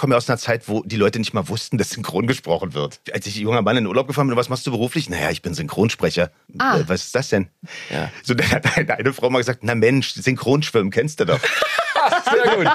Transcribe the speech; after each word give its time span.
komme 0.00 0.14
ja 0.14 0.16
aus 0.16 0.30
einer 0.30 0.38
Zeit, 0.38 0.66
wo 0.66 0.82
die 0.82 0.96
Leute 0.96 1.18
nicht 1.18 1.34
mal 1.34 1.46
wussten, 1.48 1.76
dass 1.76 1.90
synchron 1.90 2.26
gesprochen 2.26 2.72
wird. 2.72 3.02
Als 3.12 3.26
ich 3.26 3.36
junger 3.36 3.60
Mann 3.60 3.76
in 3.76 3.84
den 3.84 3.88
Urlaub 3.88 4.08
gefahren 4.08 4.28
bin, 4.28 4.36
was 4.36 4.48
machst 4.48 4.66
du 4.66 4.70
beruflich? 4.70 5.10
Naja, 5.10 5.28
ich 5.30 5.42
bin 5.42 5.52
Synchronsprecher. 5.52 6.30
Ah. 6.58 6.78
Äh, 6.78 6.88
was 6.88 7.04
ist 7.04 7.14
das 7.14 7.28
denn? 7.28 7.48
Ja. 7.90 8.10
So, 8.22 8.32
dann 8.32 8.50
hat 8.50 8.78
eine, 8.78 8.94
eine 8.98 9.12
Frau 9.12 9.28
mal 9.28 9.38
gesagt, 9.38 9.58
na 9.62 9.74
Mensch, 9.74 10.14
Synchronschwimmen 10.14 10.90
kennst 10.90 11.20
du 11.20 11.26
doch. 11.26 11.38
Sehr 12.32 12.56
gut. 12.56 12.66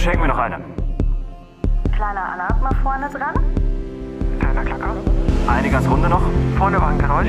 Schenk 0.00 0.20
mir 0.20 0.28
noch 0.28 0.38
eine. 0.38 0.64
Kleiner 1.96 2.32
Alarm 2.34 2.62
mal 2.62 2.74
vorne 2.82 3.10
dran. 3.10 3.34
Kleiner 4.38 4.64
Klacker. 4.64 4.96
Eine 5.48 5.70
ganz 5.70 5.88
runde 5.88 6.08
noch. 6.08 6.22
Vorne 6.56 6.80
war 6.80 6.90
ein 6.90 6.98
Geräusch. 6.98 7.26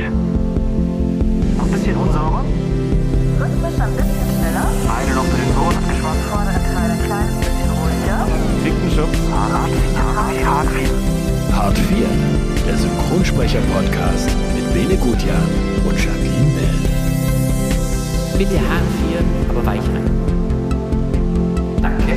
Noch 1.57 1.65
ein 1.65 1.71
bisschen 1.71 1.97
unsauber. 1.97 2.45
Rhythmisch 3.39 3.79
ein 3.79 3.93
bisschen 3.95 4.27
schneller. 4.38 4.68
Eine 4.89 5.11
noch 5.16 5.25
für 5.25 5.38
den 5.38 5.54
Sohn 5.54 5.75
abgeschwatzt. 5.75 6.25
Vordere 6.29 6.59
Teil 6.73 6.89
ein 6.91 7.02
kleines 7.04 7.36
bisschen 7.39 7.70
ruhiger. 7.73 8.21
Hart 9.34 9.71
4, 10.31 10.45
Hart 10.45 10.70
4. 10.70 11.55
Hart 11.55 11.77
4, 11.77 12.07
der 12.67 12.77
Synchronsprecher-Podcast 12.77 14.30
mit 14.55 14.73
Bene 14.73 14.98
Gutjahr 14.98 15.41
und 15.85 15.98
Jacqueline 15.98 16.52
Bell. 16.55 16.80
Bitte 18.38 18.57
Haaren 18.59 18.90
frieren, 18.99 19.26
aber 19.49 19.65
weich 19.65 19.81
rein. 19.81 20.09
Danke. 21.81 22.13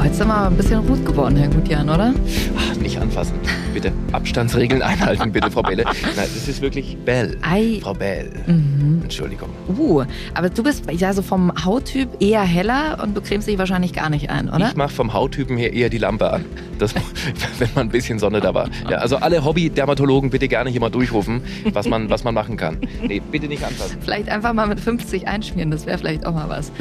Heute 0.00 0.14
sind 0.14 0.28
wir 0.28 0.46
ein 0.46 0.56
bisschen 0.56 0.80
rot 0.86 1.04
geworden, 1.04 1.36
Herr 1.36 1.48
Gutjan, 1.48 1.88
oder? 1.88 2.14
Ach, 2.56 2.76
nicht 2.76 2.98
anfassen. 3.00 3.34
Bitte 3.74 3.92
Abstandsregeln 4.12 4.82
einhalten, 4.88 5.32
bitte, 5.32 5.50
Frau 5.50 5.62
Belle. 5.62 5.84
Nein, 5.84 5.94
das 6.16 6.48
ist 6.48 6.60
wirklich 6.60 6.96
Bell. 7.04 7.36
Ei. 7.42 7.78
Frau 7.82 7.94
Bell. 7.94 8.30
Entschuldigung. 8.46 9.50
Uh, 9.76 10.04
aber 10.34 10.48
du 10.48 10.62
bist 10.62 10.84
ja 10.90 11.12
so 11.12 11.22
vom 11.22 11.52
Hauttyp 11.64 12.08
eher 12.20 12.42
heller 12.42 12.98
und 13.02 13.16
du 13.16 13.20
cremst 13.20 13.48
dich 13.48 13.58
wahrscheinlich 13.58 13.92
gar 13.92 14.10
nicht 14.10 14.30
ein, 14.30 14.48
oder? 14.48 14.68
Ich 14.68 14.76
mache 14.76 14.92
vom 14.92 15.12
Hauttypen 15.12 15.56
her 15.56 15.72
eher 15.72 15.90
die 15.90 15.98
Lampe 15.98 16.32
an. 16.32 16.44
Das, 16.78 16.94
wenn 17.58 17.68
mal 17.74 17.82
ein 17.82 17.88
bisschen 17.88 18.18
Sonne 18.18 18.40
da 18.40 18.54
war. 18.54 18.68
Ja, 18.88 18.98
also 18.98 19.16
alle 19.16 19.44
Hobby-Dermatologen 19.44 20.30
bitte 20.30 20.48
gerne 20.48 20.70
hier 20.70 20.80
mal 20.80 20.90
durchrufen, 20.90 21.42
was 21.72 21.88
man, 21.88 22.08
was 22.10 22.24
man 22.24 22.34
machen 22.34 22.56
kann. 22.56 22.78
Nee, 23.02 23.20
bitte 23.30 23.46
nicht 23.46 23.64
anfassen. 23.64 23.98
Vielleicht 24.00 24.28
einfach 24.28 24.52
mal 24.52 24.66
mit 24.66 24.80
50 24.80 25.26
einschmieren, 25.26 25.70
das 25.70 25.86
wäre 25.86 25.98
vielleicht 25.98 26.26
auch 26.26 26.34
mal 26.34 26.48
was. 26.48 26.72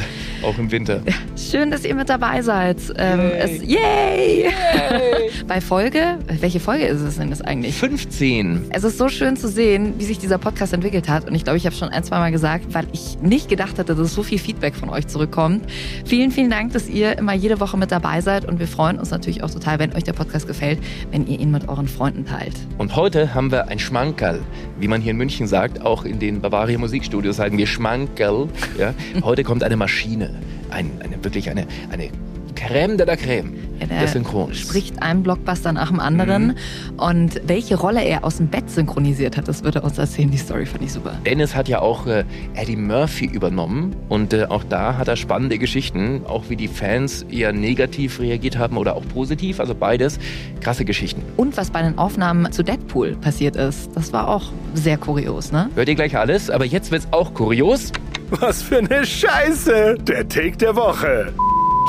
Auch 0.43 0.57
im 0.57 0.71
Winter. 0.71 1.01
Schön, 1.35 1.71
dass 1.71 1.83
ihr 1.83 1.95
mit 1.95 2.09
dabei 2.09 2.41
seid. 2.41 2.77
Ähm, 2.97 3.19
es, 3.37 3.63
yay! 3.63 4.49
Bei 5.47 5.61
Folge, 5.61 6.19
welche 6.27 6.59
Folge 6.59 6.76
ist 6.85 7.01
es 7.01 7.17
denn 7.17 7.29
das 7.29 7.41
eigentlich? 7.41 7.75
15. 7.75 8.67
Es 8.69 8.83
ist 8.83 8.97
so 8.97 9.09
schön 9.09 9.37
zu 9.37 9.47
sehen, 9.47 9.95
wie 9.97 10.03
sich 10.03 10.19
dieser 10.19 10.37
Podcast 10.37 10.73
entwickelt 10.73 11.09
hat. 11.09 11.27
Und 11.27 11.35
ich 11.35 11.43
glaube, 11.43 11.57
ich 11.57 11.65
habe 11.65 11.75
schon 11.75 11.89
ein, 11.89 12.03
zwei 12.03 12.17
Mal 12.19 12.31
gesagt, 12.31 12.73
weil 12.73 12.87
ich 12.91 13.17
nicht 13.21 13.49
gedacht 13.49 13.79
hatte, 13.79 13.95
dass 13.95 14.13
so 14.13 14.23
viel 14.23 14.39
Feedback 14.39 14.75
von 14.75 14.89
euch 14.89 15.07
zurückkommt. 15.07 15.65
Vielen, 16.05 16.31
vielen 16.31 16.49
Dank, 16.49 16.73
dass 16.73 16.87
ihr 16.87 17.17
immer 17.17 17.33
jede 17.33 17.59
Woche 17.59 17.77
mit 17.77 17.91
dabei 17.91 18.21
seid. 18.21 18.45
Und 18.45 18.59
wir 18.59 18.67
freuen 18.67 18.99
uns 18.99 19.11
natürlich 19.11 19.43
auch 19.43 19.51
total, 19.51 19.79
wenn 19.79 19.93
euch 19.93 20.03
der 20.03 20.13
Podcast 20.13 20.47
gefällt, 20.47 20.79
wenn 21.11 21.27
ihr 21.27 21.39
ihn 21.39 21.51
mit 21.51 21.67
euren 21.69 21.87
Freunden 21.87 22.25
teilt. 22.25 22.55
Und 22.77 22.95
heute 22.95 23.33
haben 23.33 23.51
wir 23.51 23.67
ein 23.69 23.79
Schmankerl, 23.79 24.41
wie 24.79 24.87
man 24.87 25.01
hier 25.01 25.11
in 25.11 25.17
München 25.17 25.47
sagt. 25.47 25.81
Auch 25.81 26.05
in 26.05 26.19
den 26.19 26.41
Bavaria 26.41 26.77
Musikstudios 26.77 27.37
sagen 27.37 27.57
wir 27.57 27.67
Schmankerl. 27.67 28.49
Ja? 28.77 28.93
Heute 29.23 29.43
kommt 29.43 29.63
eine 29.63 29.77
Maschine. 29.77 30.35
Ein, 30.69 30.91
eine, 31.01 31.23
wirklich 31.23 31.49
eine, 31.49 31.65
eine 31.91 32.09
Crème 32.57 32.97
de 32.97 33.05
la 33.05 33.13
Crème 33.13 33.51
Ja, 33.79 33.85
der 33.85 34.01
des 34.01 34.13
Synchrons. 34.13 34.57
spricht 34.57 35.01
einen 35.03 35.21
Blockbuster 35.21 35.71
nach 35.71 35.89
dem 35.89 35.99
anderen. 35.99 36.57
Und 36.97 37.39
welche 37.45 37.75
Rolle 37.77 38.03
er 38.03 38.23
aus 38.23 38.37
dem 38.37 38.47
Bett 38.47 38.69
synchronisiert 38.69 39.37
hat, 39.37 39.47
das 39.47 39.63
wird 39.63 39.75
er 39.75 39.83
uns 39.83 39.97
erzählen. 39.99 40.31
Die 40.31 40.37
Story 40.37 40.65
fand 40.65 40.83
ich 40.83 40.93
super. 40.93 41.13
Dennis 41.25 41.55
hat 41.55 41.67
ja 41.67 41.79
auch 41.79 42.07
äh, 42.07 42.23
Eddie 42.55 42.75
Murphy 42.75 43.25
übernommen 43.25 43.95
und 44.09 44.33
äh, 44.33 44.45
auch 44.45 44.63
da 44.63 44.97
hat 44.97 45.07
er 45.07 45.15
spannende 45.15 45.57
Geschichten, 45.59 46.21
auch 46.27 46.45
wie 46.49 46.55
die 46.55 46.67
Fans 46.67 47.23
eher 47.29 47.53
negativ 47.53 48.19
reagiert 48.19 48.57
haben 48.57 48.77
oder 48.77 48.95
auch 48.95 49.07
positiv, 49.13 49.59
also 49.59 49.75
beides 49.75 50.17
krasse 50.61 50.83
Geschichten. 50.85 51.21
Und 51.37 51.55
was 51.57 51.69
bei 51.69 51.81
den 51.83 51.97
Aufnahmen 51.99 52.51
zu 52.51 52.63
Deadpool 52.63 53.15
passiert 53.17 53.55
ist, 53.55 53.91
das 53.95 54.11
war 54.11 54.27
auch 54.27 54.51
sehr 54.73 54.97
kurios, 54.97 55.51
ne? 55.51 55.69
Hört 55.75 55.87
ihr 55.87 55.95
gleich 55.95 56.17
alles, 56.17 56.49
aber 56.49 56.65
jetzt 56.65 56.91
wird's 56.91 57.07
auch 57.11 57.33
kurios. 57.33 57.91
Was 58.31 58.61
für 58.61 58.79
eine 58.79 59.05
Scheiße! 59.05 59.95
Der 60.01 60.27
Take 60.27 60.57
der 60.57 60.75
Woche. 60.75 61.31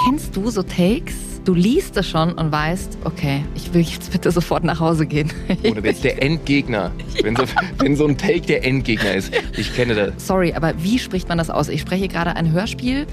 Kennst 0.08 0.34
du 0.34 0.48
so 0.48 0.62
Takes? 0.62 1.42
Du 1.44 1.52
liest 1.52 1.94
es 1.98 2.08
schon 2.08 2.32
und 2.32 2.50
weißt, 2.50 2.96
okay, 3.04 3.44
ich 3.54 3.74
will 3.74 3.82
jetzt 3.82 4.10
bitte 4.10 4.30
sofort 4.30 4.64
nach 4.64 4.80
Hause 4.80 5.04
gehen. 5.04 5.30
Ohne 5.64 5.82
Witz, 5.82 6.00
der 6.00 6.22
Endgegner. 6.22 6.92
Wenn, 7.22 7.36
so, 7.36 7.42
wenn 7.76 7.94
so 7.94 8.06
ein 8.06 8.16
Take 8.16 8.40
der 8.40 8.64
Endgegner 8.64 9.16
ist. 9.16 9.30
Ich 9.58 9.74
kenne 9.74 9.94
das. 9.94 10.26
Sorry, 10.26 10.54
aber 10.54 10.72
wie 10.82 10.98
spricht 10.98 11.28
man 11.28 11.36
das 11.36 11.50
aus? 11.50 11.68
Ich 11.68 11.82
spreche 11.82 12.08
gerade 12.08 12.36
ein 12.36 12.52
Hörspiel 12.52 13.06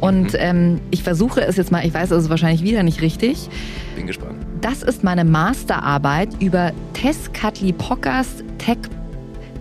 und 0.00 0.36
ähm, 0.38 0.80
ich 0.90 1.02
versuche 1.02 1.42
es 1.42 1.56
jetzt 1.56 1.70
mal, 1.70 1.84
ich 1.84 1.92
weiß, 1.92 2.12
es 2.12 2.24
ist 2.24 2.30
wahrscheinlich 2.30 2.62
wieder 2.62 2.82
nicht 2.82 3.02
richtig. 3.02 3.50
Bin 3.94 4.06
gespannt. 4.06 4.38
Das 4.62 4.82
ist 4.82 5.04
meine 5.04 5.26
Masterarbeit 5.26 6.30
über 6.40 6.72
Tezcatlipoccas 6.94 8.42
Tech, 8.56 8.78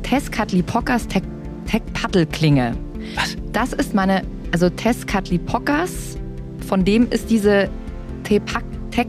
Tezcatlipoccas 0.03 1.05
Tech, 1.09 1.23
Tech 1.65 1.81
Paddelklinge. 1.91 2.77
Was? 3.15 3.35
Das 3.51 3.73
ist 3.73 3.93
meine, 3.93 4.21
also 4.53 4.69
Tezcatlipoccas, 4.69 6.17
von 6.67 6.83
dem 6.85 7.07
ist 7.09 7.29
diese 7.29 7.69
Tech 8.23 8.41
Tech 8.91 9.07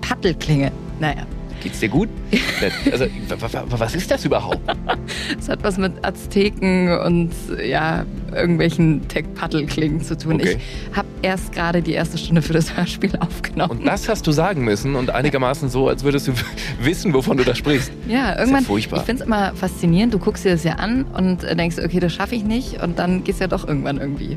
Paddelklinge. 0.00 0.70
Naja, 1.00 1.22
Geht's 1.60 1.80
dir 1.80 1.88
gut? 1.88 2.08
Also, 2.92 3.06
wa- 3.28 3.36
wa- 3.52 3.64
wa- 3.68 3.80
was 3.80 3.94
ist 3.96 4.10
das 4.10 4.24
überhaupt? 4.24 4.60
es 5.38 5.48
hat 5.48 5.62
was 5.64 5.76
mit 5.76 5.92
Azteken 6.04 6.96
und 7.00 7.30
ja, 7.64 8.04
irgendwelchen 8.32 9.06
Tech-Paddelklingen 9.08 10.00
zu 10.00 10.16
tun. 10.16 10.34
Okay. 10.36 10.56
Ich 10.90 10.96
habe 10.96 11.08
erst 11.22 11.52
gerade 11.52 11.82
die 11.82 11.92
erste 11.92 12.16
Stunde 12.18 12.42
für 12.42 12.52
das 12.52 12.76
Hörspiel 12.76 13.10
aufgenommen. 13.18 13.78
Und 13.80 13.86
das 13.86 14.08
hast 14.08 14.26
du 14.26 14.32
sagen 14.32 14.64
müssen 14.64 14.94
und 14.94 15.10
einigermaßen 15.10 15.68
so, 15.68 15.88
als 15.88 16.04
würdest 16.04 16.28
du 16.28 16.32
wissen, 16.80 17.12
wovon 17.14 17.36
du 17.36 17.44
da 17.44 17.54
sprichst. 17.56 17.90
Ja, 18.08 18.38
irgendwann. 18.38 18.64
furchtbar. 18.64 19.00
Ich 19.00 19.04
finde 19.06 19.22
es 19.22 19.26
immer 19.26 19.52
faszinierend. 19.54 20.14
Du 20.14 20.18
guckst 20.20 20.44
dir 20.44 20.52
das 20.52 20.62
ja 20.64 20.74
an 20.74 21.04
und 21.16 21.42
denkst, 21.42 21.76
okay, 21.84 21.98
das 22.00 22.12
schaffe 22.12 22.34
ich 22.36 22.44
nicht. 22.44 22.80
Und 22.82 22.98
dann 23.00 23.24
geht's 23.24 23.38
ja 23.40 23.46
doch 23.48 23.66
irgendwann 23.66 23.98
irgendwie. 23.98 24.36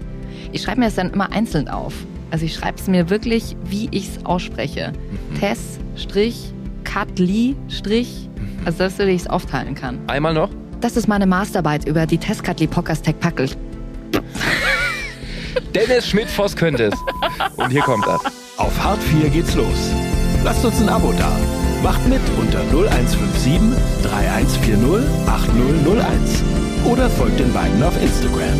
Ich 0.52 0.64
schreibe 0.64 0.80
mir 0.80 0.88
das 0.88 0.96
dann 0.96 1.12
immer 1.12 1.32
einzeln 1.32 1.68
auf. 1.68 1.94
Also 2.32 2.46
ich 2.46 2.56
schreibe 2.56 2.78
es 2.80 2.88
mir 2.88 3.10
wirklich, 3.10 3.56
wie 3.66 3.90
ich 3.92 4.08
es 4.08 4.26
ausspreche. 4.26 4.94
Mhm. 4.94 5.40
Tess, 5.40 5.60
Strich, 5.96 6.54
Katli, 6.86 7.56
Strich. 7.68 8.30
Mhm. 8.36 8.62
Also 8.66 8.80
dass 8.80 8.98
du 8.98 9.06
dich 9.06 9.30
aufteilen 9.30 9.76
kann. 9.76 10.00
Einmal 10.08 10.34
noch. 10.34 10.50
Das 10.80 10.98
ist 10.98 11.08
meine 11.08 11.28
Masterarbeit 11.28 11.86
über 11.86 12.06
die 12.06 12.18
Tess 12.18 12.42
Katli 12.42 12.68
Pockers 12.68 13.02
Tech 13.02 13.20
Packel. 13.20 13.50
Dennis 15.76 16.08
Schmidt-Voss 16.08 16.56
könnte 16.56 16.86
es. 16.86 16.96
Und 17.58 17.70
hier 17.70 17.82
kommt 17.82 18.06
er. 18.08 18.20
Auf 18.58 18.84
Hart 18.84 19.02
4 19.04 19.30
geht's 19.30 19.56
los. 19.56 19.92
Lasst 20.44 20.66
uns 20.66 20.82
ein 20.82 20.90
Abo 20.90 21.14
da. 21.14 21.32
Macht 21.84 22.08
mit 22.08 22.22
unter 22.40 22.62
0157 22.72 23.60
3140 24.04 25.08
8001. 25.28 26.44
Oder 26.86 27.10
folgt 27.10 27.40
den 27.40 27.54
beiden 27.54 27.84
auf 27.84 28.02
Instagram. 28.02 28.60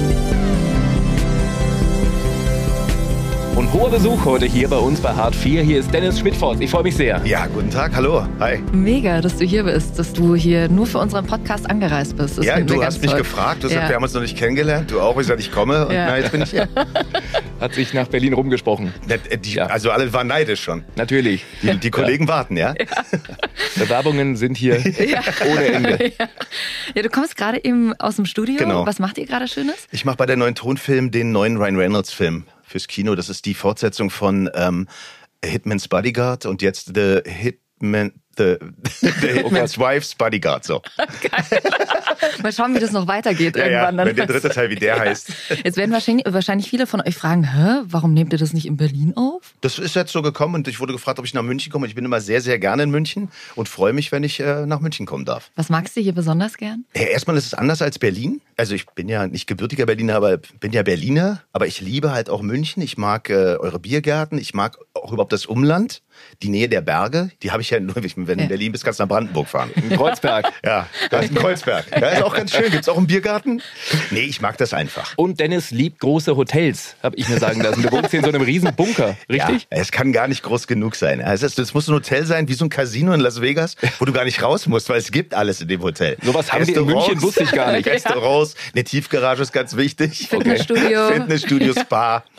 Und 3.56 3.72
hoher 3.74 3.90
Besuch 3.92 4.24
heute 4.26 4.46
hier 4.46 4.68
bei 4.70 4.78
uns 4.78 5.00
bei 5.02 5.14
Hart 5.14 5.36
4. 5.36 5.62
Hier 5.62 5.80
ist 5.80 5.94
Dennis 5.94 6.20
Schmidt-Voss. 6.20 6.60
Ich 6.62 6.70
freue 6.72 6.84
mich 6.84 6.96
sehr. 6.96 7.22
Ja, 7.26 7.46
guten 7.48 7.70
Tag, 7.70 7.94
hallo. 7.96 8.26
Hi. 8.40 8.60
Mega, 8.72 9.22
dass 9.22 9.38
du 9.38 9.46
hier 9.46 9.64
bist, 9.66 10.00
dass 10.00 10.14
du 10.14 10.36
hier 10.36 10.68
nur 10.70 10.88
für 10.88 10.98
unseren 11.00 11.28
Podcast 11.28 11.70
angereist 11.70 12.16
bist. 12.18 12.38
Das 12.38 12.46
ja, 12.46 12.60
du 12.62 12.84
hast 12.84 13.02
mich 13.02 13.12
toll. 13.12 13.20
gefragt, 13.20 13.64
Ja. 13.64 13.88
wir 13.90 13.96
haben 13.96 14.04
uns 14.04 14.14
noch 14.14 14.22
nicht 14.22 14.38
kennengelernt. 14.38 14.90
Du 14.90 15.00
auch, 15.02 15.20
ich 15.20 15.28
sagte, 15.28 15.42
ich 15.42 15.52
komme 15.52 15.86
und 15.86 15.94
Ja. 15.94 16.08
na, 16.08 16.18
jetzt 16.18 16.32
bin 16.32 16.42
ich 16.42 16.50
hier. 16.52 16.68
Hat 17.60 17.74
sich 17.76 17.94
nach 17.94 18.08
Berlin 18.08 18.34
rumgesprochen. 18.34 18.94
Äh, 19.08 19.38
die. 19.38 19.60
Also 19.62 19.92
alle 19.92 20.12
waren 20.14 20.28
neidisch 20.28 20.64
schon. 20.64 20.84
Natürlich. 20.96 21.46
Die, 21.62 21.78
die 21.78 21.92
Kollegen 21.92 22.28
warten, 22.28 22.58
ja? 22.58 22.74
Bewerbungen 23.78 24.36
sind 24.38 24.58
hier 24.58 24.78
ohne 25.52 25.66
Ende. 25.66 26.12
ja. 26.18 26.28
ja, 26.96 27.02
du 27.04 27.10
kommst 27.10 27.38
gerade 27.38 27.64
eben 27.64 27.94
aus 28.00 28.16
dem 28.16 28.26
Studio. 28.26 28.56
Genau. 28.58 28.86
Was 28.88 28.98
macht 29.00 29.18
ihr 29.20 29.28
gerade 29.28 29.48
Schönes? 29.48 29.88
Ich 29.92 30.06
mache 30.06 30.18
bei 30.18 30.26
der 30.26 30.38
neuen 30.38 30.56
Tonfilm 30.56 31.12
den 31.12 31.32
neuen 31.32 31.58
Ryan 31.58 31.76
Reynolds 31.76 32.12
Film 32.12 32.46
fürs 32.72 32.88
Kino. 32.88 33.16
Das 33.16 33.30
ist 33.30 33.46
die 33.46 33.54
Fortsetzung 33.54 34.10
von 34.10 34.50
ähm, 34.56 34.88
Hitman's 35.44 35.88
Bodyguard 35.88 36.46
und 36.46 36.62
jetzt 36.62 36.92
The 36.96 37.20
Hitman, 37.26 38.21
The, 38.38 38.58
the 39.02 39.08
Hitman's 39.28 39.78
Wife's 39.78 40.16
Bodyguard. 40.16 40.64
So. 40.64 40.82
Mal 42.44 42.52
schauen, 42.54 42.76
wie 42.76 42.80
das 42.80 42.92
noch 42.92 43.08
weitergeht 43.08 43.56
Ja, 43.56 43.66
ja, 43.66 43.72
irgendwann. 43.72 43.98
dann. 43.98 44.08
wenn 44.08 44.16
der 44.16 44.26
dritte 44.28 44.50
Teil 44.50 44.70
wie 44.70 44.76
der 44.76 45.00
heißt. 45.00 45.32
Jetzt 45.64 45.78
werden 45.78 45.92
wahrscheinlich, 45.92 46.26
wahrscheinlich 46.30 46.70
viele 46.70 46.88
von 46.88 47.02
euch 47.02 47.16
fragen, 47.16 47.44
hä, 47.44 47.82
warum 47.86 48.14
nehmt 48.14 48.32
ihr 48.34 48.40
das 48.40 48.54
nicht 48.54 48.66
in 48.66 48.78
Berlin 48.78 49.14
auf? 49.16 49.54
Das 49.62 49.80
ist 49.80 49.96
jetzt 49.96 50.12
so 50.12 50.22
gekommen 50.22 50.56
und 50.56 50.68
ich 50.68 50.80
wurde 50.80 50.94
gefragt, 50.94 51.20
ob 51.20 51.26
ich 51.26 51.34
nach 51.34 51.44
München 51.44 51.72
komme. 51.72 51.88
Ich 51.88 51.96
bin 51.96 52.06
immer 52.06 52.22
sehr, 52.22 52.42
sehr 52.42 52.60
gerne 52.60 52.84
in 52.84 52.92
München 52.92 53.30
und 53.56 53.68
freue 53.70 53.94
mich, 53.94 54.12
wenn 54.12 54.24
ich 54.24 54.40
äh, 54.40 54.66
nach 54.66 54.80
München 54.80 55.06
kommen 55.06 55.26
darf. 55.26 55.52
Was 55.56 55.70
magst 55.70 55.96
du 55.98 56.02
hier 56.02 56.14
besonders 56.14 56.58
gern? 56.58 56.86
Ja, 56.96 57.04
erstmal 57.04 57.38
ist 57.38 57.48
es 57.48 57.54
anders 57.54 57.82
als 57.82 58.00
Berlin. 58.00 58.42
Also 58.58 58.76
ich 58.76 58.86
bin 58.88 59.10
ja 59.10 59.28
nicht 59.28 59.48
gebürtiger 59.48 59.86
Berliner, 59.86 60.16
aber 60.16 60.38
bin 60.60 60.72
ja 60.72 60.84
Berliner. 60.84 61.42
Aber 61.52 61.68
ich 61.68 61.82
liebe 61.82 62.12
halt 62.12 62.30
auch 62.30 62.42
München. 62.42 62.82
Ich 62.82 62.98
mag 62.98 63.30
äh, 63.30 63.34
eure 63.34 63.80
Biergärten. 63.80 64.38
Ich 64.38 64.54
mag 64.54 64.78
auch 64.94 65.12
überhaupt 65.12 65.34
das 65.34 65.46
Umland, 65.46 66.02
die 66.44 66.50
Nähe 66.50 66.68
der 66.70 66.82
Berge, 66.82 67.30
die 67.44 67.52
habe 67.52 67.62
ich 67.62 67.70
ja 67.70 67.80
nur, 67.80 67.96
wenn 67.96 68.04
du 68.04 68.34
Ja. 68.34 68.34
in 68.44 68.48
Berlin 68.48 68.72
bist, 68.72 68.84
kannst 68.84 69.00
du 69.00 69.04
nach 69.04 69.10
Brandenburg 69.10 69.48
fahren. 69.48 69.72
In 69.76 69.90
Kreuzberg. 69.98 70.48
Ja, 70.64 70.88
da 71.10 71.20
ist 71.20 71.32
ein 71.32 71.36
Kreuzberg. 71.36 71.86
Ja, 72.00 72.08
ist 72.10 72.24
auch 72.24 72.34
ganz 72.36 72.52
schön. 72.52 72.70
Gibt's 72.72 72.88
auch 72.88 72.98
einen 72.98 73.08
Biergarten? 73.08 73.62
Nee, 74.12 74.22
ich 74.22 74.42
mag 74.42 74.58
das 74.58 74.74
einfach. 74.74 75.14
Und 75.18 75.40
Dennis 75.40 75.72
liebt 75.72 76.00
große 76.00 76.36
Hotels, 76.36 76.96
habe 77.02 77.16
ich 77.16 77.28
mir 77.30 77.40
sagen 77.40 77.62
lassen. 77.62 77.82
Du 77.82 77.92
wohnst 77.92 78.12
hier 78.12 78.20
in 78.20 78.26
so 78.26 78.32
einem 78.32 78.42
riesen 78.44 78.74
Bunker, 78.76 79.18
richtig? 79.30 79.68
Ja, 79.72 79.78
es 79.78 79.92
kann 79.92 80.14
gar 80.14 80.28
nicht 80.28 80.44
groß 80.44 80.68
genug 80.68 80.96
sein. 80.96 81.22
Also 81.22 81.46
es, 81.46 81.58
es 81.58 81.74
muss 81.74 81.88
ein 81.88 81.94
Hotel 81.96 82.26
sein, 82.26 82.48
wie 82.48 82.54
so 82.54 82.66
ein 82.66 82.70
Casino 82.70 83.14
in 83.14 83.20
Las 83.22 83.42
Vegas, 83.42 83.76
wo 84.00 84.06
du 84.06 84.14
gar 84.14 84.26
nicht 84.26 84.42
raus 84.44 84.68
musst, 84.68 84.90
weil 84.90 84.98
es 84.98 85.12
gibt 85.12 85.34
alles 85.34 85.62
in 85.62 85.68
dem 85.68 85.82
Hotel. 85.82 86.18
Sowas 86.22 86.52
haben 86.54 86.68
wir 86.68 86.78
in 86.78 86.86
München, 86.86 87.22
wusste 87.22 87.44
ich 87.44 87.52
gar 87.52 87.72
nicht. 87.72 87.88
Restaurants, 87.92 88.56
eine 88.74 88.84
Tiefgarage 88.84 89.42
ist 89.42 89.52
ganz 89.52 89.76
wichtig. 89.76 90.28
Fitnessstudio. 90.30 91.08
Fitnessstudio, 91.10 91.74
Spa. 91.74 92.24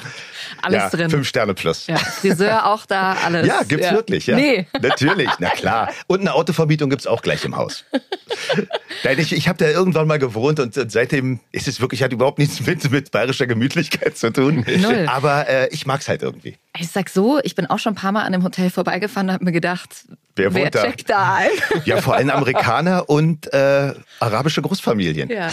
Alles 0.61 0.79
ja, 0.79 0.91
drin. 0.91 1.11
Fünf 1.11 1.29
Sterne 1.29 1.55
plus. 1.55 1.87
Ja, 1.87 1.97
Friseur 1.97 2.67
auch 2.67 2.87
da, 2.87 3.17
alles. 3.25 3.47
Ja, 3.47 3.63
gibt's 3.63 3.91
wirklich, 3.91 4.27
ja. 4.27 4.37
Nee. 4.37 4.67
Natürlich, 4.81 5.31
na 5.39 5.51
klar. 5.51 5.91
Und 6.07 6.21
eine 6.21 6.35
Autovermietung 6.35 6.91
gibt's 6.91 7.07
auch 7.07 7.23
gleich 7.23 7.45
im 7.45 7.57
Haus. 7.57 7.85
Nein, 9.05 9.19
ich 9.19 9.33
ich 9.33 9.49
habe 9.49 9.59
da 9.59 9.71
irgendwann 9.71 10.07
mal 10.07 10.19
gewohnt 10.19 10.61
und 10.61 10.75
seitdem 10.75 11.41
ist 11.51 11.69
es 11.69 11.81
wirklich, 11.81 12.03
hat 12.03 12.13
überhaupt 12.13 12.39
nichts 12.39 12.65
mit, 12.67 12.91
mit 12.91 13.11
bayerischer 13.11 13.47
Gemütlichkeit 13.47 14.17
zu 14.17 14.33
tun. 14.33 14.65
Null. 14.79 15.07
Aber 15.09 15.49
äh, 15.49 15.69
ich 15.71 15.87
mag's 15.87 16.09
halt 16.09 16.23
irgendwie. 16.23 16.57
Ich 16.79 16.89
sag 16.89 17.09
so, 17.09 17.41
ich 17.43 17.55
bin 17.55 17.67
auch 17.67 17.79
schon 17.79 17.93
ein 17.93 17.97
paar 17.97 18.13
Mal 18.13 18.23
an 18.23 18.33
dem 18.33 18.45
Hotel 18.45 18.71
vorbeigefahren 18.71 19.29
und 19.29 19.35
hab 19.35 19.43
mir 19.43 19.53
gedacht, 19.53 20.07
Wer 20.37 20.55
wer 20.55 20.63
wohnt 20.63 20.75
da? 20.75 20.83
checkt 20.83 21.11
da 21.11 21.35
ein? 21.37 21.51
Ja, 21.85 22.01
vor 22.01 22.15
allem 22.15 22.31
Amerikaner 22.31 23.09
und 23.09 23.53
äh, 23.53 23.93
arabische 24.21 24.63
Großfamilien. 24.63 25.29
Ja. 25.31 25.51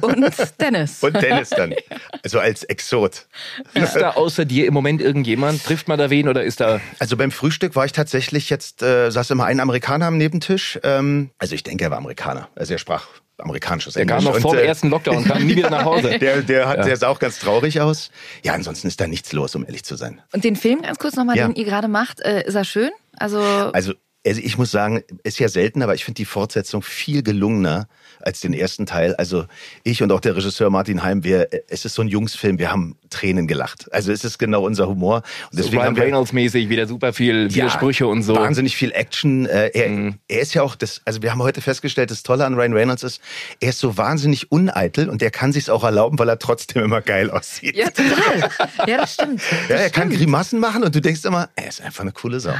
Und 0.00 0.24
Dennis. 0.60 1.02
Und 1.02 1.20
Dennis 1.20 1.50
dann. 1.50 1.74
Also 2.22 2.38
als 2.38 2.62
Exot. 2.64 3.26
Ist 3.74 3.94
da 3.94 4.10
außer 4.10 4.44
dir 4.44 4.66
im 4.66 4.74
Moment 4.74 5.00
irgendjemand? 5.00 5.64
Trifft 5.64 5.88
man 5.88 5.98
da 5.98 6.10
wen 6.10 6.28
oder 6.28 6.44
ist 6.44 6.60
da... 6.60 6.80
Also 6.98 7.16
beim 7.16 7.30
Frühstück 7.30 7.74
war 7.74 7.84
ich 7.84 7.92
tatsächlich 7.92 8.50
jetzt, 8.50 8.82
äh, 8.82 9.10
saß 9.10 9.30
immer 9.30 9.46
ein 9.46 9.60
Amerikaner 9.60 10.06
am 10.06 10.18
Nebentisch. 10.18 10.78
Ähm, 10.84 11.30
also 11.38 11.54
ich 11.54 11.62
denke, 11.62 11.84
er 11.84 11.90
war 11.90 11.98
Amerikaner. 11.98 12.48
Also 12.54 12.74
er 12.74 12.78
sprach 12.78 13.06
amerikanisches 13.38 13.94
Der 13.94 14.02
Englisch. 14.02 14.16
kam 14.18 14.24
noch 14.24 14.34
Und, 14.34 14.42
vor 14.42 14.54
dem 14.54 14.60
äh, 14.64 14.66
ersten 14.68 14.88
Lockdown 14.90 15.16
und 15.16 15.24
kam 15.26 15.44
nie 15.44 15.56
wieder 15.56 15.70
nach 15.70 15.84
Hause. 15.84 16.16
Der, 16.20 16.42
der, 16.42 16.68
hat, 16.68 16.78
Ja. 16.78 16.84
der 16.84 16.96
sah 16.96 17.08
auch 17.08 17.18
ganz 17.18 17.40
traurig 17.40 17.80
aus. 17.80 18.10
Ja, 18.44 18.52
ansonsten 18.52 18.86
ist 18.86 19.00
da 19.00 19.08
nichts 19.08 19.32
los, 19.32 19.54
um 19.56 19.64
ehrlich 19.64 19.82
zu 19.84 19.96
sein. 19.96 20.20
Und 20.32 20.44
den 20.44 20.54
Film 20.54 20.82
ganz 20.82 20.98
kurz 20.98 21.16
nochmal, 21.16 21.36
Ja. 21.36 21.48
den 21.48 21.56
ihr 21.56 21.64
gerade 21.64 21.88
macht, 21.88 22.20
äh, 22.20 22.44
ist 22.46 22.54
er 22.54 22.64
schön? 22.64 22.90
Also, 23.16 23.40
Also, 23.40 23.94
also 24.24 24.40
ich 24.40 24.56
muss 24.56 24.70
sagen, 24.70 25.02
ist 25.24 25.38
ja 25.38 25.48
selten, 25.48 25.82
aber 25.82 25.94
ich 25.94 26.04
finde 26.04 26.16
die 26.16 26.24
Fortsetzung 26.24 26.82
viel 26.82 27.22
gelungener 27.22 27.88
als 28.20 28.40
den 28.40 28.52
ersten 28.52 28.86
Teil. 28.86 29.14
Also 29.16 29.46
ich 29.82 30.02
und 30.02 30.12
auch 30.12 30.20
der 30.20 30.36
Regisseur 30.36 30.70
Martin 30.70 31.02
Heim, 31.02 31.24
wir, 31.24 31.48
es 31.68 31.84
ist 31.84 31.94
so 31.94 32.02
ein 32.02 32.08
Jungsfilm, 32.08 32.58
wir 32.58 32.70
haben 32.70 32.96
Tränen 33.12 33.46
gelacht. 33.46 33.92
Also 33.92 34.10
es 34.12 34.24
ist 34.24 34.38
genau 34.38 34.64
unser 34.64 34.88
Humor. 34.88 35.22
Und 35.52 35.62
So 35.62 35.70
Ryan 35.70 35.96
Reynolds-mäßig, 35.96 36.68
wieder 36.68 36.86
super 36.86 37.12
viel, 37.12 37.50
viele 37.50 37.70
Sprüche 37.70 38.06
und 38.06 38.22
so. 38.22 38.34
Mhm. 38.34 38.38
Wahnsinnig 38.38 38.76
viel 38.76 38.92
Action. 38.92 39.46
Äh, 39.46 39.68
er, 39.68 40.14
er 40.28 40.40
ist 40.40 40.54
ja 40.54 40.62
auch 40.62 40.74
das, 40.74 41.00
also 41.04 41.22
wir 41.22 41.30
haben 41.30 41.42
heute 41.42 41.60
festgestellt, 41.60 42.10
das 42.10 42.22
Tolle 42.22 42.44
an 42.44 42.54
Ryan 42.54 42.72
Reynolds 42.72 43.02
ist, 43.02 43.20
er 43.60 43.70
ist 43.70 43.78
so 43.78 43.96
wahnsinnig 43.96 44.50
uneitel 44.50 45.08
und 45.08 45.22
er 45.22 45.30
kann 45.30 45.52
sich's 45.52 45.68
auch 45.68 45.84
erlauben, 45.84 46.18
weil 46.18 46.28
er 46.28 46.38
trotzdem 46.38 46.82
immer 46.82 47.00
geil 47.00 47.30
aussieht. 47.30 47.76
ja, 47.76 47.90
total. 47.90 48.50
Ja, 48.86 48.96
das 48.98 49.14
stimmt. 49.14 49.42
Ja, 49.68 49.76
er 49.76 49.90
kann 49.90 50.10
Grimassen 50.10 50.58
machen 50.58 50.82
und 50.82 50.94
du 50.94 51.00
denkst 51.00 51.24
immer, 51.24 51.48
er 51.54 51.68
ist 51.68 51.80
einfach 51.80 52.00
eine 52.00 52.12
coole 52.12 52.40
Sau. 52.40 52.52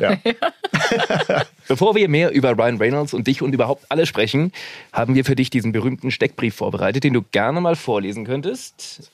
Ja. 0.00 0.16
Bevor 1.68 1.94
wir 1.94 2.08
mehr 2.08 2.32
über 2.32 2.56
Ryan 2.56 2.78
Reynolds 2.78 3.14
und 3.14 3.26
dich 3.26 3.42
und 3.42 3.52
überhaupt 3.52 3.86
alle 3.88 4.06
sprechen, 4.06 4.52
haben 4.92 5.14
wir 5.14 5.24
für 5.24 5.36
dich 5.36 5.50
diesen 5.50 5.72
berühmten 5.72 6.10
Steckbrief 6.10 6.54
vorbereitet, 6.54 7.04
den 7.04 7.12
du 7.12 7.22
gerne 7.22 7.60
mal 7.60 7.76
vorlesen 7.76 8.24
könntest. 8.24 9.10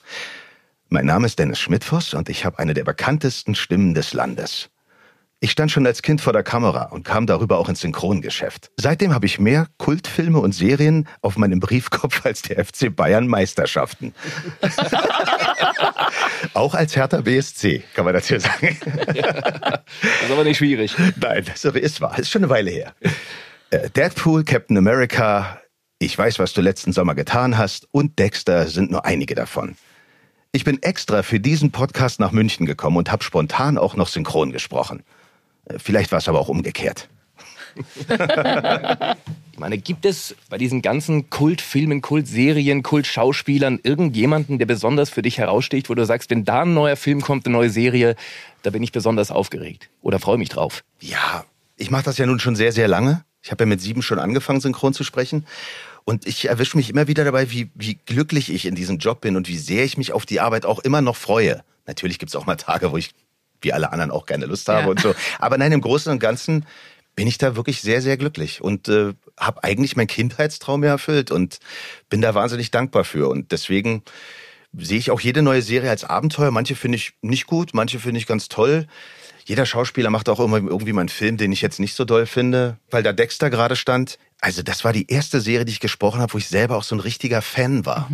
Mein 0.94 1.06
Name 1.06 1.26
ist 1.26 1.40
Dennis 1.40 1.58
Schmidtfoss 1.58 2.14
und 2.14 2.28
ich 2.28 2.44
habe 2.44 2.60
eine 2.60 2.72
der 2.72 2.84
bekanntesten 2.84 3.56
Stimmen 3.56 3.94
des 3.94 4.12
Landes. 4.12 4.70
Ich 5.40 5.50
stand 5.50 5.72
schon 5.72 5.84
als 5.88 6.02
Kind 6.02 6.20
vor 6.20 6.32
der 6.32 6.44
Kamera 6.44 6.84
und 6.84 7.02
kam 7.02 7.26
darüber 7.26 7.58
auch 7.58 7.68
ins 7.68 7.80
Synchrongeschäft. 7.80 8.70
Seitdem 8.76 9.12
habe 9.12 9.26
ich 9.26 9.40
mehr 9.40 9.66
Kultfilme 9.78 10.38
und 10.38 10.54
Serien 10.54 11.08
auf 11.20 11.36
meinem 11.36 11.58
Briefkopf 11.58 12.24
als 12.24 12.42
der 12.42 12.64
FC 12.64 12.94
Bayern 12.94 13.26
Meisterschaften. 13.26 14.14
auch 16.54 16.74
als 16.74 16.94
Hertha 16.94 17.22
BSC, 17.22 17.82
kann 17.96 18.04
man 18.04 18.14
dazu 18.14 18.38
sagen. 18.38 18.78
Das 18.94 20.22
ist 20.26 20.30
aber 20.30 20.44
nicht 20.44 20.58
schwierig. 20.58 20.94
Nein, 21.20 21.44
das 21.44 21.64
ist 21.64 22.00
wahr. 22.02 22.16
Ist 22.20 22.30
schon 22.30 22.44
eine 22.44 22.50
Weile 22.50 22.70
her. 22.70 22.94
Äh, 23.70 23.90
Deadpool, 23.90 24.44
Captain 24.44 24.78
America, 24.78 25.60
Ich 25.98 26.16
weiß, 26.16 26.38
was 26.38 26.52
du 26.52 26.60
letzten 26.60 26.92
Sommer 26.92 27.16
getan 27.16 27.58
hast 27.58 27.88
und 27.90 28.20
Dexter 28.20 28.68
sind 28.68 28.92
nur 28.92 29.04
einige 29.04 29.34
davon. 29.34 29.76
Ich 30.54 30.62
bin 30.62 30.80
extra 30.84 31.24
für 31.24 31.40
diesen 31.40 31.72
Podcast 31.72 32.20
nach 32.20 32.30
München 32.30 32.64
gekommen 32.64 32.96
und 32.96 33.10
habe 33.10 33.24
spontan 33.24 33.76
auch 33.76 33.96
noch 33.96 34.06
synchron 34.06 34.52
gesprochen. 34.52 35.02
Äh, 35.64 35.80
Vielleicht 35.80 36.12
war 36.12 36.20
es 36.20 36.28
aber 36.28 36.38
auch 36.38 36.48
umgekehrt. 36.48 37.08
Ich 38.06 39.58
meine, 39.58 39.78
gibt 39.78 40.04
es 40.04 40.36
bei 40.48 40.56
diesen 40.56 40.80
ganzen 40.80 41.28
Kultfilmen, 41.28 42.02
Kultserien, 42.02 42.84
Kultschauspielern 42.84 43.80
irgendjemanden, 43.82 44.60
der 44.60 44.66
besonders 44.66 45.10
für 45.10 45.22
dich 45.22 45.38
heraussticht, 45.38 45.90
wo 45.90 45.96
du 45.96 46.06
sagst, 46.06 46.30
wenn 46.30 46.44
da 46.44 46.62
ein 46.62 46.72
neuer 46.72 46.94
Film 46.94 47.20
kommt, 47.20 47.46
eine 47.46 47.52
neue 47.56 47.70
Serie, 47.70 48.14
da 48.62 48.70
bin 48.70 48.84
ich 48.84 48.92
besonders 48.92 49.32
aufgeregt 49.32 49.90
oder 50.02 50.20
freue 50.20 50.38
mich 50.38 50.50
drauf? 50.50 50.84
Ja, 51.00 51.44
ich 51.76 51.90
mache 51.90 52.04
das 52.04 52.16
ja 52.16 52.26
nun 52.26 52.38
schon 52.38 52.54
sehr, 52.54 52.70
sehr 52.70 52.86
lange. 52.86 53.24
Ich 53.42 53.50
habe 53.50 53.64
ja 53.64 53.66
mit 53.66 53.80
sieben 53.80 54.02
schon 54.02 54.20
angefangen, 54.20 54.60
synchron 54.60 54.94
zu 54.94 55.02
sprechen. 55.02 55.46
Und 56.04 56.26
ich 56.26 56.48
erwische 56.48 56.76
mich 56.76 56.90
immer 56.90 57.08
wieder 57.08 57.24
dabei, 57.24 57.50
wie, 57.50 57.70
wie 57.74 57.98
glücklich 58.06 58.52
ich 58.52 58.66
in 58.66 58.74
diesem 58.74 58.98
Job 58.98 59.22
bin 59.22 59.36
und 59.36 59.48
wie 59.48 59.56
sehr 59.56 59.84
ich 59.84 59.96
mich 59.96 60.12
auf 60.12 60.26
die 60.26 60.40
Arbeit 60.40 60.66
auch 60.66 60.80
immer 60.80 61.00
noch 61.00 61.16
freue. 61.16 61.62
Natürlich 61.86 62.18
gibt's 62.18 62.36
auch 62.36 62.46
mal 62.46 62.56
Tage, 62.56 62.92
wo 62.92 62.96
ich, 62.96 63.10
wie 63.62 63.72
alle 63.72 63.90
anderen, 63.90 64.10
auch 64.10 64.26
keine 64.26 64.46
Lust 64.46 64.68
habe 64.68 64.82
Ja. 64.82 64.88
und 64.88 65.00
so. 65.00 65.14
Aber 65.38 65.56
nein, 65.56 65.72
im 65.72 65.80
Großen 65.80 66.12
und 66.12 66.18
Ganzen 66.18 66.66
bin 67.16 67.26
ich 67.26 67.38
da 67.38 67.56
wirklich 67.56 67.80
sehr, 67.80 68.02
sehr 68.02 68.16
glücklich 68.16 68.60
und 68.60 68.88
äh, 68.88 69.14
habe 69.38 69.64
eigentlich 69.64 69.96
meinen 69.96 70.08
Kindheitstraum 70.08 70.82
erfüllt 70.82 71.30
und 71.30 71.58
bin 72.10 72.20
da 72.20 72.34
wahnsinnig 72.34 72.70
dankbar 72.70 73.04
für. 73.04 73.28
Und 73.28 73.52
deswegen 73.52 74.02
sehe 74.76 74.98
ich 74.98 75.10
auch 75.10 75.20
jede 75.20 75.40
neue 75.40 75.62
Serie 75.62 75.90
als 75.90 76.04
Abenteuer. 76.04 76.50
Manche 76.50 76.74
finde 76.74 76.96
ich 76.96 77.12
nicht 77.22 77.46
gut, 77.46 77.70
manche 77.72 78.00
finde 78.00 78.18
ich 78.18 78.26
ganz 78.26 78.48
toll. 78.48 78.86
Jeder 79.46 79.66
Schauspieler 79.66 80.10
macht 80.10 80.28
auch 80.28 80.40
immer 80.40 80.56
irgendwie 80.56 80.92
mal 80.92 81.02
einen 81.02 81.08
Film, 81.08 81.36
den 81.36 81.52
ich 81.52 81.60
jetzt 81.60 81.78
nicht 81.78 81.94
so 81.94 82.04
doll 82.04 82.26
finde, 82.26 82.78
weil 82.90 83.02
da 83.02 83.12
Dexter 83.12 83.50
gerade 83.50 83.76
stand. 83.76 84.18
Also 84.40 84.62
das 84.62 84.84
war 84.84 84.92
die 84.92 85.06
erste 85.10 85.40
Serie, 85.40 85.64
die 85.64 85.72
ich 85.72 85.80
gesprochen 85.80 86.20
habe, 86.20 86.34
wo 86.34 86.38
ich 86.38 86.48
selber 86.48 86.76
auch 86.76 86.82
so 86.82 86.94
ein 86.94 87.00
richtiger 87.00 87.40
Fan 87.40 87.86
war. 87.86 88.10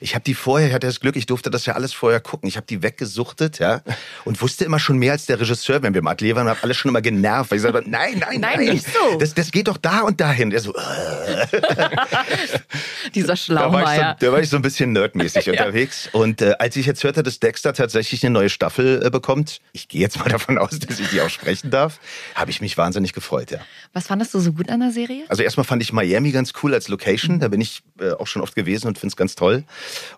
Ich 0.00 0.14
habe 0.14 0.24
die 0.24 0.32
vorher, 0.34 0.68
ich 0.68 0.74
hatte 0.74 0.86
das 0.86 0.98
Glück, 0.98 1.14
ich 1.14 1.26
durfte 1.26 1.50
das 1.50 1.66
ja 1.66 1.74
alles 1.74 1.92
vorher 1.92 2.20
gucken. 2.20 2.48
Ich 2.48 2.56
habe 2.56 2.66
die 2.66 2.82
weggesuchtet, 2.82 3.58
ja, 3.58 3.82
und 4.24 4.40
wusste 4.40 4.64
immer 4.64 4.78
schon 4.78 4.96
mehr 4.98 5.12
als 5.12 5.26
der 5.26 5.38
Regisseur, 5.38 5.82
wenn 5.82 5.92
wir 5.92 5.98
im 5.98 6.06
Atelier 6.06 6.36
waren, 6.36 6.48
habe 6.48 6.62
alles 6.62 6.78
schon 6.78 6.88
immer 6.88 7.02
genervt, 7.02 7.50
weil 7.50 7.56
ich 7.56 7.62
sagte, 7.62 7.82
nein, 7.86 8.18
nein, 8.18 8.40
nein, 8.40 8.56
Nein, 8.56 8.74
nicht 8.74 8.86
so. 8.86 9.18
Das, 9.18 9.34
das 9.34 9.50
geht 9.50 9.68
doch 9.68 9.76
da 9.76 10.00
und 10.00 10.20
dahin. 10.20 10.50
Der 10.50 10.60
so, 10.60 10.74
äh, 10.74 11.46
Dieser 13.14 13.28
da 13.28 13.36
Schlaumeier. 13.36 14.16
so, 14.18 14.26
da 14.26 14.32
war 14.32 14.40
ich 14.40 14.48
so 14.48 14.56
ein 14.56 14.62
bisschen 14.62 14.92
nerdmäßig 14.92 15.50
unterwegs. 15.50 16.08
Und 16.12 16.40
äh, 16.40 16.54
als 16.58 16.76
ich 16.76 16.86
jetzt 16.86 17.04
hörte, 17.04 17.22
dass 17.22 17.40
Dexter 17.40 17.72
tatsächlich 17.74 18.24
eine 18.24 18.32
neue 18.32 18.48
Staffel 18.48 19.04
äh, 19.04 19.10
bekommt, 19.10 19.60
ich 19.72 19.88
gehe 19.88 20.00
jetzt 20.00 20.18
mal 20.18 20.28
davon 20.28 20.58
aus, 20.58 20.78
dass 20.78 20.98
ich 20.98 21.08
die 21.08 21.20
auch 21.20 21.30
sprechen 21.30 21.70
darf, 21.70 22.00
habe 22.34 22.50
ich 22.50 22.60
mich 22.60 22.78
wahnsinnig 22.78 23.12
gefreut, 23.12 23.50
ja. 23.50 23.58
Was 23.92 24.06
fandest 24.06 24.32
du 24.34 24.40
so 24.40 24.52
gut 24.52 24.70
an 24.70 24.80
der 24.80 24.90
Serie? 24.90 25.24
Also 25.28 25.42
erstmal 25.42 25.64
fand 25.74 25.82
ich 25.82 25.92
Miami 25.92 26.30
ganz 26.30 26.52
cool 26.62 26.72
als 26.72 26.86
Location, 26.86 27.40
da 27.40 27.48
bin 27.48 27.60
ich 27.60 27.82
äh, 27.98 28.12
auch 28.12 28.28
schon 28.28 28.42
oft 28.42 28.54
gewesen 28.54 28.86
und 28.86 28.96
finde 28.96 29.12
es 29.12 29.16
ganz 29.16 29.34
toll. 29.34 29.64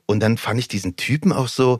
Und 0.04 0.20
dann 0.20 0.36
fand 0.36 0.60
ich 0.60 0.68
diesen 0.68 0.96
Typen 0.96 1.32
auch 1.32 1.48
so, 1.48 1.78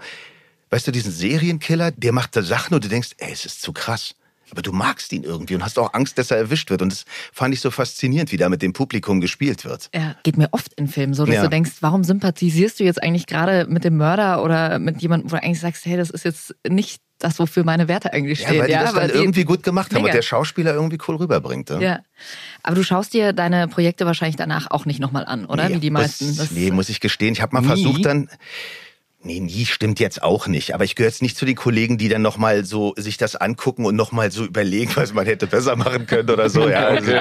weißt 0.71 0.87
du, 0.87 0.93
diesen 0.93 1.13
Serienkiller, 1.13 1.91
der 1.91 2.13
macht 2.13 2.37
da 2.37 2.43
Sachen 2.43 2.73
und 2.75 2.83
du 2.85 2.89
denkst, 2.89 3.11
ey, 3.19 3.31
es 3.31 3.45
ist 3.45 3.61
zu 3.61 3.75
krass. 3.75 4.15
Aber 4.51 4.63
du 4.63 4.73
magst 4.73 5.13
ihn 5.13 5.25
irgendwie 5.25 5.57
und 5.57 5.63
hast 5.63 5.79
auch 5.79 5.93
Angst, 5.93 6.17
dass 6.17 6.31
er 6.31 6.39
erwischt 6.39 6.71
wird. 6.71 6.81
Und 6.81 6.91
das 6.91 7.05
fand 7.35 7.53
ich 7.53 7.61
so 7.61 7.71
faszinierend, 7.71 8.33
wie 8.33 8.39
da 8.39 8.49
mit 8.49 8.63
dem 8.63 8.73
Publikum 8.73 9.21
gespielt 9.21 9.67
wird. 9.67 9.91
Ja, 9.95 10.17
geht 10.23 10.39
mir 10.39 10.49
oft 10.53 10.73
in 10.75 10.89
Filmen 10.89 11.13
so, 11.13 11.27
dass 11.27 11.35
Ja. 11.35 11.43
du 11.43 11.51
denkst, 11.51 11.73
warum 11.81 12.03
sympathisierst 12.03 12.81
du 12.81 12.85
jetzt 12.85 13.03
eigentlich 13.03 13.27
gerade 13.27 13.67
mit 13.69 13.85
dem 13.85 13.99
Mörder 13.99 14.43
oder 14.43 14.79
mit 14.79 15.03
jemandem, 15.03 15.31
wo 15.31 15.37
du 15.37 15.43
eigentlich 15.43 15.61
sagst, 15.61 15.85
hey, 15.85 15.99
das 15.99 16.09
ist 16.09 16.25
jetzt 16.25 16.55
nicht 16.67 17.03
das, 17.19 17.39
wofür 17.39 17.65
meine 17.65 17.89
Werte 17.89 18.13
eigentlich 18.13 18.41
Ja, 18.41 18.49
stehen. 18.49 18.61
weil 18.61 18.67
die 18.69 18.73
das 18.75 18.93
dann 18.93 19.11
irgendwie 19.11 19.45
gut 19.45 19.63
gemacht 19.63 19.95
haben 19.95 20.05
und 20.05 20.13
der 20.13 20.23
Schauspieler 20.23 20.75
irgendwie 20.75 20.99
cool 21.09 21.17
rüberbringt. 21.17 21.71
Ja. 21.71 21.81
Ja. 21.81 22.01
Aber 22.63 22.77
du 22.77 22.83
schaust 22.85 23.15
dir 23.15 23.33
deine 23.33 23.69
Projekte 23.69 24.05
wahrscheinlich 24.07 24.37
danach 24.37 24.71
auch 24.71 24.85
nicht 24.85 25.01
nochmal 25.01 25.25
an, 25.25 25.47
oder? 25.47 25.69
Nee, 25.69 25.77
Wie 25.77 25.81
die 25.81 25.91
meisten. 25.91 26.27
Das, 26.29 26.37
Das- 26.37 26.51
nee, 26.51 26.71
muss 26.71 26.89
ich 26.89 27.01
gestehen. 27.01 27.33
Ich 27.33 27.41
habe 27.43 27.55
mal 27.55 27.61
Nie? 27.63 27.67
versucht 27.69 28.05
dann. 28.05 28.29
Nee, 29.23 29.41
nie 29.41 29.65
stimmt 29.67 29.99
jetzt 29.99 30.23
auch 30.23 30.47
nicht. 30.47 30.73
Aber 30.75 30.85
ich 30.85 30.95
gehöre 30.95 31.09
jetzt 31.11 31.23
nicht 31.23 31.37
zu 31.37 31.47
den 31.47 31.57
Kollegen, 31.57 31.99
die 31.99 32.09
dann 32.09 32.23
nochmal 32.23 32.65
so 32.65 32.95
sich 32.97 33.17
das 33.17 33.35
angucken 33.35 33.85
und 33.85 33.97
nochmal 33.97 34.31
so 34.31 34.45
überlegen, 34.45 34.93
was 34.95 35.15
man 35.15 35.27
hätte 35.27 35.47
besser 35.49 35.75
machen 35.75 36.07
können 36.07 36.31
oder 36.31 36.49
so. 36.49 36.69
Ja, 36.69 36.87
also, 36.87 37.13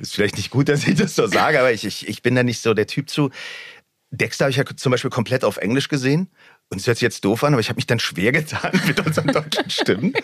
ist 0.00 0.14
vielleicht 0.14 0.36
nicht 0.38 0.50
gut, 0.50 0.68
dass 0.70 0.86
ich 0.86 0.94
das 0.94 1.14
so 1.14 1.26
sage, 1.26 1.58
aber 1.58 1.72
ich, 1.72 1.84
ich, 1.84 2.08
ich 2.08 2.22
bin 2.22 2.34
da 2.36 2.42
nicht 2.42 2.62
so 2.62 2.72
der 2.74 2.86
Typ 2.86 3.10
zu. 3.10 3.30
Dexter 4.12 4.44
habe 4.44 4.50
ich 4.50 4.56
ja 4.56 4.64
zum 4.76 4.92
Beispiel 4.92 5.10
komplett 5.10 5.44
auf 5.44 5.56
Englisch 5.58 5.88
gesehen. 5.88 6.30
Und 6.68 6.80
es 6.80 6.86
hört 6.86 6.96
sich 6.96 7.02
jetzt 7.02 7.24
doof 7.24 7.44
an, 7.44 7.54
aber 7.54 7.60
ich 7.60 7.68
habe 7.68 7.76
mich 7.76 7.86
dann 7.86 8.00
schwer 8.00 8.32
getan 8.32 8.80
mit 8.86 8.98
unseren 9.04 9.28
deutschen 9.28 9.70
Stimmen. 9.70 10.14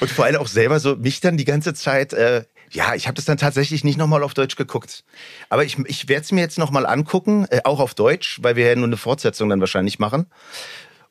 Und 0.00 0.10
vor 0.10 0.24
allem 0.24 0.36
auch 0.36 0.46
selber 0.46 0.80
so 0.80 0.96
mich 0.96 1.20
dann 1.20 1.36
die 1.36 1.44
ganze 1.44 1.74
Zeit, 1.74 2.14
äh, 2.14 2.44
ja, 2.70 2.94
ich 2.94 3.06
habe 3.06 3.16
das 3.16 3.26
dann 3.26 3.36
tatsächlich 3.36 3.84
nicht 3.84 3.98
nochmal 3.98 4.22
auf 4.22 4.32
Deutsch 4.32 4.56
geguckt. 4.56 5.04
Aber 5.50 5.64
ich, 5.64 5.78
ich 5.86 6.08
werde 6.08 6.22
es 6.22 6.32
mir 6.32 6.40
jetzt 6.40 6.58
nochmal 6.58 6.86
angucken, 6.86 7.46
äh, 7.50 7.60
auch 7.64 7.80
auf 7.80 7.94
Deutsch, 7.94 8.38
weil 8.42 8.56
wir 8.56 8.66
ja 8.66 8.76
nur 8.76 8.86
eine 8.86 8.96
Fortsetzung 8.96 9.50
dann 9.50 9.60
wahrscheinlich 9.60 9.98
machen. 9.98 10.26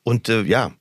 Und 0.04 0.28
äh, 0.28 0.42
ja, 0.42 0.72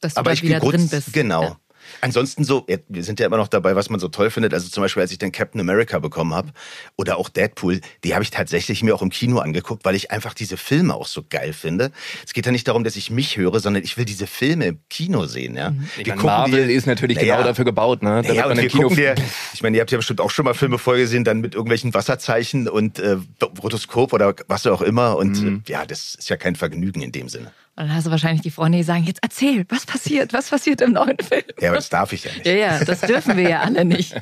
dass 0.00 0.14
du 0.14 0.18
aber 0.18 0.30
bald 0.30 0.38
ich 0.38 0.42
wieder 0.42 0.60
drin 0.60 0.88
bist. 0.88 1.14
Genau. 1.14 1.42
Ja. 1.42 1.56
Ansonsten 2.00 2.44
so, 2.44 2.66
wir 2.88 3.04
sind 3.04 3.20
ja 3.20 3.26
immer 3.26 3.36
noch 3.36 3.48
dabei, 3.48 3.76
was 3.76 3.90
man 3.90 4.00
so 4.00 4.08
toll 4.08 4.30
findet. 4.30 4.54
Also 4.54 4.68
zum 4.68 4.82
Beispiel, 4.82 5.02
als 5.02 5.12
ich 5.12 5.18
dann 5.18 5.32
Captain 5.32 5.60
America 5.60 5.98
bekommen 5.98 6.34
habe 6.34 6.50
oder 6.96 7.16
auch 7.18 7.28
Deadpool, 7.28 7.80
die 8.04 8.14
habe 8.14 8.22
ich 8.22 8.30
tatsächlich 8.30 8.82
mir 8.82 8.94
auch 8.94 9.02
im 9.02 9.10
Kino 9.10 9.38
angeguckt, 9.38 9.84
weil 9.84 9.94
ich 9.94 10.10
einfach 10.10 10.34
diese 10.34 10.56
Filme 10.56 10.94
auch 10.94 11.06
so 11.06 11.22
geil 11.28 11.52
finde. 11.52 11.92
Es 12.24 12.32
geht 12.32 12.46
ja 12.46 12.52
nicht 12.52 12.68
darum, 12.68 12.84
dass 12.84 12.96
ich 12.96 13.10
mich 13.10 13.36
höre, 13.36 13.60
sondern 13.60 13.82
ich 13.82 13.96
will 13.96 14.04
diese 14.04 14.26
Filme 14.26 14.66
im 14.66 14.78
Kino 14.88 15.26
sehen. 15.26 15.56
Ja. 15.56 15.70
Mhm. 15.70 15.88
Ich 15.98 16.06
meine, 16.06 16.22
Marvel 16.22 16.70
ist 16.70 16.86
natürlich 16.86 17.16
Naja. 17.18 17.36
genau 17.36 17.46
dafür 17.48 17.64
gebaut, 17.64 18.02
ne? 18.02 18.22
Da 18.22 18.32
Ja, 18.32 18.44
wird 18.44 18.56
und 18.56 18.62
wir 18.62 18.68
Kino- 18.68 18.82
gucken 18.84 18.96
dir, 18.96 19.14
ich 19.54 19.62
meine, 19.62 19.76
ihr 19.76 19.80
habt 19.80 19.90
ja 19.90 19.98
bestimmt 19.98 20.20
auch 20.20 20.30
schon 20.30 20.44
mal 20.44 20.54
Filme 20.54 20.78
vorgesehen, 20.78 21.24
dann 21.24 21.40
mit 21.40 21.54
irgendwelchen 21.54 21.94
Wasserzeichen 21.94 22.68
und 22.68 22.98
äh, 22.98 23.16
Rotoskop 23.62 24.12
oder 24.12 24.34
was 24.48 24.66
auch 24.66 24.82
immer. 24.82 25.16
Und 25.16 25.40
Mhm. 25.42 25.62
äh, 25.66 25.70
ja, 25.72 25.86
das 25.86 26.14
ist 26.14 26.28
ja 26.28 26.36
kein 26.36 26.56
Vergnügen 26.56 27.02
in 27.02 27.12
dem 27.12 27.28
Sinne. 27.28 27.52
Und 27.78 27.88
dann 27.88 27.94
hast 27.94 28.06
du 28.06 28.10
wahrscheinlich 28.10 28.40
die 28.40 28.50
Freunde, 28.50 28.78
die 28.78 28.84
sagen, 28.84 29.04
jetzt 29.04 29.20
erzähl, 29.22 29.66
was 29.68 29.84
passiert, 29.84 30.32
was 30.32 30.48
passiert 30.48 30.80
im 30.80 30.92
neuen 30.92 31.18
Film? 31.18 31.42
Ja, 31.60 31.68
aber 31.68 31.76
das 31.76 31.90
darf 31.90 32.10
ich 32.14 32.24
ja 32.24 32.32
nicht. 32.32 32.46
Ja, 32.46 32.54
ja, 32.54 32.84
das 32.84 33.02
dürfen 33.02 33.36
wir 33.36 33.50
ja 33.50 33.60
alle 33.60 33.84
nicht. 33.84 34.14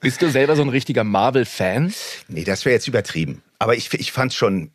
Bist 0.00 0.22
du 0.22 0.30
selber 0.30 0.56
so 0.56 0.62
ein 0.62 0.70
richtiger 0.70 1.04
Marvel-Fan? 1.04 1.92
Nee, 2.28 2.44
das 2.44 2.64
wäre 2.64 2.72
jetzt 2.72 2.88
übertrieben. 2.88 3.42
Aber 3.58 3.76
ich, 3.76 3.92
ich 3.92 4.10
fand 4.10 4.32
schon, 4.32 4.70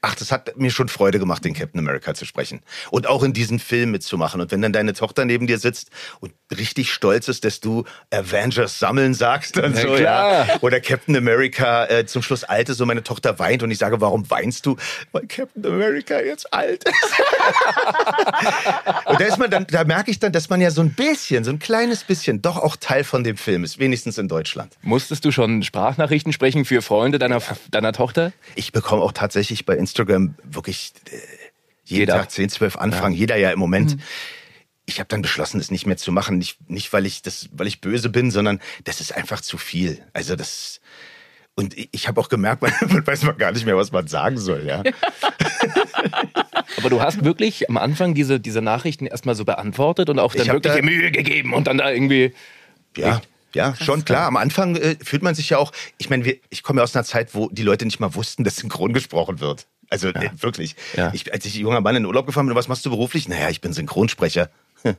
ach, 0.00 0.14
das 0.14 0.30
hat 0.30 0.56
mir 0.56 0.70
schon 0.70 0.88
Freude 0.88 1.18
gemacht, 1.18 1.44
den 1.44 1.54
Captain 1.54 1.80
America 1.80 2.14
zu 2.14 2.24
sprechen. 2.24 2.60
Und 2.90 3.08
auch 3.08 3.24
in 3.24 3.32
diesen 3.32 3.58
Film 3.58 3.90
mitzumachen. 3.90 4.40
Und 4.40 4.52
wenn 4.52 4.62
dann 4.62 4.72
deine 4.72 4.92
Tochter 4.92 5.24
neben 5.24 5.48
dir 5.48 5.58
sitzt 5.58 5.90
und 6.20 6.32
richtig 6.56 6.92
stolz 6.92 7.26
ist, 7.26 7.44
dass 7.44 7.58
du 7.60 7.84
Avengers 8.10 8.78
sammeln 8.78 9.14
sagst 9.14 9.56
Na 9.56 9.72
so, 9.72 9.94
klar. 9.94 10.46
ja. 10.46 10.58
Oder 10.60 10.80
Captain 10.80 11.16
America 11.16 11.86
äh, 11.86 12.06
zum 12.06 12.22
Schluss 12.22 12.44
alt 12.44 12.68
ist 12.68 12.80
und 12.80 12.86
meine 12.86 13.02
Tochter 13.02 13.38
weint 13.40 13.62
und 13.62 13.72
ich 13.72 13.78
sage, 13.78 14.00
warum 14.00 14.30
weinst 14.30 14.66
du? 14.66 14.76
Weil 15.10 15.26
Captain 15.26 15.66
America 15.66 16.20
jetzt 16.20 16.52
alt 16.52 16.84
ist. 16.84 16.94
und 19.06 19.20
da 19.20 19.24
ist 19.24 19.38
man 19.38 19.50
dann, 19.50 19.66
da 19.68 19.82
merke 19.82 20.12
ich 20.12 20.20
dann, 20.20 20.32
dass 20.32 20.48
man 20.48 20.60
ja 20.60 20.70
so 20.70 20.80
ein 20.80 20.94
bisschen, 20.94 21.42
so 21.42 21.50
ein 21.50 21.58
kleines 21.58 22.04
bisschen 22.04 22.40
doch 22.40 22.56
auch 22.56 22.76
Teil 22.76 23.02
von 23.02 23.24
dem 23.24 23.36
Film 23.36 23.64
ist, 23.64 23.80
wenigstens 23.80 24.16
in 24.16 24.28
Deutschland. 24.28 24.74
Musstest 24.82 25.24
du 25.24 25.32
schon 25.32 25.64
Sprachnachrichten 25.64 26.32
sprechen 26.32 26.64
für 26.64 26.82
Freunde 26.82 27.18
deiner, 27.18 27.42
deiner 27.72 27.92
Tochter? 27.92 28.32
Ich 28.54 28.70
bekomme 28.70 29.02
auch 29.02 29.12
tatsächlich 29.12 29.66
bei 29.66 29.74
Instagram 29.74 29.87
wirklich 30.44 30.92
äh, 31.10 31.16
jeden 31.84 32.00
Jeder. 32.00 32.14
Tag 32.14 32.30
10, 32.30 32.50
12 32.50 32.76
Anfragen, 32.76 33.14
jeder 33.14 33.36
ja 33.36 33.50
im 33.50 33.58
Moment. 33.58 33.96
Ich 34.86 35.00
habe 35.00 35.08
dann 35.08 35.22
beschlossen, 35.22 35.60
es 35.60 35.70
nicht 35.70 35.86
mehr 35.86 35.96
zu 35.96 36.12
machen. 36.12 36.38
Nicht, 36.38 36.70
nicht 36.70 36.92
weil 36.92 37.04
ich 37.06 37.22
das, 37.22 37.48
weil 37.52 37.66
ich 37.66 37.80
böse 37.80 38.08
bin, 38.08 38.30
sondern 38.30 38.60
das 38.84 39.00
ist 39.00 39.14
einfach 39.14 39.40
zu 39.40 39.58
viel. 39.58 40.02
Also 40.12 40.36
das. 40.36 40.80
Und 41.54 41.76
ich- 41.76 42.06
habe 42.08 42.20
auch 42.20 42.28
gemerkt, 42.28 42.62
man, 42.62 42.72
man 42.88 43.06
weiß 43.06 43.22
man 43.24 43.36
gar 43.36 43.52
nicht 43.52 43.66
mehr, 43.66 43.76
was 43.76 43.90
man 43.92 44.06
sagen 44.06 44.38
soll. 44.38 44.64
Ja. 44.66 44.82
Aber 46.76 46.90
du 46.90 47.00
hast 47.02 47.24
wirklich 47.24 47.68
am 47.68 47.76
Anfang 47.76 48.14
diese, 48.14 48.38
diese 48.40 48.62
Nachrichten 48.62 49.06
erstmal 49.06 49.34
so 49.34 49.44
beantwortet 49.44 50.08
und 50.10 50.18
auch 50.18 50.34
dann 50.34 50.46
wirklich 50.46 50.74
da- 50.74 50.82
Mühe 50.82 51.10
gegeben 51.10 51.52
und 51.54 51.66
dann 51.66 51.78
da 51.78 51.90
irgendwie. 51.90 52.32
Ja, 52.96 53.20
ja, 53.54 53.74
schon 53.76 54.04
klar. 54.04 54.26
Am 54.26 54.36
Anfang 54.36 54.76
äh, 54.76 54.96
fühlt 55.02 55.22
man 55.22 55.34
sich 55.34 55.50
ja 55.50 55.58
auch. 55.58 55.72
Ich 55.98 56.10
meine, 56.10 56.36
ich 56.50 56.62
komme 56.62 56.80
ja 56.80 56.84
aus 56.84 56.94
einer 56.94 57.04
Zeit, 57.04 57.34
wo 57.34 57.48
die 57.50 57.62
Leute 57.62 57.84
nicht 57.84 57.98
mal 58.00 58.14
wussten, 58.14 58.44
dass 58.44 58.56
synchron 58.56 58.92
gesprochen 58.92 59.40
wird. 59.40 59.66
Also 59.90 60.08
äh, 60.08 60.30
wirklich. 60.36 60.76
Ja. 60.96 61.12
Ich, 61.14 61.32
als 61.32 61.44
ich 61.46 61.54
junger 61.54 61.80
Mann 61.80 61.96
in 61.96 62.02
den 62.02 62.06
Urlaub 62.06 62.26
gefahren 62.26 62.46
bin, 62.46 62.54
was 62.54 62.68
machst 62.68 62.84
du 62.84 62.90
beruflich? 62.90 63.28
Naja, 63.28 63.48
ich 63.48 63.60
bin 63.60 63.72
Synchronsprecher. 63.72 64.50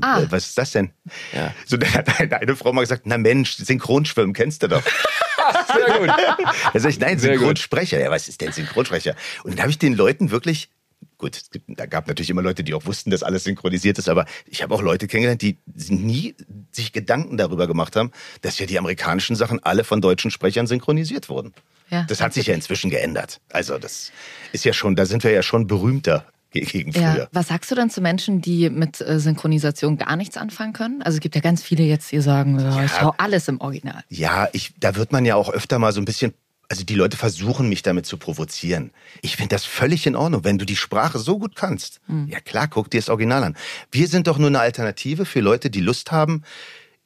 Ah. 0.00 0.20
Äh, 0.20 0.30
Was 0.32 0.48
ist 0.48 0.58
das 0.58 0.72
denn? 0.72 0.90
Ja. 1.32 1.54
So, 1.64 1.76
dann 1.76 1.94
hat 1.94 2.20
eine, 2.20 2.36
eine 2.36 2.56
Frau 2.56 2.72
mal 2.72 2.80
gesagt, 2.80 3.02
na 3.04 3.18
Mensch, 3.18 3.56
Synchronschwimmen 3.56 4.34
kennst 4.34 4.62
du 4.62 4.68
doch. 4.68 4.82
Sehr 5.76 5.98
gut. 5.98 6.08
Da 6.72 6.80
sag 6.80 6.90
ich, 6.90 6.98
nein. 6.98 7.18
Synchronsprecher. 7.18 8.00
Ja, 8.00 8.10
was 8.10 8.28
ist 8.28 8.40
denn 8.40 8.52
Synchronsprecher? 8.52 9.14
Und 9.44 9.52
dann 9.52 9.60
habe 9.60 9.70
ich 9.70 9.78
den 9.78 9.94
Leuten 9.94 10.30
wirklich, 10.30 10.70
gut, 11.18 11.36
es 11.36 11.50
gibt, 11.50 11.66
da 11.68 11.86
gab 11.86 12.08
natürlich 12.08 12.30
immer 12.30 12.42
Leute, 12.42 12.64
die 12.64 12.74
auch 12.74 12.84
wussten, 12.84 13.10
dass 13.10 13.22
alles 13.22 13.44
synchronisiert 13.44 13.98
ist, 13.98 14.08
aber 14.08 14.26
ich 14.46 14.62
habe 14.62 14.74
auch 14.74 14.82
Leute 14.82 15.06
kennengelernt, 15.06 15.42
die 15.42 15.56
nie 15.88 16.34
sich 16.72 16.92
Gedanken 16.92 17.36
darüber 17.36 17.66
gemacht 17.66 17.96
haben, 17.96 18.10
dass 18.42 18.58
ja 18.58 18.66
die 18.66 18.78
amerikanischen 18.78 19.36
Sachen 19.36 19.62
alle 19.62 19.84
von 19.84 20.00
deutschen 20.00 20.30
Sprechern 20.30 20.66
synchronisiert 20.66 21.28
wurden. 21.28 21.54
Ja. 21.90 22.04
Das 22.08 22.20
hat 22.20 22.34
sich 22.34 22.46
ja 22.48 22.54
inzwischen 22.54 22.90
geändert. 22.90 23.40
Also 23.50 23.78
das 23.78 24.10
ist 24.52 24.64
ja 24.64 24.72
schon, 24.72 24.96
da 24.96 25.06
sind 25.06 25.22
wir 25.24 25.30
ja 25.30 25.42
schon 25.42 25.66
berühmter 25.66 26.26
ge- 26.50 26.64
gegen 26.64 26.90
Ja. 26.92 27.12
früher. 27.12 27.28
Was 27.32 27.48
sagst 27.48 27.70
du 27.70 27.74
denn 27.74 27.90
zu 27.90 28.00
Menschen, 28.00 28.40
die 28.40 28.70
mit 28.70 29.00
äh, 29.00 29.20
Synchronisation 29.20 29.96
gar 29.98 30.16
nichts 30.16 30.36
anfangen 30.36 30.72
können? 30.72 31.02
Also 31.02 31.16
es 31.16 31.20
gibt 31.20 31.34
ja 31.36 31.40
ganz 31.40 31.62
viele 31.62 31.84
jetzt, 31.84 32.10
die 32.12 32.20
sagen, 32.20 32.58
ja, 32.58 32.84
ich 32.84 32.90
schau 32.92 33.14
alles 33.18 33.46
im 33.48 33.60
Original. 33.60 34.02
Ja, 34.08 34.48
ich, 34.52 34.74
da 34.80 34.96
wird 34.96 35.12
man 35.12 35.24
ja 35.24 35.36
auch 35.36 35.48
öfter 35.50 35.78
mal 35.78 35.92
so 35.92 36.00
ein 36.00 36.04
bisschen, 36.04 36.34
also 36.68 36.82
die 36.82 36.96
Leute 36.96 37.16
versuchen 37.16 37.68
mich 37.68 37.82
damit 37.82 38.06
zu 38.06 38.16
provozieren. 38.16 38.90
Ich 39.22 39.36
finde 39.36 39.54
das 39.54 39.64
völlig 39.64 40.04
in 40.08 40.16
Ordnung, 40.16 40.42
wenn 40.42 40.58
du 40.58 40.64
die 40.66 40.74
Sprache 40.74 41.20
so 41.20 41.38
gut 41.38 41.54
kannst. 41.54 42.00
Ja 42.26 42.40
klar, 42.40 42.66
guck 42.66 42.90
dir 42.90 42.98
das 42.98 43.08
Original 43.08 43.44
an. 43.44 43.56
Wir 43.92 44.08
sind 44.08 44.26
doch 44.26 44.38
nur 44.38 44.48
eine 44.48 44.58
Alternative 44.58 45.24
für 45.24 45.38
Leute, 45.40 45.70
die 45.70 45.80
Lust 45.80 46.10
haben, 46.10 46.42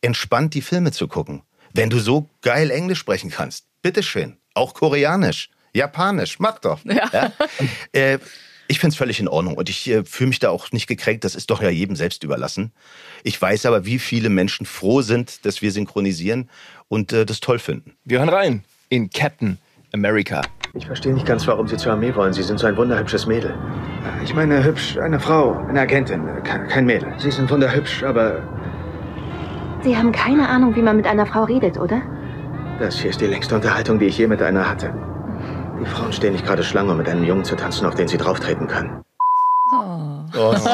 entspannt 0.00 0.54
die 0.54 0.62
Filme 0.62 0.92
zu 0.92 1.08
gucken. 1.08 1.42
Wenn 1.74 1.90
du 1.90 1.98
so 2.00 2.28
geil 2.40 2.70
Englisch 2.70 2.98
sprechen 3.00 3.30
kannst, 3.30 3.66
bitteschön. 3.82 4.36
Auch 4.54 4.74
Koreanisch, 4.74 5.50
Japanisch, 5.72 6.38
mach 6.38 6.58
doch. 6.58 6.80
Ja. 6.84 7.32
Äh, 7.92 8.18
ich 8.68 8.78
finde 8.78 8.92
es 8.92 8.96
völlig 8.98 9.18
in 9.18 9.26
Ordnung 9.28 9.54
und 9.54 9.68
ich 9.68 9.88
äh, 9.90 10.04
fühle 10.04 10.28
mich 10.28 10.38
da 10.38 10.50
auch 10.50 10.70
nicht 10.72 10.86
gekränkt. 10.86 11.24
Das 11.24 11.34
ist 11.34 11.50
doch 11.50 11.60
ja 11.60 11.70
jedem 11.70 11.96
selbst 11.96 12.22
überlassen. 12.22 12.72
Ich 13.24 13.40
weiß 13.40 13.66
aber, 13.66 13.84
wie 13.84 13.98
viele 13.98 14.28
Menschen 14.28 14.64
froh 14.66 15.02
sind, 15.02 15.44
dass 15.44 15.60
wir 15.60 15.72
synchronisieren 15.72 16.48
und 16.88 17.12
äh, 17.12 17.26
das 17.26 17.40
toll 17.40 17.58
finden. 17.58 17.96
Wir 18.04 18.18
hören 18.20 18.28
rein 18.28 18.64
in 18.88 19.10
Captain 19.10 19.58
America. 19.92 20.42
Ich 20.74 20.86
verstehe 20.86 21.12
nicht 21.12 21.26
ganz, 21.26 21.48
warum 21.48 21.66
Sie 21.66 21.76
zur 21.76 21.92
Armee 21.92 22.14
wollen. 22.14 22.32
Sie 22.32 22.44
sind 22.44 22.60
so 22.60 22.66
ein 22.68 22.76
wunderhübsches 22.76 23.26
Mädel. 23.26 23.56
Ich 24.22 24.34
meine, 24.34 24.62
hübsch, 24.62 24.96
eine 24.98 25.18
Frau, 25.18 25.56
eine 25.68 25.80
Agentin, 25.80 26.24
ke- 26.44 26.68
kein 26.68 26.86
Mädel. 26.86 27.12
Sie 27.18 27.32
sind 27.32 27.50
wunderhübsch, 27.50 28.04
aber 28.04 28.40
Sie 29.82 29.96
haben 29.96 30.12
keine 30.12 30.48
Ahnung, 30.48 30.76
wie 30.76 30.82
man 30.82 30.96
mit 30.96 31.06
einer 31.06 31.26
Frau 31.26 31.42
redet, 31.42 31.76
oder? 31.76 32.02
Das 32.80 32.98
hier 32.98 33.10
ist 33.10 33.20
die 33.20 33.26
längste 33.26 33.54
Unterhaltung, 33.54 33.98
die 33.98 34.06
ich 34.06 34.18
je 34.18 34.26
mit 34.26 34.42
einer 34.42 34.68
hatte. 34.68 34.92
Die 35.80 35.86
Frauen 35.86 36.12
stehen 36.12 36.32
nicht 36.32 36.44
gerade 36.44 36.62
Schlange, 36.62 36.92
um 36.92 36.98
mit 36.98 37.08
einem 37.08 37.24
Jungen 37.24 37.44
zu 37.44 37.54
tanzen, 37.56 37.86
auf 37.86 37.94
den 37.94 38.08
sie 38.08 38.16
drauftreten 38.16 38.66
können. 38.66 39.04
Oh, 39.72 40.52
süß. 40.54 40.66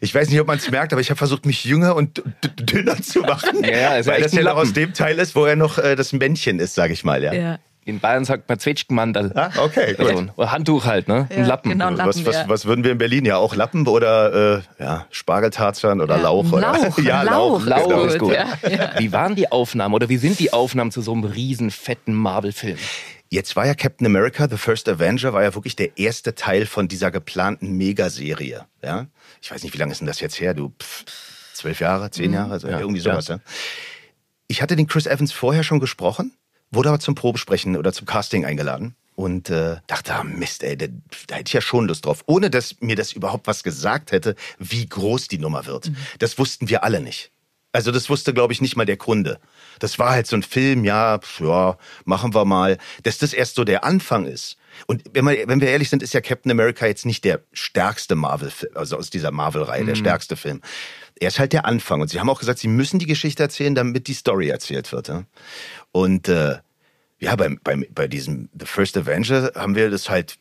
Ich 0.00 0.14
weiß 0.14 0.28
nicht, 0.28 0.40
ob 0.40 0.46
man 0.46 0.58
es 0.58 0.70
merkt, 0.70 0.92
aber 0.92 1.00
ich 1.00 1.10
habe 1.10 1.18
versucht, 1.18 1.46
mich 1.46 1.64
jünger 1.64 1.96
und 1.96 2.22
dünner 2.58 3.00
zu 3.00 3.20
machen. 3.20 3.62
Ja, 3.62 3.96
ja, 3.96 4.06
weil 4.06 4.22
das 4.22 4.32
ja 4.32 4.42
noch 4.42 4.56
aus 4.56 4.72
dem 4.72 4.92
Teil 4.92 5.18
ist, 5.18 5.34
wo 5.34 5.44
er 5.44 5.56
noch 5.56 5.78
äh, 5.78 5.96
das 5.96 6.12
Männchen 6.12 6.58
ist, 6.58 6.74
sage 6.74 6.92
ich 6.92 7.04
mal. 7.04 7.22
Ja. 7.22 7.32
Ja. 7.32 7.58
In 7.88 8.00
Bayern 8.00 8.26
sagt 8.26 8.46
man 8.50 8.58
Zwetschgenmandel. 8.58 9.32
Ah, 9.34 9.50
okay, 9.56 9.94
gut. 9.94 10.06
Also, 10.10 10.26
ein 10.36 10.52
Handtuch 10.52 10.84
halt, 10.84 11.08
ne? 11.08 11.26
Ein 11.30 11.38
Ja, 11.40 11.46
Lappen. 11.46 11.70
genau, 11.70 11.86
ein 11.86 11.96
Lappen. 11.96 12.26
was, 12.26 12.26
was, 12.26 12.46
was 12.48 12.64
würden 12.66 12.84
wir 12.84 12.92
in 12.92 12.98
Berlin? 12.98 13.24
Ja, 13.24 13.38
auch 13.38 13.54
Lappen 13.54 13.86
oder 13.88 14.58
äh, 14.58 14.62
ja, 14.78 15.06
Spargeltarzan 15.10 16.02
oder 16.02 16.16
Ja, 16.16 16.22
Lauch? 16.22 16.52
Oder? 16.52 16.60
Lauch, 16.72 16.98
ja, 17.02 17.22
Lauch. 17.22 17.64
Lauch 17.64 17.78
Lauch 17.78 17.88
genau. 17.88 18.04
ist 18.04 18.18
gut. 18.18 18.34
Ja, 18.34 18.46
ja. 18.68 18.90
Wie 18.98 19.10
waren 19.12 19.34
die 19.36 19.50
Aufnahmen 19.50 19.94
oder 19.94 20.10
wie 20.10 20.18
sind 20.18 20.38
die 20.38 20.52
Aufnahmen 20.52 20.90
zu 20.90 21.00
so 21.00 21.12
einem 21.12 21.24
riesen 21.24 21.70
fetten 21.70 22.12
Marvel-Film? 22.12 22.76
Jetzt 23.30 23.56
war 23.56 23.64
ja 23.66 23.72
Captain 23.72 24.06
America, 24.06 24.48
The 24.50 24.58
First 24.58 24.86
Avenger, 24.86 25.32
war 25.32 25.42
ja 25.42 25.54
wirklich 25.54 25.74
der 25.74 25.96
erste 25.96 26.34
Teil 26.34 26.66
von 26.66 26.88
dieser 26.88 27.10
geplanten 27.10 27.72
Megaserie. 27.72 28.66
Ja? 28.82 29.06
Ich 29.40 29.50
weiß 29.50 29.62
nicht, 29.62 29.72
wie 29.72 29.78
lange 29.78 29.92
ist 29.92 30.00
denn 30.00 30.06
das 30.06 30.20
jetzt 30.20 30.38
her? 30.40 30.52
Du 30.52 30.74
pff, 30.78 31.04
zwölf 31.54 31.80
Jahre, 31.80 32.10
zehn 32.10 32.34
Jahre, 32.34 32.52
also 32.52 32.68
irgendwie 32.68 33.00
sowas. 33.00 33.28
Ja. 33.28 33.38
Ich 34.46 34.60
hatte 34.60 34.76
den 34.76 34.86
Chris 34.86 35.06
Evans 35.06 35.32
vorher 35.32 35.62
schon 35.62 35.80
gesprochen, 35.80 36.32
wurde 36.70 36.90
aber 36.90 37.00
zum 37.00 37.14
Probesprechen 37.14 37.76
oder 37.76 37.92
zum 37.92 38.06
Casting 38.06 38.44
eingeladen 38.44 38.94
und 39.14 39.50
äh, 39.50 39.76
dachte, 39.88 40.14
ah, 40.14 40.22
Mist, 40.22 40.62
ey, 40.62 40.76
da, 40.76 40.86
da 41.26 41.36
hätte 41.36 41.48
ich 41.48 41.52
ja 41.52 41.60
schon 41.60 41.88
Lust 41.88 42.06
drauf. 42.06 42.22
Ohne 42.26 42.50
dass 42.50 42.80
mir 42.80 42.94
das 42.94 43.12
überhaupt 43.12 43.46
was 43.46 43.64
gesagt 43.64 44.12
hätte, 44.12 44.36
wie 44.58 44.86
groß 44.86 45.28
die 45.28 45.38
Nummer 45.38 45.66
wird. 45.66 45.90
Das 46.20 46.38
wussten 46.38 46.68
wir 46.68 46.84
alle 46.84 47.00
nicht. 47.00 47.32
Also 47.72 47.90
das 47.90 48.08
wusste, 48.08 48.32
glaube 48.32 48.52
ich, 48.52 48.60
nicht 48.60 48.76
mal 48.76 48.86
der 48.86 48.96
Kunde. 48.96 49.40
Das 49.78 49.98
war 49.98 50.10
halt 50.10 50.26
so 50.26 50.36
ein 50.36 50.42
Film, 50.42 50.84
ja, 50.84 51.20
ja, 51.40 51.78
machen 52.04 52.34
wir 52.34 52.44
mal. 52.44 52.78
Dass 53.02 53.18
das 53.18 53.32
erst 53.32 53.56
so 53.56 53.64
der 53.64 53.84
Anfang 53.84 54.26
ist. 54.26 54.56
Und 54.86 55.02
wenn, 55.12 55.24
wir, 55.24 55.48
wenn 55.48 55.60
wir 55.60 55.68
ehrlich 55.68 55.90
sind, 55.90 56.02
ist 56.02 56.14
ja 56.14 56.20
Captain 56.20 56.52
America 56.52 56.86
jetzt 56.86 57.06
nicht 57.06 57.24
der 57.24 57.40
stärkste 57.52 58.14
Marvel-Film, 58.14 58.72
also 58.76 58.96
aus 58.96 59.10
dieser 59.10 59.30
Marvel-Reihe, 59.30 59.84
der 59.84 59.94
stärkste 59.96 60.36
Film. 60.36 60.60
Er 61.20 61.28
ist 61.28 61.38
halt 61.38 61.52
der 61.52 61.64
Anfang. 61.64 62.00
Und 62.00 62.08
sie 62.08 62.20
haben 62.20 62.30
auch 62.30 62.38
gesagt, 62.38 62.60
sie 62.60 62.68
müssen 62.68 62.98
die 62.98 63.06
Geschichte 63.06 63.42
erzählen, 63.42 63.74
damit 63.74 64.06
die 64.06 64.14
Story 64.14 64.48
erzählt 64.48 64.92
wird. 64.92 65.08
Ja? 65.08 65.24
Und 65.90 66.28
äh, 66.28 66.58
ja, 67.20 67.34
beim, 67.34 67.58
beim, 67.64 67.84
bei 67.90 68.06
diesem 68.06 68.48
The 68.58 68.66
First 68.66 68.96
Avenger 68.96 69.50
haben 69.56 69.74
wir 69.74 69.90
das 69.90 70.08
halt 70.08 70.36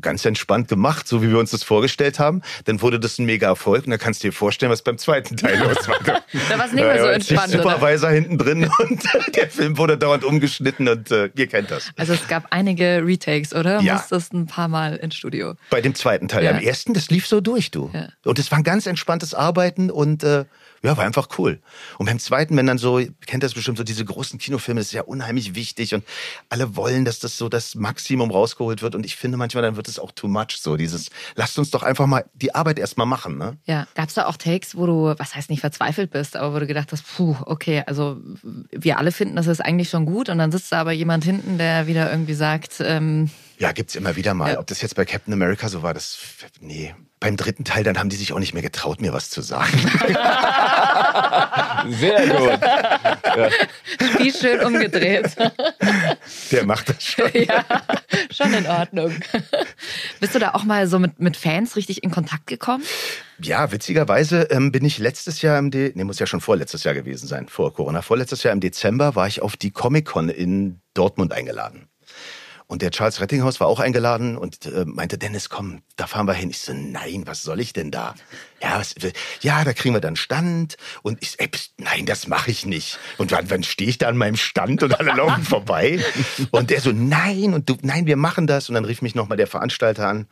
ganz 0.00 0.24
entspannt 0.24 0.66
gemacht, 0.66 1.06
so 1.06 1.22
wie 1.22 1.30
wir 1.30 1.38
uns 1.38 1.52
das 1.52 1.62
vorgestellt 1.62 2.18
haben. 2.18 2.42
Dann 2.64 2.82
wurde 2.82 2.98
das 2.98 3.18
ein 3.18 3.26
mega 3.26 3.46
Erfolg 3.46 3.84
und 3.84 3.90
dann 3.90 4.00
kannst 4.00 4.22
du 4.22 4.28
dir 4.28 4.32
vorstellen, 4.32 4.72
was 4.72 4.82
beim 4.82 4.98
zweiten 4.98 5.36
Teil 5.36 5.58
los 5.62 5.88
war. 5.88 5.98
Da 6.02 6.58
war 6.58 6.66
es 6.66 6.72
nicht 6.72 6.84
mehr 6.84 7.00
so 7.00 7.06
entspannt, 7.06 7.54
oder? 7.54 7.62
Supervisor 7.62 8.10
hinten 8.10 8.36
drin 8.36 8.64
und 8.78 9.02
der 9.36 9.48
Film 9.48 9.78
wurde 9.78 9.96
dauernd 9.96 10.24
umgeschnitten 10.24 10.88
und 10.88 11.10
äh, 11.12 11.30
ihr 11.36 11.46
kennt 11.46 11.70
das. 11.70 11.90
Also 11.96 12.14
es 12.14 12.26
gab 12.26 12.46
einige 12.50 13.02
Retakes, 13.04 13.54
oder? 13.54 13.80
Ja. 13.80 13.94
Musstest 13.94 14.32
ein 14.32 14.46
paar 14.46 14.68
Mal 14.68 14.96
ins 14.96 15.14
Studio. 15.14 15.54
Bei 15.70 15.80
dem 15.80 15.94
zweiten 15.94 16.26
Teil. 16.26 16.44
Ja. 16.44 16.50
Am 16.50 16.58
ersten, 16.58 16.94
das 16.94 17.10
lief 17.10 17.28
so 17.28 17.40
durch, 17.40 17.70
du. 17.70 17.90
Ja. 17.92 18.08
Und 18.24 18.40
es 18.40 18.50
war 18.50 18.58
ein 18.58 18.64
ganz 18.64 18.86
entspanntes 18.86 19.34
Arbeiten 19.34 19.88
und 19.88 20.24
äh, 20.24 20.46
ja, 20.82 20.96
war 20.96 21.04
einfach 21.04 21.28
cool. 21.38 21.60
Und 21.98 22.06
beim 22.06 22.18
zweiten, 22.18 22.56
wenn 22.56 22.66
dann 22.66 22.78
so, 22.78 23.00
kennt 23.26 23.42
das 23.42 23.54
bestimmt, 23.54 23.78
so 23.78 23.84
diese 23.84 24.04
großen 24.04 24.38
Kinofilme, 24.38 24.80
das 24.80 24.88
ist 24.88 24.92
ja 24.92 25.02
unheimlich 25.02 25.54
wichtig 25.54 25.94
und 25.94 26.04
alle 26.48 26.74
wollen, 26.74 27.04
dass 27.04 27.20
das 27.20 27.38
so 27.38 27.48
das 27.48 27.76
Maximum 27.76 28.30
rausgeholt 28.30 28.82
wird 28.82 28.96
und 28.96 29.06
ich 29.06 29.16
finde 29.16 29.38
manchmal, 29.38 29.62
dann 29.62 29.76
wird 29.76 29.86
es 29.86 30.00
auch 30.00 30.10
too 30.10 30.26
much, 30.26 30.58
so 30.58 30.76
dieses, 30.76 31.10
lasst 31.36 31.58
uns 31.58 31.70
doch 31.70 31.84
einfach 31.84 32.06
mal 32.06 32.24
die 32.34 32.54
Arbeit 32.54 32.80
erstmal 32.80 33.06
machen, 33.06 33.38
ne? 33.38 33.56
Ja, 33.64 33.86
gab 33.94 34.08
es 34.08 34.14
da 34.14 34.26
auch 34.26 34.36
Takes, 34.36 34.76
wo 34.76 34.86
du, 34.86 35.14
was 35.16 35.36
heißt 35.36 35.50
nicht 35.50 35.60
verzweifelt 35.60 36.10
bist, 36.10 36.36
aber 36.36 36.54
wo 36.54 36.58
du 36.58 36.66
gedacht 36.66 36.90
hast, 36.90 37.04
puh, 37.16 37.36
okay, 37.46 37.84
also 37.86 38.20
wir 38.70 38.98
alle 38.98 39.12
finden, 39.12 39.36
das 39.36 39.46
ist 39.46 39.60
eigentlich 39.60 39.88
schon 39.88 40.04
gut 40.04 40.28
und 40.28 40.38
dann 40.38 40.50
sitzt 40.50 40.72
da 40.72 40.80
aber 40.80 40.92
jemand 40.92 41.24
hinten, 41.24 41.58
der 41.58 41.86
wieder 41.86 42.10
irgendwie 42.10 42.34
sagt, 42.34 42.80
ähm, 42.80 43.30
Ja, 43.62 43.70
gibt's 43.70 43.94
immer 43.94 44.16
wieder 44.16 44.34
mal. 44.34 44.54
Ja. 44.54 44.58
Ob 44.58 44.66
das 44.66 44.82
jetzt 44.82 44.96
bei 44.96 45.04
Captain 45.04 45.32
America 45.32 45.68
so 45.68 45.84
war, 45.84 45.94
das, 45.94 46.18
nee. 46.58 46.96
Beim 47.20 47.36
dritten 47.36 47.62
Teil, 47.62 47.84
dann 47.84 47.96
haben 47.96 48.08
die 48.08 48.16
sich 48.16 48.32
auch 48.32 48.40
nicht 48.40 48.54
mehr 48.54 48.62
getraut, 48.62 49.00
mir 49.00 49.12
was 49.12 49.30
zu 49.30 49.40
sagen. 49.40 49.70
Sehr 51.88 52.26
gut. 52.26 52.60
wie 54.18 54.32
schön 54.32 54.64
umgedreht. 54.64 55.36
Der 56.50 56.66
macht 56.66 56.88
das 56.88 57.04
schon. 57.04 57.30
ja, 57.34 57.64
schon 58.32 58.52
in 58.52 58.66
Ordnung. 58.66 59.14
Bist 60.18 60.34
du 60.34 60.40
da 60.40 60.54
auch 60.54 60.64
mal 60.64 60.88
so 60.88 60.98
mit, 60.98 61.20
mit 61.20 61.36
Fans 61.36 61.76
richtig 61.76 62.02
in 62.02 62.10
Kontakt 62.10 62.48
gekommen? 62.48 62.82
Ja, 63.38 63.70
witzigerweise 63.70 64.48
ähm, 64.50 64.72
bin 64.72 64.84
ich 64.84 64.98
letztes 64.98 65.40
Jahr 65.40 65.60
im 65.60 65.70
De 65.70 65.92
nee, 65.94 66.02
muss 66.02 66.18
ja 66.18 66.26
schon 66.26 66.40
vorletztes 66.40 66.82
Jahr 66.82 66.94
gewesen 66.94 67.28
sein, 67.28 67.46
vor 67.46 67.72
Corona. 67.72 68.02
Vorletztes 68.02 68.42
Jahr 68.42 68.54
im 68.54 68.58
Dezember 68.60 69.14
war 69.14 69.28
ich 69.28 69.40
auf 69.40 69.56
die 69.56 69.70
Comic-Con 69.70 70.30
in 70.30 70.80
Dortmund 70.94 71.32
eingeladen. 71.32 71.86
Und 72.72 72.80
der 72.80 72.90
Charles 72.90 73.20
Rettinghaus 73.20 73.60
war 73.60 73.66
auch 73.66 73.80
eingeladen 73.80 74.38
und 74.38 74.64
äh, 74.64 74.86
meinte, 74.86 75.18
Dennis, 75.18 75.50
komm, 75.50 75.82
da 75.96 76.06
fahren 76.06 76.26
wir 76.26 76.32
hin. 76.32 76.48
Ich 76.48 76.60
so, 76.60 76.72
nein, 76.72 77.24
was 77.26 77.42
soll 77.42 77.60
ich 77.60 77.74
denn 77.74 77.90
da? 77.90 78.14
Ja, 78.62 78.78
was, 78.78 78.94
ja 79.42 79.62
da 79.62 79.74
kriegen 79.74 79.94
wir 79.94 80.00
dann 80.00 80.16
Stand. 80.16 80.78
Und 81.02 81.18
ich, 81.20 81.38
ey, 81.38 81.48
pst, 81.48 81.74
nein, 81.76 82.06
das 82.06 82.28
mache 82.28 82.50
ich 82.50 82.64
nicht. 82.64 82.98
Und 83.18 83.30
wann, 83.30 83.50
wann 83.50 83.62
stehe 83.62 83.90
ich 83.90 83.98
da 83.98 84.08
an 84.08 84.16
meinem 84.16 84.36
Stand 84.36 84.82
und 84.82 84.98
alle 84.98 85.12
laufen 85.12 85.44
vorbei? 85.44 86.02
Und 86.50 86.70
der 86.70 86.80
so, 86.80 86.92
nein, 86.92 87.52
und 87.52 87.68
du, 87.68 87.76
nein, 87.82 88.06
wir 88.06 88.16
machen 88.16 88.46
das. 88.46 88.70
Und 88.70 88.74
dann 88.74 88.86
rief 88.86 89.02
mich 89.02 89.14
nochmal 89.14 89.36
der 89.36 89.46
Veranstalter 89.46 90.08
an 90.08 90.26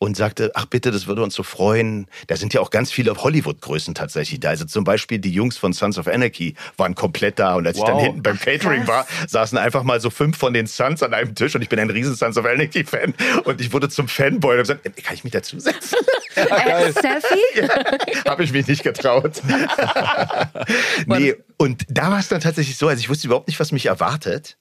und 0.00 0.16
sagte, 0.16 0.52
ach 0.54 0.66
bitte, 0.66 0.92
das 0.92 1.08
würde 1.08 1.22
uns 1.24 1.34
so 1.34 1.42
freuen. 1.42 2.06
Da 2.28 2.36
sind 2.36 2.54
ja 2.54 2.60
auch 2.60 2.70
ganz 2.70 2.92
viele 2.92 3.16
Hollywood-Größen 3.16 3.94
tatsächlich 3.96 4.38
da. 4.38 4.50
Also 4.50 4.64
zum 4.64 4.84
Beispiel 4.84 5.18
die 5.18 5.32
Jungs 5.32 5.56
von 5.56 5.72
Sons 5.72 5.98
of 5.98 6.06
Anarchy 6.06 6.54
waren 6.76 6.94
komplett 6.94 7.40
da. 7.40 7.56
Und 7.56 7.66
als 7.66 7.78
ich 7.78 7.82
dann 7.84 7.96
Wow. 7.96 8.02
hinten 8.04 8.22
beim 8.22 8.38
Catering 8.38 8.86
war, 8.86 9.08
saßen 9.26 9.58
einfach 9.58 9.82
mal 9.82 10.00
so 10.00 10.10
fünf 10.10 10.36
von 10.38 10.52
den 10.54 10.68
Sons 10.68 11.02
an 11.02 11.14
einem 11.14 11.34
Tisch 11.34 11.56
und 11.56 11.62
ich 11.62 11.68
bin 11.68 11.80
ein 11.80 11.90
riesen 11.90 12.14
Sons 12.14 12.36
of 12.36 12.46
Anarchy-Fan. 12.46 13.12
Und 13.44 13.60
ich 13.60 13.72
wurde 13.72 13.88
zum 13.88 14.06
Fanboy 14.06 14.52
und 14.60 14.68
habe 14.68 14.78
gesagt, 14.78 14.86
"Ey, 14.86 15.02
kann 15.02 15.14
ich 15.14 15.24
mich 15.24 15.32
dazusetzen? 15.32 15.98
Äh, 16.36 16.92
Selfie? 16.92 17.68
habe 18.28 18.44
ich 18.44 18.52
mich 18.52 18.68
nicht 18.68 18.84
getraut. 18.84 19.42
nee, 21.06 21.34
und 21.56 21.84
da 21.88 22.10
war 22.12 22.18
es 22.20 22.28
dann 22.28 22.40
tatsächlich 22.40 22.76
so, 22.76 22.88
also 22.88 23.00
ich 23.00 23.08
wusste 23.08 23.26
überhaupt 23.26 23.48
nicht, 23.48 23.58
was 23.58 23.72
mich 23.72 23.86
erwartet. 23.86 24.56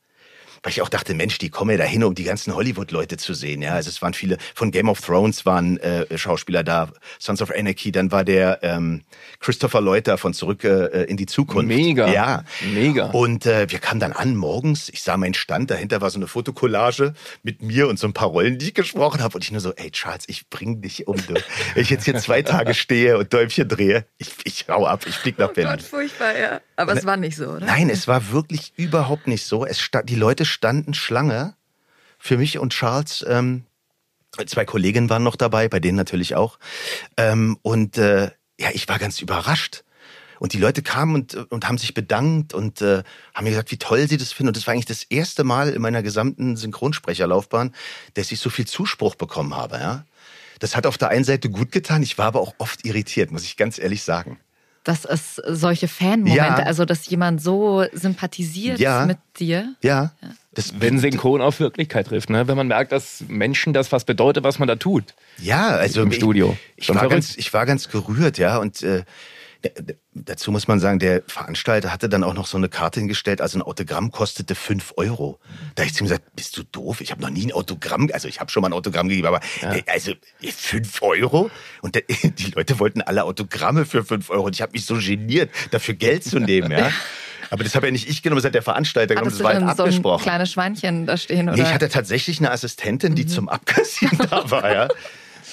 Weil 0.63 0.71
ich 0.71 0.81
auch 0.81 0.89
dachte, 0.89 1.13
Mensch, 1.13 1.37
die 1.37 1.49
kommen 1.49 1.71
ja 1.71 1.77
dahin, 1.77 2.03
um 2.03 2.15
die 2.15 2.23
ganzen 2.23 2.55
Hollywood-Leute 2.55 3.17
zu 3.17 3.33
sehen. 3.33 3.61
Ja, 3.61 3.73
also 3.73 3.89
es 3.89 4.01
waren 4.01 4.13
viele 4.13 4.37
von 4.55 4.71
Game 4.71 4.89
of 4.89 5.01
Thrones 5.01 5.45
waren 5.45 5.77
äh, 5.77 6.17
Schauspieler 6.17 6.63
da, 6.63 6.89
Sons 7.19 7.41
of 7.41 7.51
Anarchy, 7.51 7.91
dann 7.91 8.11
war 8.11 8.23
der 8.23 8.59
ähm, 8.63 9.03
Christopher 9.39 9.81
Leuter 9.81 10.17
von 10.17 10.33
Zurück 10.33 10.63
äh, 10.63 11.03
in 11.03 11.17
die 11.17 11.25
Zukunft. 11.25 11.67
Mega. 11.67 12.07
Ja, 12.11 12.43
Mega. 12.73 13.07
Und 13.07 13.45
äh, 13.45 13.69
wir 13.69 13.79
kamen 13.79 13.99
dann 13.99 14.13
an 14.13 14.35
morgens. 14.35 14.89
Ich 14.89 15.03
sah 15.03 15.17
meinen 15.17 15.33
Stand, 15.33 15.71
dahinter 15.71 16.01
war 16.01 16.09
so 16.09 16.19
eine 16.19 16.27
Fotokollage 16.27 17.13
mit 17.43 17.61
mir 17.61 17.87
und 17.87 17.99
so 17.99 18.07
ein 18.07 18.13
paar 18.13 18.29
Rollen, 18.29 18.57
die 18.57 18.67
ich 18.67 18.73
gesprochen 18.73 19.21
habe. 19.21 19.35
Und 19.35 19.43
ich 19.43 19.51
nur 19.51 19.61
so, 19.61 19.73
ey 19.73 19.91
Charles, 19.91 20.23
ich 20.27 20.49
bring 20.49 20.81
dich 20.81 21.07
um. 21.07 21.17
Du. 21.17 21.35
Wenn 21.73 21.83
ich 21.83 21.89
jetzt 21.89 22.05
hier 22.05 22.15
zwei 22.17 22.41
Tage 22.41 22.73
stehe 22.73 23.17
und 23.17 23.33
Däumchen 23.33 23.67
drehe, 23.67 24.05
ich, 24.17 24.29
ich 24.43 24.65
hau 24.69 24.85
ab, 24.85 25.05
ich 25.07 25.15
flieg 25.15 25.37
nach 25.37 25.51
Berlin. 25.51 25.79
furchtbar, 25.79 26.37
ja. 26.37 26.61
Aber 26.75 26.93
es 26.93 27.05
war 27.05 27.17
nicht 27.17 27.35
so, 27.37 27.47
oder? 27.47 27.65
Nein, 27.65 27.89
es 27.89 28.07
war 28.07 28.31
wirklich 28.31 28.73
überhaupt 28.75 29.27
nicht 29.27 29.45
so. 29.45 29.65
Es 29.65 29.79
sta 29.79 30.03
die 30.03 30.15
Leute 30.15 30.45
standen 30.47 30.93
Schlange 30.93 31.55
für 32.17 32.37
mich 32.37 32.57
und 32.57 32.73
Charles. 32.73 33.25
Ähm, 33.27 33.65
zwei 34.45 34.65
Kolleginnen 34.65 35.09
waren 35.09 35.23
noch 35.23 35.35
dabei, 35.35 35.69
bei 35.69 35.79
denen 35.79 35.97
natürlich 35.97 36.35
auch. 36.35 36.59
Ähm, 37.15 37.57
und 37.61 37.97
äh, 37.97 38.31
ja, 38.59 38.69
ich 38.73 38.87
war 38.87 38.99
ganz 38.99 39.21
überrascht. 39.21 39.83
Und 40.39 40.53
die 40.53 40.59
Leute 40.59 40.83
kamen 40.83 41.15
und, 41.15 41.33
und 41.51 41.67
haben 41.67 41.79
sich 41.79 41.95
bedankt 41.95 42.53
und 42.53 42.81
äh, 42.81 43.01
haben 43.33 43.43
mir 43.43 43.49
gesagt, 43.49 43.71
wie 43.71 43.77
toll 43.77 44.07
sie 44.07 44.17
das 44.17 44.31
finden. 44.31 44.49
Und 44.49 44.57
das 44.57 44.67
war 44.67 44.73
eigentlich 44.73 44.85
das 44.85 45.03
erste 45.03 45.43
Mal 45.43 45.69
in 45.69 45.81
meiner 45.81 46.03
gesamten 46.03 46.55
Synchronsprecherlaufbahn, 46.57 47.73
dass 48.13 48.31
ich 48.31 48.39
so 48.39 48.51
viel 48.51 48.67
Zuspruch 48.67 49.15
bekommen 49.15 49.55
habe. 49.55 49.77
Ja? 49.77 50.05
Das 50.59 50.75
hat 50.75 50.85
auf 50.85 50.97
der 50.97 51.09
einen 51.09 51.23
Seite 51.23 51.49
gut 51.49 51.71
getan, 51.71 52.03
ich 52.03 52.17
war 52.17 52.27
aber 52.27 52.41
auch 52.41 52.53
oft 52.59 52.85
irritiert, 52.85 53.31
muss 53.31 53.43
ich 53.43 53.57
ganz 53.57 53.79
ehrlich 53.79 54.03
sagen. 54.03 54.39
Dass 54.87 55.03
es 55.03 55.35
solche 55.45 55.89
Fan-Momente, 55.89 56.37
Ja. 56.61 56.65
also 56.65 56.85
dass 56.85 57.09
jemand 57.09 57.41
so 57.41 57.83
sympathisiert 57.91 58.79
Ja. 58.79 59.05
mit 59.05 59.17
dir. 59.37 59.75
Ja, 59.83 60.13
das, 60.53 60.79
Wenn 60.79 60.97
Synchron 60.97 61.41
auf 61.41 61.59
Wirklichkeit 61.59 62.07
trifft, 62.07 62.29
ne? 62.29 62.47
wenn 62.47 62.55
man 62.55 62.67
merkt, 62.67 62.93
dass 62.93 63.25
Menschen 63.27 63.73
das 63.73 63.91
was 63.91 64.05
bedeutet, 64.05 64.45
was 64.45 64.59
man 64.59 64.67
da 64.69 64.77
tut. 64.77 65.13
Ja, 65.39 65.67
also 65.67 66.03
Im 66.03 66.13
Studio. 66.13 66.55
Ich, 66.77 66.79
ich, 66.79 66.85
Schon 66.85 66.95
war 66.95 67.09
ganz, 67.09 67.35
ich 67.35 67.53
war 67.53 67.65
ganz 67.65 67.89
gerührt, 67.89 68.37
ja. 68.37 68.59
Und 68.59 68.81
äh, 68.81 69.03
dazu 70.25 70.51
muss 70.51 70.67
man 70.67 70.79
sagen, 70.79 70.99
der 70.99 71.23
Veranstalter 71.27 71.91
hatte 71.91 72.09
dann 72.09 72.23
auch 72.23 72.33
noch 72.33 72.47
so 72.47 72.57
eine 72.57 72.69
Karte 72.69 72.99
hingestellt. 72.99 73.41
Also 73.41 73.57
ein 73.59 73.61
Autogramm 73.61 74.11
kostete 74.11 74.55
fünf 74.55 74.93
Euro. 74.97 75.39
Da 75.75 75.83
hab 75.83 75.87
ich 75.87 75.95
zu 75.95 76.03
ihm 76.03 76.07
gesagt, 76.07 76.35
bist 76.35 76.57
du 76.57 76.63
doof? 76.63 77.01
Ich 77.01 77.11
habe 77.11 77.21
noch 77.21 77.29
nie 77.29 77.45
ein 77.45 77.51
Autogramm, 77.51 78.09
also 78.13 78.27
ich 78.27 78.39
habe 78.39 78.51
schon 78.51 78.61
mal 78.61 78.69
ein 78.69 78.73
Autogramm 78.73 79.09
gegeben, 79.09 79.27
aber 79.27 79.39
äh, 79.61 79.81
also 79.87 80.11
äh, 80.41 80.51
fünf 80.51 81.01
Euro? 81.01 81.49
Und 81.81 81.95
der, 81.95 82.03
die 82.23 82.51
Leute 82.51 82.79
wollten 82.79 83.01
alle 83.01 83.23
Autogramme 83.23 83.85
für 83.85 84.03
fünf 84.03 84.29
Euro. 84.29 84.45
Und 84.45 84.55
ich 84.55 84.61
habe 84.61 84.73
mich 84.73 84.85
so 84.85 84.95
geniert, 84.95 85.51
dafür 85.71 85.95
Geld 85.95 86.23
zu 86.23 86.39
nehmen, 86.39 86.71
ja. 86.71 86.91
Aber 87.49 87.63
das 87.63 87.75
habe 87.75 87.87
ja 87.87 87.91
nicht 87.91 88.09
ich 88.09 88.21
genommen, 88.23 88.39
das 88.39 88.45
hat 88.45 88.55
der 88.55 88.61
Veranstalter 88.61 89.15
genommen, 89.15 89.31
das 89.31 89.41
war 89.41 89.53
halt 89.53 89.61
dann 89.61 89.75
so 89.75 89.83
ein 89.83 89.87
abgesprochen. 89.87 90.23
kleines 90.23 90.51
Schweinchen 90.51 91.05
da 91.05 91.17
stehen? 91.17 91.47
Oder? 91.47 91.57
Nee, 91.57 91.63
ich 91.63 91.73
hatte 91.73 91.89
tatsächlich 91.89 92.39
eine 92.39 92.51
Assistentin, 92.51 93.15
die 93.15 93.25
zum 93.25 93.47
Abkassieren 93.49 94.17
da 94.29 94.51
war, 94.51 94.73
ja. 94.73 94.87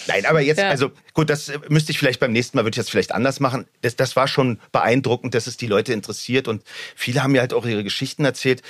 Nein, 0.07 0.27
aber 0.27 0.40
jetzt, 0.40 0.59
Ja. 0.59 0.69
also 0.69 0.90
gut, 1.12 1.31
das 1.31 1.49
äh, 1.49 1.59
müsste 1.69 1.93
ich 1.93 1.99
vielleicht 1.99 2.21
beim 2.21 2.33
nächsten 2.33 2.57
Mal, 2.57 2.64
würde 2.64 2.75
ich 2.75 2.81
das 2.85 2.90
vielleicht 2.90 3.12
anders 3.12 3.40
machen. 3.40 3.67
Das, 3.83 3.97
das 3.97 4.17
war 4.17 4.29
schon 4.29 4.61
beeindruckend, 4.73 5.35
dass 5.35 5.47
es 5.47 5.57
die 5.57 5.67
Leute 5.67 5.93
interessiert 5.93 6.49
und 6.49 6.62
viele 6.95 7.23
haben 7.23 7.33
mir 7.33 7.40
halt 7.40 7.53
auch 7.53 7.67
ihre 7.67 7.85
Geschichten 7.85 8.25
erzählt, 8.25 8.62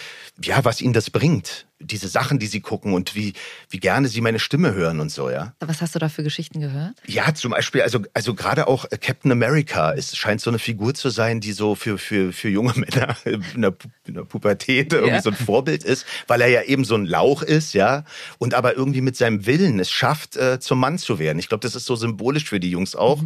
ja, 0.43 0.65
was 0.65 0.81
ihnen 0.81 0.93
das 0.93 1.11
bringt. 1.11 1.67
Diese 1.85 2.09
Sachen, 2.09 2.39
die 2.39 2.47
sie 2.47 2.61
gucken 2.61 2.93
und 2.95 3.15
wie, 3.15 3.35
wie 3.71 3.79
gerne 3.79 4.09
sie 4.09 4.21
meine 4.21 4.39
Stimme 4.39 4.75
hören 4.75 5.01
und 5.01 5.11
so, 5.11 5.31
ja. 5.31 5.55
Was 5.61 5.81
hast 5.83 5.95
du 5.95 5.99
da 5.99 6.09
für 6.09 6.23
Geschichten 6.23 6.61
gehört? 6.61 6.95
Ja, 7.07 7.35
zum 7.35 7.51
Beispiel, 7.53 7.83
also, 7.83 8.01
also 8.15 8.35
gerade 8.35 8.67
auch 8.69 8.85
äh, 8.91 8.97
Captain 8.99 9.31
America, 9.33 9.93
es 9.93 10.17
scheint 10.17 10.41
so 10.41 10.51
eine 10.51 10.59
Figur 10.59 10.95
zu 10.95 11.11
sein, 11.11 11.41
die 11.41 11.53
so 11.53 11.75
für, 11.75 11.99
für, 11.99 12.33
für 12.33 12.49
junge 12.49 12.73
Männer 12.77 13.17
in 13.25 13.63
der, 13.63 13.71
Pu- 13.73 13.89
in 14.07 14.15
der 14.15 14.23
Pubertät 14.25 14.93
irgendwie 14.93 15.15
Ja. 15.17 15.23
so 15.23 15.31
ein 15.31 15.37
Vorbild 15.37 15.85
ist, 15.85 16.07
weil 16.27 16.41
er 16.41 16.49
ja 16.49 16.63
eben 16.63 16.85
so 16.85 16.95
ein 16.95 17.07
Lauch 17.07 17.43
ist, 17.43 17.75
ja, 17.75 18.05
und 18.39 18.55
aber 18.55 18.75
irgendwie 18.77 19.01
mit 19.03 19.17
seinem 19.17 19.47
Willen 19.47 19.79
es 19.81 19.91
schafft, 19.91 20.37
äh, 20.37 20.59
zum 20.61 20.81
Mann 20.81 20.99
zu 20.99 21.19
werden. 21.19 21.39
Ich 21.39 21.49
glaube, 21.49 21.63
das 21.63 21.75
ist 21.75 21.85
so 21.87 21.97
symbolisch 21.97 22.45
für 22.45 22.61
die 22.61 22.71
Jungs 22.71 22.95
auch. 22.97 23.23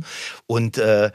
Und 0.47 0.79
äh, 0.79 1.11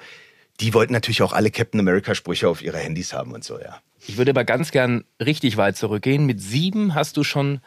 die 0.64 0.74
wollten 0.74 0.94
natürlich 0.94 1.22
auch 1.22 1.34
alle 1.34 1.52
Captain 1.52 1.80
America-Sprüche 1.82 2.48
auf 2.48 2.62
ihre 2.62 2.78
Handys 2.78 3.12
haben 3.12 3.34
und 3.34 3.44
so, 3.44 3.60
ja. 3.60 3.82
Ich 4.08 4.18
würde 4.18 4.32
aber 4.32 4.46
ganz 4.46 4.72
gern 4.72 5.04
richtig 5.24 5.58
weit 5.58 5.76
zurückgehen. 5.76 6.26
Mit 6.26 6.42
sieben 6.42 6.96
hast 6.96 7.18
du 7.18 7.24
schon 7.26 7.60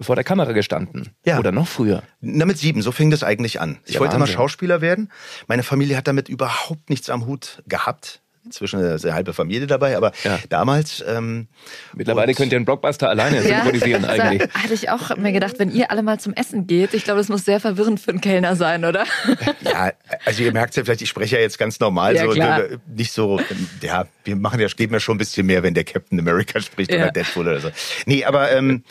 vor 0.00 0.16
der 0.16 0.24
Kamera 0.24 0.50
gestanden. 0.50 1.10
Ja. 1.24 1.38
Oder 1.38 1.52
noch 1.52 1.68
früher. 1.68 2.02
Na, 2.20 2.44
mit 2.44 2.58
sieben, 2.58 2.82
so 2.82 2.90
fing 2.90 3.10
das 3.12 3.22
eigentlich 3.22 3.60
an. 3.60 3.78
Ich 3.86 3.94
Ja, 3.94 4.00
wollte 4.00 4.16
immer 4.16 4.22
Wahnsinn. 4.22 4.34
Schauspieler 4.34 4.80
werden. 4.80 5.10
Meine 5.46 5.62
Familie 5.62 5.96
hat 5.96 6.08
damit 6.08 6.28
überhaupt 6.28 6.90
nichts 6.90 7.10
am 7.10 7.26
Hut 7.26 7.62
gehabt. 7.68 8.22
Inzwischen 8.44 8.80
ist 8.80 9.04
eine 9.04 9.14
halbe 9.14 9.32
Familie 9.32 9.68
dabei, 9.68 9.96
aber 9.96 10.10
Ja. 10.24 10.38
damals. 10.48 11.02
Ähm, 11.06 11.46
Mittlerweile 11.94 12.34
könnt 12.34 12.50
ihr 12.52 12.56
einen 12.56 12.64
Blockbuster 12.64 13.08
alleine 13.08 13.40
synchronisieren 13.42 14.02
da 14.02 14.08
eigentlich. 14.08 14.52
hatte 14.52 14.74
ich 14.74 14.90
auch 14.90 15.16
mir 15.16 15.30
gedacht, 15.32 15.58
wenn 15.60 15.70
ihr 15.70 15.92
alle 15.92 16.02
mal 16.02 16.18
zum 16.18 16.32
Essen 16.34 16.66
geht, 16.66 16.92
ich 16.92 17.04
glaube, 17.04 17.18
das 17.20 17.28
muss 17.28 17.44
sehr 17.44 17.60
verwirrend 17.60 18.00
für 18.00 18.10
einen 18.10 18.20
Kellner 18.20 18.56
sein, 18.56 18.84
oder? 18.84 19.04
Ja, 19.62 19.92
also 20.24 20.42
ihr 20.42 20.52
merkt 20.52 20.74
ja 20.76 20.82
vielleicht, 20.84 21.02
ich 21.02 21.08
spreche 21.08 21.36
ja 21.36 21.42
jetzt 21.42 21.56
ganz 21.58 21.78
normal 21.78 22.16
Ja, 22.16 22.24
so, 22.24 22.30
klar. 22.32 22.58
ne, 22.58 22.80
nicht 22.94 23.12
so, 23.12 23.40
ja, 23.80 24.06
wir 24.24 24.34
machen 24.36 24.58
ja, 24.58 24.66
geben 24.66 24.92
ja 24.94 24.98
schon 25.00 25.14
ein 25.14 25.18
bisschen 25.18 25.46
mehr, 25.46 25.62
wenn 25.62 25.74
der 25.74 25.84
Captain 25.84 26.18
America 26.18 26.60
spricht 26.60 26.90
Ja. 26.90 26.98
oder 26.98 27.10
Deadpool 27.12 27.46
oder 27.46 27.60
so. 27.60 27.70
Nee, 28.06 28.24
aber 28.24 28.50
ähm, 28.50 28.82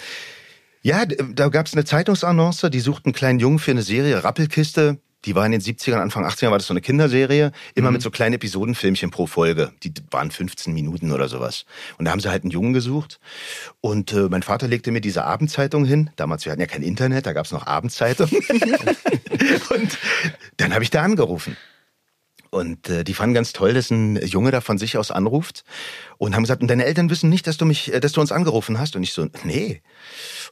ja, 0.82 1.04
da 1.06 1.50
gab 1.50 1.66
es 1.68 1.74
eine 1.74 1.84
Zeitungsannonce, 1.84 2.70
die 2.72 2.80
suchten 2.80 3.10
einen 3.10 3.14
kleinen 3.16 3.40
Jungen 3.40 3.60
für 3.60 3.72
eine 3.72 3.82
Serie, 3.84 4.24
Rappelkiste. 4.24 4.98
Die 5.26 5.36
war 5.36 5.46
in 5.46 5.52
den 5.52 5.62
70ern, 5.62 6.00
Anfang 6.00 6.26
80ern 6.26 6.52
war 6.52 6.58
das 6.58 6.68
so 6.68 6.74
eine 6.74 6.82
Kinderserie, 6.82 7.52
immer 7.76 7.92
mit 7.92 8.02
so 8.02 8.10
kleinen 8.10 8.36
Episodenfilmchen 8.36 9.12
pro 9.12 9.28
Folge. 9.28 9.72
Die 9.84 9.94
waren 10.10 10.32
15 10.32 10.74
Minuten 10.74 11.12
oder 11.12 11.28
sowas. 11.30 11.66
Und 11.98 12.06
da 12.06 12.12
haben 12.12 12.20
sie 12.20 12.30
halt 12.30 12.44
einen 12.44 12.52
Jungen 12.52 12.74
gesucht. 12.74 13.20
Und 13.82 14.14
äh, 14.14 14.28
mein 14.30 14.44
Vater 14.44 14.68
legte 14.68 14.92
mir 14.92 15.02
diese 15.02 15.24
Abendzeitung 15.24 15.86
hin. 15.86 16.10
Damals, 16.16 16.46
wir 16.46 16.52
hatten 16.52 16.62
ja 16.62 16.68
kein 16.68 16.84
Internet, 16.84 17.26
da 17.26 17.34
gab 17.34 17.46
es 17.46 17.52
noch 17.52 17.68
Abendzeitungen. 17.68 18.34
und 19.70 19.98
dann 20.58 20.74
habe 20.74 20.84
ich 20.84 20.90
da 20.90 21.04
angerufen. 21.04 21.56
Und 22.52 22.90
äh, 22.90 23.06
die 23.06 23.14
fanden 23.14 23.34
ganz 23.34 23.54
toll, 23.54 23.74
dass 23.74 23.90
ein 23.92 24.18
Junge 24.18 24.52
da 24.52 24.60
von 24.60 24.78
sich 24.78 24.98
aus 24.98 25.10
anruft 25.10 25.64
und 26.18 26.36
haben 26.36 26.44
gesagt, 26.44 26.62
und 26.62 26.68
deine 26.68 26.84
Eltern 26.84 27.10
wissen 27.10 27.30
nicht, 27.30 27.48
dass 27.48 27.56
du 27.56 27.66
mich, 27.66 27.94
äh, 27.94 28.02
dass 28.02 28.12
du 28.12 28.20
uns 28.20 28.34
angerufen 28.34 28.78
hast. 28.78 28.98
Und 28.98 29.04
ich 29.04 29.14
so, 29.14 29.28
nee. 29.46 29.82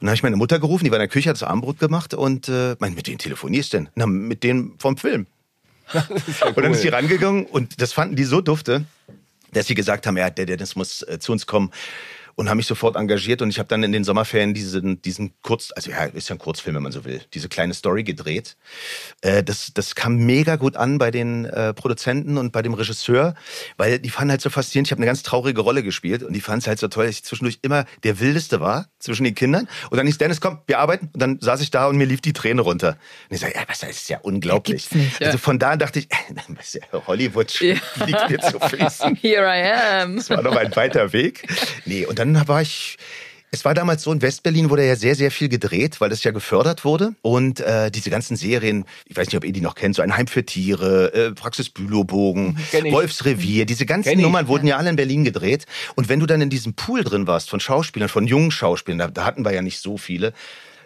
dann 0.00 0.08
habe 0.08 0.14
ich 0.14 0.22
meine 0.22 0.36
Mutter 0.36 0.58
gerufen, 0.58 0.84
die 0.84 0.90
war 0.90 0.96
in 0.96 1.02
der 1.02 1.08
Küche, 1.08 1.28
hat 1.28 1.36
das 1.36 1.42
Abendbrot 1.42 1.78
gemacht 1.78 2.14
und 2.14 2.48
äh, 2.48 2.74
mein, 2.78 2.94
mit 2.94 3.06
wem 3.06 3.18
telefonierst 3.18 3.74
du 3.74 3.76
denn? 3.76 3.88
Na, 3.94 4.06
mit 4.06 4.42
denen 4.42 4.78
vom 4.78 4.96
Film. 4.96 5.26
Und 6.54 6.56
dann 6.56 6.72
ist 6.72 6.82
sie 6.82 6.88
rangegangen 6.88 7.46
und 7.46 7.82
das 7.82 7.92
fanden 7.92 8.14
die 8.14 8.22
so 8.22 8.40
dufte, 8.40 8.84
dass 9.52 9.66
sie 9.66 9.74
gesagt 9.74 10.06
haben, 10.06 10.16
ja, 10.16 10.30
der 10.30 10.46
Dennis 10.46 10.76
muss 10.76 11.02
äh, 11.02 11.18
zu 11.18 11.32
uns 11.32 11.46
kommen. 11.48 11.72
Und 12.34 12.48
habe 12.48 12.56
mich 12.56 12.66
sofort 12.66 12.96
engagiert 12.96 13.42
und 13.42 13.50
ich 13.50 13.58
habe 13.58 13.68
dann 13.68 13.82
in 13.82 13.92
den 13.92 14.04
Sommerferien 14.04 14.54
diesen, 14.54 15.02
diesen 15.02 15.32
Kurz, 15.42 15.72
also 15.74 15.90
ja, 15.90 16.04
ist 16.04 16.28
ja 16.28 16.36
ein 16.36 16.38
Kurzfilm, 16.38 16.76
wenn 16.76 16.82
man 16.82 16.92
so 16.92 17.04
will, 17.04 17.20
diese 17.34 17.48
kleine 17.48 17.74
Story 17.74 18.04
gedreht. 18.04 18.56
Äh, 19.20 19.42
das, 19.42 19.72
das 19.74 19.94
kam 19.94 20.16
mega 20.16 20.56
gut 20.56 20.76
an 20.76 20.98
bei 20.98 21.10
den 21.10 21.44
äh, 21.44 21.74
Produzenten 21.74 22.38
und 22.38 22.52
bei 22.52 22.62
dem 22.62 22.74
Regisseur, 22.74 23.34
weil 23.76 23.98
die 23.98 24.10
fanden 24.10 24.30
halt 24.30 24.40
so 24.40 24.50
faszinierend. 24.50 24.88
Ich 24.88 24.92
habe 24.92 25.00
eine 25.00 25.06
ganz 25.06 25.22
traurige 25.22 25.60
Rolle 25.60 25.82
gespielt 25.82 26.22
und 26.22 26.32
die 26.32 26.40
fanden 26.40 26.60
es 26.60 26.66
halt 26.66 26.78
so 26.78 26.88
toll, 26.88 27.06
dass 27.06 27.16
ich 27.16 27.24
zwischendurch 27.24 27.58
immer 27.62 27.84
der 28.04 28.20
Wildeste 28.20 28.60
war 28.60 28.88
zwischen 28.98 29.24
den 29.24 29.34
Kindern. 29.34 29.68
Und 29.90 29.96
dann 29.96 30.06
hieß 30.06 30.18
Dennis, 30.18 30.40
komm, 30.40 30.60
wir 30.66 30.78
arbeiten. 30.78 31.10
Und 31.12 31.20
dann 31.20 31.40
saß 31.40 31.60
ich 31.62 31.70
da 31.70 31.86
und 31.86 31.96
mir 31.96 32.06
lief 32.06 32.20
die 32.20 32.32
Träne 32.32 32.62
runter. 32.62 32.96
Und 33.28 33.34
ich 33.34 33.40
sage, 33.40 33.54
ja, 33.54 33.62
was, 33.66 33.80
das 33.80 33.90
ist 33.90 34.08
ja 34.08 34.18
unglaublich. 34.20 34.88
Ja, 34.90 34.98
nicht, 34.98 35.20
ja. 35.20 35.26
Also 35.26 35.38
von 35.38 35.58
da 35.58 35.76
dachte 35.76 35.98
ich, 35.98 36.08
äh, 36.74 36.80
Hollywood 37.06 37.60
ja. 37.60 37.74
liegt 38.06 38.30
mir 38.30 38.38
zu 38.38 38.60
Füßen. 38.60 39.16
Here 39.20 39.46
I 39.46 40.02
am. 40.02 40.16
Das 40.16 40.30
war 40.30 40.42
noch 40.42 40.56
ein 40.56 40.74
weiter 40.76 41.12
Weg. 41.12 41.48
Nee, 41.84 42.06
und 42.06 42.18
dann 42.20 42.48
war 42.48 42.62
ich 42.62 42.98
es 43.52 43.64
war 43.64 43.74
damals 43.74 44.04
so, 44.04 44.12
in 44.12 44.22
Westberlin 44.22 44.70
wurde 44.70 44.86
ja 44.86 44.94
sehr, 44.94 45.16
sehr 45.16 45.32
viel 45.32 45.48
gedreht, 45.48 46.00
weil 46.00 46.08
das 46.08 46.22
ja 46.22 46.30
gefördert 46.30 46.84
wurde. 46.84 47.16
Und 47.20 47.58
äh, 47.58 47.90
diese 47.90 48.08
ganzen 48.08 48.36
Serien, 48.36 48.84
ich 49.06 49.16
weiß 49.16 49.26
nicht, 49.26 49.36
ob 49.36 49.44
ihr 49.44 49.52
die 49.52 49.60
noch 49.60 49.74
kennt, 49.74 49.96
so 49.96 50.02
ein 50.02 50.16
Heim 50.16 50.28
für 50.28 50.46
Tiere, 50.46 51.12
äh, 51.12 51.32
Praxis 51.32 51.68
Bülowbogen, 51.68 52.58
Wolfsrevier, 52.90 53.66
diese 53.66 53.86
ganzen 53.86 54.20
Nummern 54.20 54.46
wurden 54.46 54.68
ja 54.68 54.76
alle 54.76 54.90
in 54.90 54.94
Berlin 54.94 55.24
gedreht. 55.24 55.66
Und 55.96 56.08
wenn 56.08 56.20
du 56.20 56.26
dann 56.26 56.40
in 56.40 56.48
diesem 56.48 56.74
Pool 56.74 57.02
drin 57.02 57.26
warst 57.26 57.50
von 57.50 57.58
Schauspielern, 57.58 58.08
von 58.08 58.28
jungen 58.28 58.52
Schauspielern, 58.52 58.98
da, 58.98 59.08
da 59.08 59.24
hatten 59.24 59.44
wir 59.44 59.52
ja 59.52 59.62
nicht 59.62 59.80
so 59.80 59.96
viele, 59.96 60.32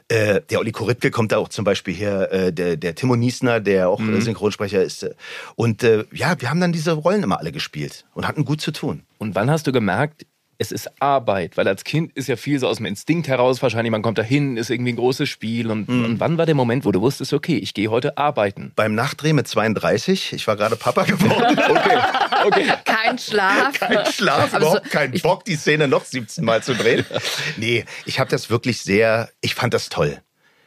äh, 0.09 0.41
der 0.49 0.59
Olli 0.59 0.73
Koritke 0.73 1.11
kommt 1.11 1.33
da 1.33 1.39
auch 1.39 1.49
zum 1.49 1.65
Beispiel 1.67 1.95
her, 1.95 2.33
äh, 2.33 2.53
der, 2.53 2.79
der 2.79 2.95
Timo 2.95 3.17
Niesner, 3.17 3.61
der 3.61 3.91
auch 3.91 4.01
mhm. 4.01 4.21
Synchronsprecher 4.23 4.83
ist. 4.83 5.07
Und 5.55 5.83
äh, 5.83 6.05
ja, 6.13 6.41
wir 6.41 6.49
haben 6.49 6.61
dann 6.61 6.73
diese 6.73 6.93
Rollen 6.93 7.23
immer 7.23 7.41
alle 7.41 7.53
gespielt 7.53 8.07
und 8.15 8.27
hatten 8.27 8.47
gut 8.47 8.63
zu 8.63 8.71
tun. 8.71 9.03
Und 9.19 9.35
wann 9.35 9.51
hast 9.51 9.67
du 9.67 9.73
gemerkt, 9.73 10.27
es 10.59 10.73
ist 10.73 10.91
Arbeit, 11.01 11.57
weil 11.57 11.67
als 11.69 11.85
Kind 11.85 12.13
ist 12.15 12.29
ja 12.29 12.37
viel 12.37 12.59
so 12.59 12.69
aus 12.69 12.79
dem 12.79 12.87
Instinkt 12.87 13.29
heraus, 13.29 13.63
wahrscheinlich 13.63 13.91
man 13.91 14.03
kommt 14.03 14.19
da 14.19 14.23
hin, 14.23 14.57
ist 14.57 14.71
irgendwie 14.71 14.93
ein 14.93 14.97
großes 14.97 15.29
Spiel 15.29 15.71
und, 15.71 15.89
mhm. 15.89 16.05
und, 16.05 16.21
wann 16.21 16.39
war 16.39 16.47
der 16.47 16.55
Moment, 16.55 16.85
wo 16.85 16.93
du 16.93 17.01
wusstest, 17.01 17.33
okay, 17.33 17.57
ich 17.57 17.75
gehe 17.75 17.91
heute 17.91 18.17
arbeiten? 18.19 18.73
Beim 18.77 18.95
Nachdreh 18.95 19.33
mit 19.33 19.49
32, 19.49 20.33
ich 20.33 20.47
war 20.47 20.57
gerade 20.57 20.77
Papa 20.77 21.05
geworden. 21.05 21.59
okay, 21.71 21.99
okay. 22.45 22.73
Kein 22.85 23.19
Schlaf. 23.19 23.79
Kein 23.79 24.07
Schlaf, 24.07 24.55
überhaupt 24.55 24.85
so, 24.85 24.91
keinen 24.91 25.21
Bock, 25.21 25.45
die 25.45 25.57
Szene 25.57 25.89
noch 25.89 26.05
17 26.05 26.45
Mal 26.45 26.63
zu 26.63 26.75
drehen. 26.75 27.05
Nee, 27.57 27.85
ich 28.05 28.21
habe 28.21 28.31
das 28.31 28.51
wirklich 28.51 28.81
sehr, 28.81 29.31
ich 29.41 29.55
fand 29.55 29.75
das 29.75 29.89
toll. 29.89 30.21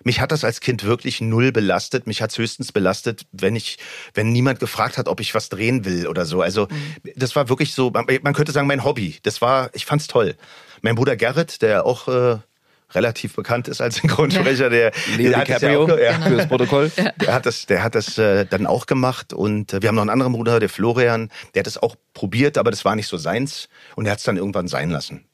Mich 0.04 0.22
hat 0.22 0.32
das 0.32 0.44
als 0.44 0.60
Kind 0.60 0.84
wirklich 0.84 1.22
null 1.22 1.52
belastet. 1.52 2.08
Mich 2.08 2.22
hat 2.22 2.32
es 2.32 2.38
höchstens 2.38 2.72
belastet, 2.72 3.26
wenn 3.32 3.56
ich, 3.56 3.78
wenn 4.14 4.32
niemand 4.32 4.60
gefragt 4.60 4.98
hat, 4.98 5.08
ob 5.08 5.20
ich 5.20 5.34
was 5.36 5.50
drehen 5.50 5.86
will 5.86 6.08
oder 6.08 6.26
so. 6.26 6.42
Also 6.42 6.68
mhm. 6.70 7.12
das 7.16 7.36
war 7.36 7.50
wirklich 7.50 7.74
so, 7.74 7.92
man 7.92 8.34
könnte 8.34 8.52
sagen, 8.52 8.68
mein 8.68 8.84
Hobby. 8.84 9.18
Das 9.24 9.42
war, 9.42 9.70
ich 9.74 9.86
fand's 9.86 10.08
toll. 10.08 10.36
Mein 10.82 10.96
Bruder 10.96 11.16
Gerrit, 11.16 11.62
der 11.62 11.86
auch 11.86 12.08
äh, 12.08 12.38
relativ 12.94 13.36
bekannt 13.36 13.68
ist 13.68 13.82
als 13.82 13.96
Synchronsprecher, 14.02 14.70
der, 14.70 14.92
Leo 15.16 15.30
der 15.30 15.40
hat 15.40 15.50
das 15.50 15.62
ja 15.62 15.78
auch, 15.78 15.90
ja, 15.90 16.18
genau. 16.18 16.28
fürs 16.28 16.48
Protokoll. 16.48 16.92
Der 17.22 17.34
hat 17.34 17.46
das, 17.46 17.66
der 17.66 17.84
hat 17.84 17.96
das 17.96 18.18
äh, 18.18 18.46
dann 18.46 18.66
auch 18.66 18.86
gemacht 18.86 19.34
und 19.34 19.74
äh, 19.74 19.82
wir 19.82 19.90
haben 19.90 19.96
noch 19.96 20.04
einen 20.04 20.10
anderen 20.10 20.34
Bruder, 20.34 20.60
der 20.60 20.70
Florian, 20.70 21.30
der 21.54 21.62
hat 21.62 21.68
das 21.68 21.78
auch 21.78 21.96
probiert, 22.14 22.58
aber 22.58 22.72
das 22.72 22.86
war 22.86 22.96
nicht 22.96 23.08
so 23.08 23.18
seins 23.18 23.70
und 23.96 24.06
er 24.06 24.12
hat 24.12 24.20
es 24.20 24.24
dann 24.24 24.38
irgendwann 24.38 24.68
sein 24.68 24.90
lassen. 24.90 25.26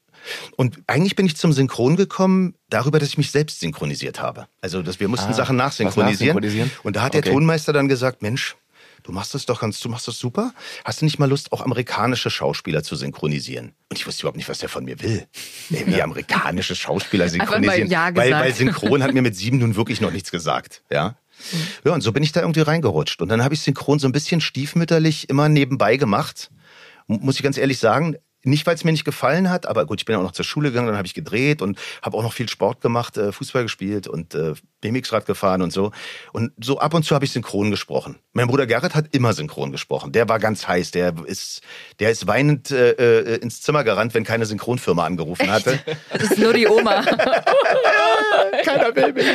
Und 0.56 0.80
eigentlich 0.88 1.16
bin 1.16 1.26
ich 1.26 1.36
zum 1.36 1.54
Synchron 1.54 1.96
gekommen 1.96 2.56
darüber, 2.70 3.00
dass 3.00 3.10
ich 3.10 3.18
mich 3.18 3.32
selbst 3.32 3.60
synchronisiert 3.60 4.22
habe. 4.22 4.48
Also, 4.62 4.82
dass 4.82 5.00
wir 5.00 5.08
mussten 5.08 5.32
ah, 5.32 5.34
Sachen 5.34 5.56
nachsynchronisieren. 5.58 6.36
nachsynchronisieren. 6.36 6.72
Und 6.84 6.96
da 6.96 7.02
hat 7.02 7.16
okay. 7.16 7.22
der 7.22 7.34
Tonmeister 7.34 7.74
dann 7.74 7.88
gesagt, 7.88 8.22
Mensch, 8.22 8.56
du 9.04 9.12
machst 9.12 9.34
das 9.34 9.46
doch 9.46 9.62
ganz, 9.62 9.80
du 9.80 9.90
machst 9.90 10.08
das 10.08 10.18
super. 10.18 10.54
Hast 10.86 11.02
du 11.02 11.06
nicht 11.06 11.20
mal 11.20 11.30
Lust, 11.30 11.52
auch 11.52 11.62
amerikanische 11.62 12.30
Schauspieler 12.30 12.84
zu 12.84 12.96
synchronisieren? 12.96 13.74
Und 13.90 14.00
ich 14.00 14.08
wusste 14.08 14.22
überhaupt 14.22 14.38
nicht, 14.38 14.50
was 14.50 14.60
der 14.60 14.70
von 14.70 14.86
mir 14.86 15.02
will. 15.02 15.28
Wie 15.70 16.02
amerikanische 16.02 16.76
Schauspieler 16.76 17.30
synchronisieren. 17.30 17.90
Ja 17.90 18.16
weil, 18.16 18.32
weil 18.32 18.54
Synchron 18.54 19.04
hat 19.04 19.14
mir 19.14 19.22
mit 19.24 19.36
sieben 19.36 19.60
nun 19.60 19.76
wirklich 19.76 20.02
noch 20.02 20.12
nichts 20.12 20.32
gesagt. 20.32 20.84
Ja. 20.92 21.16
Ja, 21.84 21.94
und 21.94 22.02
so 22.02 22.12
bin 22.12 22.24
ich 22.24 22.32
da 22.32 22.42
irgendwie 22.42 22.62
reingerutscht. 22.62 23.22
Und 23.22 23.30
dann 23.30 23.44
habe 23.44 23.54
ich 23.54 23.62
Synchron 23.62 24.00
so 24.00 24.08
ein 24.08 24.12
bisschen 24.12 24.40
stiefmütterlich 24.40 25.30
immer 25.30 25.50
nebenbei 25.50 25.98
gemacht. 25.98 26.52
Muss 27.08 27.36
ich 27.36 27.44
ganz 27.44 27.58
ehrlich 27.58 27.80
sagen, 27.80 28.16
nicht, 28.44 28.66
weil 28.66 28.76
es 28.76 28.84
mir 28.84 28.92
nicht 28.92 29.06
gefallen 29.06 29.50
hat, 29.50 29.66
aber 29.66 29.86
gut, 29.86 30.02
ich 30.02 30.06
bin 30.06 30.16
auch 30.16 30.24
noch 30.24 30.32
zur 30.32 30.46
Schule 30.46 30.70
gegangen, 30.70 30.88
dann 30.88 30.98
habe 30.98 31.08
ich 31.08 31.14
gedreht 31.14 31.62
und 31.62 31.80
habe 32.02 32.18
auch 32.18 32.24
noch 32.24 32.34
viel 32.34 32.50
Sport 32.50 32.82
gemacht, 32.82 33.18
äh, 33.18 33.32
Fußball 33.32 33.64
gespielt 33.64 34.08
und 34.08 34.36
äh, 34.36 34.54
BMX-Rad 34.82 35.26
gefahren 35.26 35.62
und 35.62 35.72
so. 35.72 35.92
Und 36.34 36.52
so 36.62 36.80
ab 36.80 36.94
und 36.94 37.04
zu 37.04 37.16
habe 37.16 37.26
ich 37.26 37.32
synchron 37.32 37.72
gesprochen. 37.72 38.18
Mein 38.34 38.48
Bruder 38.48 38.68
Gerrit 38.68 38.96
hat 38.96 39.16
immer 39.16 39.34
synchron 39.34 39.72
gesprochen. 39.72 40.12
Der 40.12 40.28
war 40.28 40.40
ganz 40.40 40.68
heiß. 40.68 40.92
Der 40.92 41.14
ist, 41.26 41.62
der 42.00 42.12
ist 42.12 42.28
weinend 42.28 42.72
äh, 42.72 42.92
äh 42.92 43.36
ins 43.38 43.62
Zimmer 43.62 43.84
gerannt, 43.84 44.14
wenn 44.14 44.24
keine 44.24 44.46
Synchronfirma 44.46 45.06
angerufen 45.06 45.44
Echt? 45.44 45.52
hatte. 45.52 45.80
Das 46.12 46.24
ist 46.32 46.38
nur 46.38 46.54
die 46.54 46.68
Oma. 46.68 47.02
Keiner 48.66 48.96
will 48.96 49.14
mich. 49.14 49.26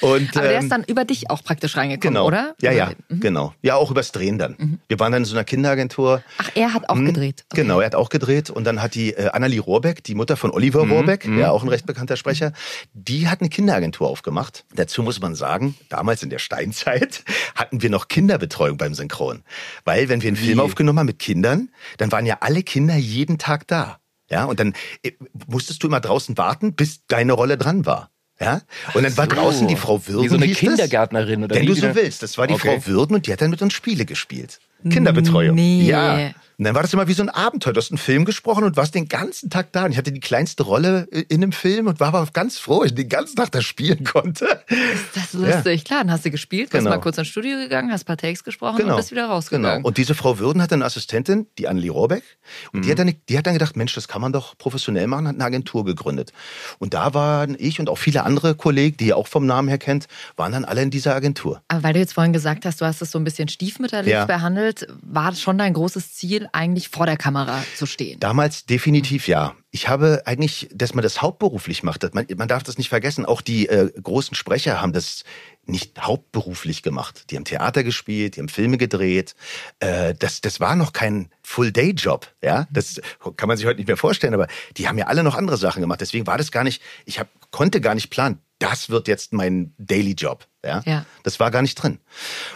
Und, 0.00 0.36
Aber 0.36 0.48
der 0.48 0.58
ist 0.58 0.64
ähm, 0.64 0.70
dann 0.70 0.84
über 0.84 1.04
dich 1.04 1.30
auch 1.30 1.42
praktisch 1.42 1.76
reingekommen, 1.76 2.14
genau. 2.14 2.26
oder? 2.26 2.54
Ja, 2.60 2.70
ja, 2.70 2.92
mhm. 3.08 3.20
genau. 3.20 3.54
Ja, 3.62 3.76
auch 3.76 3.90
übers 3.90 4.12
Drehen 4.12 4.38
dann. 4.38 4.54
Mhm. 4.58 4.78
Wir 4.88 4.98
waren 5.00 5.12
dann 5.12 5.22
in 5.22 5.26
so 5.26 5.34
einer 5.34 5.44
Kinderagentur. 5.44 6.22
Ach, 6.38 6.50
er 6.54 6.74
hat 6.74 6.88
auch 6.88 6.94
mhm. 6.94 7.06
gedreht. 7.06 7.44
Okay. 7.50 7.62
Genau, 7.62 7.80
er 7.80 7.86
hat 7.86 7.94
auch 7.94 8.08
gedreht. 8.08 8.27
Und 8.50 8.64
dann 8.64 8.82
hat 8.82 8.94
die 8.94 9.12
äh, 9.14 9.28
Annalie 9.28 9.60
Rohrbeck, 9.60 10.04
die 10.04 10.14
Mutter 10.14 10.36
von 10.36 10.50
Oliver 10.50 10.84
mhm. 10.84 10.92
Rohrbeck, 10.92 11.26
mhm. 11.26 11.38
ja 11.38 11.50
auch 11.50 11.62
ein 11.62 11.68
recht 11.68 11.86
bekannter 11.86 12.16
Sprecher, 12.16 12.52
die 12.92 13.28
hat 13.28 13.40
eine 13.40 13.48
Kinderagentur 13.48 14.08
aufgemacht. 14.08 14.64
Dazu 14.74 15.02
muss 15.02 15.20
man 15.20 15.34
sagen, 15.34 15.74
damals 15.88 16.22
in 16.22 16.30
der 16.30 16.38
Steinzeit 16.38 17.24
hatten 17.54 17.82
wir 17.82 17.90
noch 17.90 18.08
Kinderbetreuung 18.08 18.76
beim 18.76 18.94
Synchron. 18.94 19.42
Weil 19.84 20.08
wenn 20.08 20.22
wir 20.22 20.28
einen 20.28 20.36
Film 20.36 20.60
aufgenommen 20.60 20.98
haben 20.98 21.06
mit 21.06 21.18
Kindern, 21.18 21.70
dann 21.96 22.12
waren 22.12 22.26
ja 22.26 22.38
alle 22.40 22.62
Kinder 22.62 22.96
jeden 22.96 23.38
Tag 23.38 23.66
da. 23.66 23.98
Ja, 24.30 24.44
und 24.44 24.60
dann 24.60 24.74
äh, 25.02 25.12
musstest 25.46 25.82
du 25.82 25.86
immer 25.86 26.00
draußen 26.00 26.36
warten, 26.36 26.74
bis 26.74 27.06
deine 27.06 27.32
Rolle 27.32 27.56
dran 27.56 27.86
war. 27.86 28.10
Ja? 28.40 28.62
Und 28.94 29.02
dann 29.02 29.12
so. 29.12 29.18
war 29.18 29.26
draußen 29.26 29.66
die 29.66 29.76
Frau 29.76 30.06
Würden. 30.06 30.24
Wie 30.24 30.28
so 30.28 30.36
eine 30.36 30.48
Kindergärtnerin 30.48 31.44
oder 31.44 31.56
Wenn 31.56 31.66
du 31.66 31.74
so 31.74 31.94
willst. 31.94 32.22
Das 32.22 32.38
war 32.38 32.46
die 32.46 32.54
okay. 32.54 32.80
Frau 32.80 32.86
Würden 32.86 33.16
und 33.16 33.26
die 33.26 33.32
hat 33.32 33.40
dann 33.40 33.50
mit 33.50 33.62
uns 33.62 33.72
Spiele 33.72 34.04
gespielt. 34.04 34.60
Kinderbetreuung. 34.88 35.54
Nee. 35.54 35.82
Ja. 35.82 36.30
Und 36.58 36.64
dann 36.64 36.74
war 36.74 36.82
das 36.82 36.92
immer 36.92 37.06
wie 37.06 37.12
so 37.12 37.22
ein 37.22 37.28
Abenteuer. 37.28 37.72
Du 37.72 37.78
hast 37.78 37.92
einen 37.92 37.98
Film 37.98 38.24
gesprochen 38.24 38.64
und 38.64 38.76
warst 38.76 38.92
den 38.96 39.06
ganzen 39.06 39.48
Tag 39.48 39.70
da. 39.70 39.84
Und 39.84 39.92
ich 39.92 39.98
hatte 39.98 40.10
die 40.10 40.18
kleinste 40.18 40.64
Rolle 40.64 41.02
in 41.28 41.40
dem 41.40 41.52
Film 41.52 41.86
und 41.86 42.00
war 42.00 42.08
aber 42.08 42.26
ganz 42.32 42.58
froh, 42.58 42.80
dass 42.80 42.90
ich 42.90 42.96
den 42.96 43.08
ganzen 43.08 43.36
Tag 43.36 43.52
da 43.52 43.62
spielen 43.62 44.02
konnte. 44.02 44.44
Ist 44.66 45.14
das 45.14 45.32
lustig? 45.34 45.82
Ja. 45.82 45.84
Klar, 45.84 46.00
dann 46.00 46.10
hast 46.10 46.24
du 46.24 46.32
gespielt, 46.32 46.70
bist 46.70 46.80
genau. 46.80 46.96
mal 46.96 47.00
kurz 47.00 47.16
ins 47.16 47.28
Studio 47.28 47.58
gegangen, 47.58 47.92
hast 47.92 48.02
ein 48.02 48.06
paar 48.06 48.16
Takes 48.16 48.42
gesprochen 48.42 48.78
genau. 48.78 48.94
und 48.94 48.96
bist 48.96 49.12
wieder 49.12 49.26
rausgegangen. 49.26 49.76
Genau. 49.76 49.86
Und 49.86 49.98
diese 49.98 50.16
Frau 50.16 50.40
Würden 50.40 50.60
hatte 50.60 50.74
eine 50.74 50.84
Assistentin, 50.84 51.46
die 51.58 51.68
Annelie 51.68 51.92
Rohrbeck. 51.92 52.24
Und 52.72 52.80
mhm. 52.80 52.82
die, 52.82 52.90
hat 52.90 52.98
dann, 52.98 53.14
die 53.28 53.38
hat 53.38 53.46
dann 53.46 53.54
gedacht, 53.54 53.76
Mensch, 53.76 53.94
das 53.94 54.08
kann 54.08 54.20
man 54.20 54.32
doch 54.32 54.58
professionell 54.58 55.06
machen, 55.06 55.28
hat 55.28 55.36
eine 55.36 55.44
Agentur 55.44 55.84
gegründet. 55.84 56.32
Und 56.80 56.92
da 56.92 57.14
waren 57.14 57.54
ich 57.56 57.78
und 57.78 57.88
auch 57.88 57.98
viele 57.98 58.24
andere 58.24 58.56
Kollegen, 58.56 58.96
die 58.96 59.06
ihr 59.06 59.16
auch 59.16 59.28
vom 59.28 59.46
Namen 59.46 59.68
her 59.68 59.78
kennt, 59.78 60.08
waren 60.34 60.50
dann 60.50 60.64
alle 60.64 60.82
in 60.82 60.90
dieser 60.90 61.14
Agentur. 61.14 61.62
Aber 61.68 61.84
weil 61.84 61.92
du 61.92 62.00
jetzt 62.00 62.14
vorhin 62.14 62.32
gesagt 62.32 62.64
hast, 62.64 62.80
du 62.80 62.84
hast 62.84 63.00
es 63.00 63.12
so 63.12 63.18
ein 63.20 63.24
bisschen 63.24 63.46
stiefmütterlich 63.46 64.12
ja. 64.12 64.24
behandelt, 64.24 64.88
war 65.02 65.30
das 65.30 65.40
schon 65.40 65.56
dein 65.56 65.72
großes 65.72 66.14
Ziel, 66.14 66.47
eigentlich 66.52 66.88
vor 66.88 67.06
der 67.06 67.16
Kamera 67.16 67.62
zu 67.76 67.86
stehen? 67.86 68.20
Damals 68.20 68.66
definitiv 68.66 69.28
ja. 69.28 69.54
Ich 69.70 69.88
habe 69.88 70.22
eigentlich, 70.24 70.68
dass 70.72 70.94
man 70.94 71.02
das 71.02 71.20
hauptberuflich 71.20 71.82
macht, 71.82 72.14
man, 72.14 72.26
man 72.36 72.48
darf 72.48 72.62
das 72.62 72.78
nicht 72.78 72.88
vergessen, 72.88 73.26
auch 73.26 73.42
die 73.42 73.68
äh, 73.68 73.90
großen 74.00 74.34
Sprecher 74.34 74.80
haben 74.80 74.92
das 74.92 75.24
nicht 75.68 76.00
hauptberuflich 76.00 76.82
gemacht. 76.82 77.30
Die 77.30 77.36
haben 77.36 77.44
Theater 77.44 77.84
gespielt, 77.84 78.36
die 78.36 78.40
haben 78.40 78.48
Filme 78.48 78.78
gedreht. 78.78 79.34
Äh, 79.80 80.14
das, 80.14 80.40
das 80.40 80.60
war 80.60 80.74
noch 80.74 80.92
kein 80.92 81.30
Full-Day-Job. 81.42 82.26
Ja? 82.42 82.66
Das 82.70 83.00
kann 83.36 83.48
man 83.48 83.56
sich 83.56 83.66
heute 83.66 83.76
nicht 83.76 83.86
mehr 83.86 83.98
vorstellen, 83.98 84.34
aber 84.34 84.48
die 84.76 84.88
haben 84.88 84.98
ja 84.98 85.06
alle 85.06 85.22
noch 85.22 85.34
andere 85.34 85.58
Sachen 85.58 85.80
gemacht. 85.80 86.00
Deswegen 86.00 86.26
war 86.26 86.38
das 86.38 86.50
gar 86.50 86.64
nicht, 86.64 86.82
ich 87.04 87.18
hab, 87.18 87.28
konnte 87.50 87.80
gar 87.80 87.94
nicht 87.94 88.08
planen, 88.10 88.40
das 88.58 88.90
wird 88.90 89.06
jetzt 89.06 89.32
mein 89.32 89.72
Daily 89.78 90.12
Job. 90.12 90.46
Ja? 90.64 90.82
ja. 90.84 91.06
Das 91.22 91.38
war 91.38 91.50
gar 91.50 91.62
nicht 91.62 91.76
drin. 91.76 92.00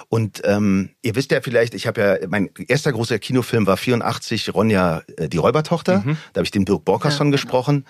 Und 0.09 0.43
ähm, 0.45 0.91
ihr 1.03 1.15
wisst 1.15 1.31
ja 1.31 1.41
vielleicht, 1.41 1.75
ich 1.75 1.87
habe 1.87 2.01
ja, 2.01 2.29
mein 2.29 2.51
erster 2.67 2.93
großer 2.93 3.19
Kinofilm 3.21 3.67
war 3.67 3.77
84, 3.77 4.53
Ronja, 4.53 5.03
äh, 5.17 5.29
die 5.29 5.37
Räubertochter. 5.37 6.03
Mhm. 6.05 6.17
Da 6.33 6.39
habe 6.39 6.45
ich 6.45 6.51
den 6.51 6.65
Dirk 6.65 6.85
Borkerson 6.85 7.29
ja, 7.29 7.33
gesprochen. 7.33 7.87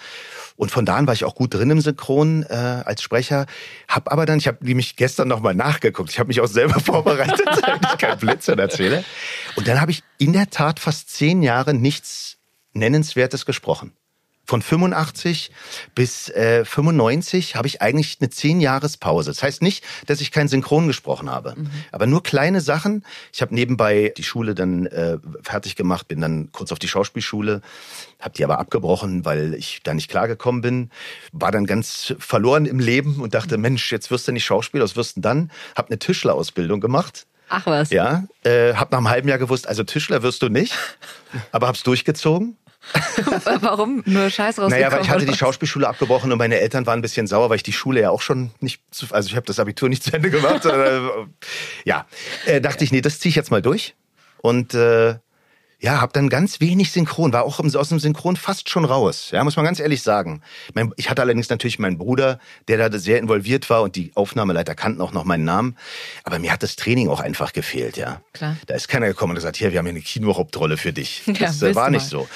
Und 0.57 0.71
von 0.71 0.85
da 0.85 0.97
an 0.97 1.07
war 1.07 1.15
ich 1.15 1.25
auch 1.25 1.35
gut 1.35 1.55
drin 1.55 1.71
im 1.71 1.81
Synchron 1.81 2.43
äh, 2.43 2.55
als 2.55 3.03
Sprecher. 3.03 3.47
Hab 3.89 4.13
aber 4.13 4.27
dann, 4.27 4.39
ich 4.39 4.47
habe 4.47 4.59
nämlich 4.61 4.97
gestern 4.97 5.29
nochmal 5.29 5.55
nachgeguckt. 5.55 6.11
Ich 6.11 6.19
habe 6.19 6.29
mich 6.29 6.41
auch 6.43 6.47
selber 6.47 6.81
vorbereitet, 6.85 7.41
damit 7.63 7.81
ich 7.93 7.99
kein 7.99 8.19
Blödsinn 8.19 8.59
erzähle. 8.59 9.05
Und 9.57 9.67
dann 9.67 9.81
habe 9.81 9.91
ich 9.91 10.03
in 10.19 10.35
der 10.35 10.51
Tat 10.51 10.81
fast 10.81 11.09
zehn 11.11 11.43
Jahre 11.43 11.73
nichts 11.73 12.37
Nennenswertes 12.75 13.47
gesprochen. 13.47 13.95
Von 14.45 14.61
85 14.61 15.53
bis 15.95 16.29
äh, 16.31 16.65
95 16.65 17.55
habe 17.55 17.69
ich 17.69 17.81
eigentlich 17.81 18.19
eine 18.21 18.29
zehn 18.29 18.61
Jahrespause. 18.61 19.31
Das 19.31 19.43
heißt 19.43 19.63
nicht, 19.63 19.85
dass 20.07 20.21
ich 20.21 20.33
kein 20.33 20.49
Synchron 20.49 20.89
gesprochen 20.89 21.31
habe, 21.31 21.55
mhm. 21.57 21.71
aber 21.93 22.07
nur 22.07 22.25
kleine 22.25 22.61
Sachen. 22.61 23.05
Ich 23.33 23.41
habe 23.41 23.55
nebenbei 23.55 24.13
die 24.17 24.25
Schule 24.25 24.57
dann 24.57 24.87
äh, 24.87 25.19
fertig 25.43 25.77
gemacht, 25.77 26.09
bin 26.09 26.21
dann 26.21 26.51
kurz 26.51 26.73
auf 26.73 26.81
die 26.81 26.89
Schauspielschule, 26.89 27.63
habe 28.21 28.35
die 28.35 28.43
aber 28.43 28.59
abgebrochen, 28.59 29.25
weil 29.25 29.55
ich 29.55 29.81
da 29.85 29.95
nicht 29.95 30.11
klargekommen 30.11 30.61
bin. 30.61 30.91
War 31.31 31.53
dann 31.53 31.65
ganz 31.65 32.15
verloren 32.19 32.67
im 32.67 32.81
Leben 32.81 33.21
und 33.21 33.35
dachte, 33.35 33.57
mhm. 33.57 33.63
Mensch, 33.63 33.93
jetzt 33.93 34.11
wirst 34.11 34.27
du 34.27 34.33
nicht 34.33 34.45
Schauspieler, 34.45 34.83
was 34.83 34.97
wirst 34.97 35.19
du 35.19 35.21
dann? 35.21 35.53
Habe 35.77 35.89
eine 35.89 36.01
Tischlerausbildung 36.01 36.81
gemacht. 36.81 37.27
Ach 37.49 37.67
was. 37.67 37.91
Ja, 37.91 38.25
äh, 38.43 38.75
hab 38.75 38.91
nach 38.91 38.99
einem 38.99 39.09
halben 39.09 39.29
Jahr 39.29 39.39
gewusst, 39.39 39.69
also 39.69 39.85
Tischler 39.85 40.23
wirst 40.23 40.43
du 40.43 40.49
nicht, 40.49 40.75
aber 41.53 41.69
hab's 41.69 41.85
durchgezogen 41.85 42.57
Warum 43.61 44.03
nur 44.07 44.31
Scheiß 44.31 44.59
rausgekommen? 44.59 44.71
Naja, 44.71 44.93
weil 44.93 45.03
ich 45.03 45.11
hatte 45.11 45.27
die 45.27 45.37
Schauspielschule 45.37 45.89
abgebrochen 45.89 46.33
und 46.33 46.39
meine 46.39 46.59
Eltern 46.59 46.87
waren 46.87 46.99
ein 46.99 47.03
bisschen 47.03 47.27
sauer, 47.27 47.51
weil 47.51 47.57
ich 47.57 47.63
die 47.63 47.73
Schule 47.73 48.01
ja 48.01 48.11
auch 48.11 48.23
schon 48.23 48.51
nicht, 48.61 48.83
zu, 48.91 49.07
also 49.11 49.29
ich 49.29 49.37
habe 49.37 49.47
das 49.47 49.59
Abitur 49.59 49.89
nicht 49.89 50.03
zu 50.03 50.13
Ende 50.13 50.31
gemacht. 50.31 50.65
ja, 51.85 52.07
äh, 52.47 52.61
dachte 52.61 52.85
ich, 52.85 52.93
nee, 52.93 53.01
das 53.01 53.19
ziehe 53.19 53.31
ich 53.31 53.37
jetzt 53.37 53.51
mal 53.51 53.63
durch. 53.63 53.95
Und 54.39 54.75
äh, 54.75 55.17
ja, 55.83 56.01
habe 56.01 56.13
dann 56.13 56.29
ganz 56.29 56.61
wenig 56.61 56.93
Synchron, 56.93 57.33
war 57.33 57.43
auch 57.43 57.59
aus 57.59 57.89
dem 57.89 57.99
Synchron 57.99 58.37
fast 58.37 58.71
schon 58.71 58.85
raus, 58.85 59.31
ja, 59.33 59.43
muss 59.43 59.57
man 59.57 59.65
ganz 59.65 59.81
ehrlich 59.81 60.03
sagen. 60.03 60.41
Ich 60.97 61.11
hatte 61.11 61.23
allerdings 61.23 61.51
natürlich 61.51 61.81
meinen 61.81 61.99
Bruder, 61.99 62.39
der 62.69 62.89
da 62.89 62.99
sehr 62.99 63.19
involviert 63.19 63.69
war 63.69 63.83
und 63.83 63.97
die 63.97 64.13
Aufnahmeleiter 64.15 64.77
kannten 64.77 65.01
auch 65.01 65.11
noch 65.11 65.25
meinen 65.25 65.45
Namen, 65.45 65.77
aber 66.23 66.39
mir 66.39 66.53
hat 66.53 66.63
das 66.63 66.77
Training 66.77 67.09
auch 67.09 67.19
einfach 67.19 67.53
gefehlt, 67.53 67.97
ja. 67.97 68.21
Klar. 68.33 68.57
Da 68.67 68.75
ist 68.75 68.87
keiner 68.87 69.09
gekommen 69.09 69.33
und 69.33 69.37
gesagt, 69.37 69.57
hier, 69.57 69.73
wir 69.73 69.81
haben 69.81 69.87
hier 69.87 69.95
eine 69.95 70.03
Kinohauptrolle 70.03 70.77
für 70.77 70.93
dich. 70.93 71.23
Das 71.43 71.61
ja, 71.61 71.75
war 71.75 71.91
nicht 71.91 72.07
so. 72.07 72.29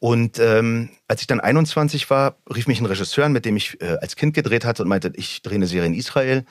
Und 0.00 0.38
ähm, 0.38 0.90
als 1.08 1.22
ich 1.22 1.26
dann 1.26 1.40
21 1.40 2.08
war, 2.08 2.36
rief 2.54 2.68
mich 2.68 2.80
ein 2.80 2.86
Regisseur 2.86 3.26
an, 3.26 3.32
mit 3.32 3.44
dem 3.44 3.56
ich 3.56 3.80
äh, 3.80 3.96
als 4.00 4.14
Kind 4.14 4.34
gedreht 4.34 4.64
hatte 4.64 4.82
und 4.82 4.88
meinte, 4.88 5.12
ich 5.16 5.42
drehe 5.42 5.56
eine 5.56 5.66
Serie 5.66 5.88
in 5.88 5.94
Israel, 5.94 6.44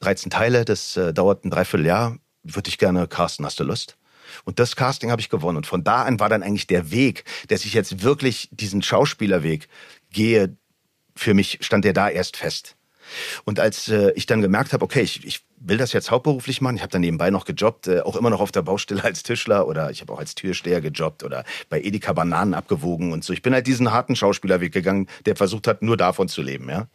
13 0.00 0.30
Teile, 0.30 0.64
das 0.64 0.96
äh, 0.96 1.12
dauert 1.12 1.44
ein 1.44 1.50
Dreivierteljahr, 1.50 2.18
würde 2.42 2.68
ich 2.68 2.78
gerne 2.78 3.06
casten, 3.06 3.44
hast 3.44 3.60
du 3.60 3.64
Lust? 3.64 3.96
Und 4.44 4.58
das 4.58 4.74
Casting 4.74 5.10
habe 5.10 5.20
ich 5.20 5.28
gewonnen. 5.28 5.58
Und 5.58 5.66
von 5.66 5.84
da 5.84 6.02
an 6.02 6.18
war 6.18 6.28
dann 6.28 6.42
eigentlich 6.42 6.66
der 6.66 6.90
Weg, 6.90 7.24
dass 7.48 7.64
ich 7.64 7.74
jetzt 7.74 8.02
wirklich 8.02 8.48
diesen 8.52 8.82
Schauspielerweg 8.82 9.68
gehe, 10.10 10.56
für 11.14 11.34
mich 11.34 11.58
stand 11.60 11.84
der 11.84 11.92
da 11.92 12.08
erst 12.08 12.36
fest. 12.36 12.76
Und 13.44 13.60
als 13.60 13.88
äh, 13.88 14.12
ich 14.14 14.26
dann 14.26 14.42
gemerkt 14.42 14.72
habe, 14.72 14.84
okay, 14.84 15.02
ich, 15.02 15.24
ich 15.24 15.44
will 15.56 15.76
das 15.76 15.92
jetzt 15.92 16.10
hauptberuflich 16.10 16.60
machen, 16.60 16.76
ich 16.76 16.82
habe 16.82 16.92
dann 16.92 17.00
nebenbei 17.00 17.30
noch 17.30 17.44
gejobbt, 17.44 17.88
äh, 17.88 18.00
auch 18.00 18.16
immer 18.16 18.30
noch 18.30 18.40
auf 18.40 18.52
der 18.52 18.62
Baustelle 18.62 19.02
als 19.04 19.22
Tischler 19.22 19.66
oder 19.66 19.90
ich 19.90 20.00
habe 20.00 20.12
auch 20.12 20.18
als 20.18 20.34
Türsteher 20.34 20.80
gejobbt 20.80 21.22
oder 21.22 21.44
bei 21.68 21.80
Edeka 21.80 22.12
Bananen 22.12 22.54
abgewogen 22.54 23.12
und 23.12 23.24
so. 23.24 23.32
Ich 23.32 23.42
bin 23.42 23.54
halt 23.54 23.66
diesen 23.66 23.92
harten 23.92 24.16
Schauspielerweg 24.16 24.72
gegangen, 24.72 25.08
der 25.26 25.36
versucht 25.36 25.66
hat, 25.66 25.82
nur 25.82 25.96
davon 25.96 26.28
zu 26.28 26.42
leben. 26.42 26.68
Ja, 26.68 26.86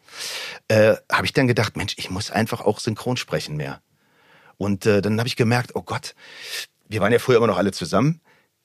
äh, 0.68 0.96
habe 1.12 1.26
ich 1.26 1.34
dann 1.34 1.48
gedacht, 1.48 1.78
Mensch, 1.78 1.96
ich 1.98 2.10
muss 2.10 2.32
einfach 2.32 2.62
auch 2.62 2.80
synchron 2.80 3.18
sprechen 3.18 3.58
mehr. 3.58 3.82
Und 4.58 4.86
äh, 4.86 5.02
dann 5.02 5.18
habe 5.20 5.28
ich 5.28 5.36
gemerkt, 5.36 5.72
oh 5.76 5.82
Gott, 5.82 6.16
wir 6.88 7.02
waren 7.02 7.14
ja 7.14 7.20
früher 7.20 7.38
immer 7.38 7.48
noch 7.48 7.58
alle 7.58 7.72
zusammen, 7.72 8.20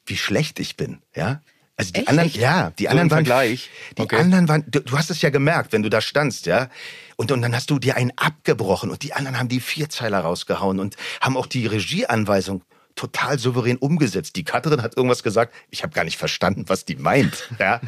wie 0.06 0.16
schlecht 0.16 0.58
ich 0.60 0.76
bin, 0.76 1.02
ja. 1.14 1.40
Also 1.76 1.92
die 1.92 2.00
Echt? 2.00 2.08
anderen, 2.08 2.30
ja, 2.34 2.70
die 2.78 2.84
So 2.84 2.90
anderen 2.90 3.10
waren, 3.10 3.26
Vergleich? 3.26 3.70
die 3.98 4.02
Okay. 4.02 4.16
anderen 4.16 4.48
waren, 4.48 4.64
du, 4.68 4.80
du 4.80 4.96
hast 4.96 5.10
es 5.10 5.20
ja 5.22 5.30
gemerkt, 5.30 5.72
wenn 5.72 5.82
du 5.82 5.90
da 5.90 6.00
standst, 6.00 6.46
ja. 6.46 6.68
Und, 7.16 7.32
und 7.32 7.42
dann 7.42 7.54
hast 7.54 7.70
du 7.70 7.78
dir 7.78 7.96
einen 7.96 8.12
abgebrochen 8.16 8.90
und 8.90 9.02
die 9.02 9.12
anderen 9.12 9.38
haben 9.38 9.48
die 9.48 9.60
Vierzeiler 9.60 10.20
rausgehauen 10.20 10.78
und 10.80 10.96
haben 11.20 11.36
auch 11.36 11.46
die 11.46 11.66
Regieanweisung 11.66 12.62
total 12.96 13.40
souverän 13.40 13.76
umgesetzt. 13.76 14.36
Die 14.36 14.44
Katrin 14.44 14.80
hat 14.82 14.96
irgendwas 14.96 15.24
gesagt, 15.24 15.52
ich 15.70 15.82
habe 15.82 15.92
gar 15.92 16.04
nicht 16.04 16.16
verstanden, 16.16 16.64
was 16.68 16.84
die 16.84 16.94
meint. 16.94 17.48
Ja? 17.58 17.80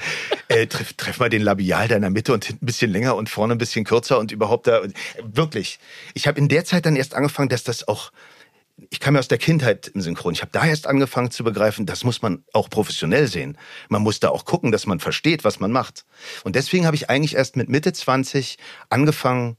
äh, 0.49 0.66
treff, 0.66 0.94
treff 0.94 1.20
mal 1.20 1.29
den 1.29 1.42
Labial 1.42 1.87
da 1.87 1.94
in 1.94 2.03
der 2.03 2.11
Mitte 2.11 2.33
und 2.33 2.44
hinten 2.44 2.64
ein 2.64 2.66
bisschen 2.66 2.90
länger 2.90 3.14
und 3.14 3.29
vorne 3.29 3.55
ein 3.55 3.59
bisschen 3.59 3.85
kürzer 3.85 4.18
und 4.18 4.33
überhaupt 4.33 4.66
da. 4.66 4.81
Wirklich. 5.22 5.79
Ich 6.14 6.27
habe 6.27 6.38
in 6.40 6.49
der 6.49 6.64
Zeit 6.64 6.87
dann 6.87 6.96
erst 6.96 7.14
angefangen, 7.14 7.49
dass 7.51 7.62
das 7.62 7.87
auch 7.87 8.11
ich 8.90 9.00
kam 9.00 9.14
ja 9.14 9.20
aus 9.20 9.28
der 9.28 9.38
Kindheit 9.38 9.88
im 9.88 10.00
Synchron. 10.02 10.34
Ich 10.34 10.42
habe 10.42 10.52
da 10.52 10.66
erst 10.66 10.86
angefangen 10.86 11.30
zu 11.30 11.44
begreifen, 11.44 11.86
das 11.86 12.04
muss 12.04 12.20
man 12.20 12.44
auch 12.52 12.68
professionell 12.68 13.26
sehen. 13.26 13.56
Man 13.88 14.02
muss 14.02 14.20
da 14.20 14.28
auch 14.28 14.44
gucken, 14.44 14.70
dass 14.70 14.86
man 14.86 15.00
versteht, 15.00 15.44
was 15.44 15.60
man 15.60 15.72
macht. 15.72 16.04
Und 16.44 16.56
deswegen 16.56 16.84
habe 16.84 16.96
ich 16.96 17.08
eigentlich 17.08 17.36
erst 17.36 17.56
mit 17.56 17.68
Mitte 17.68 17.92
20 17.92 18.58
angefangen, 18.90 19.56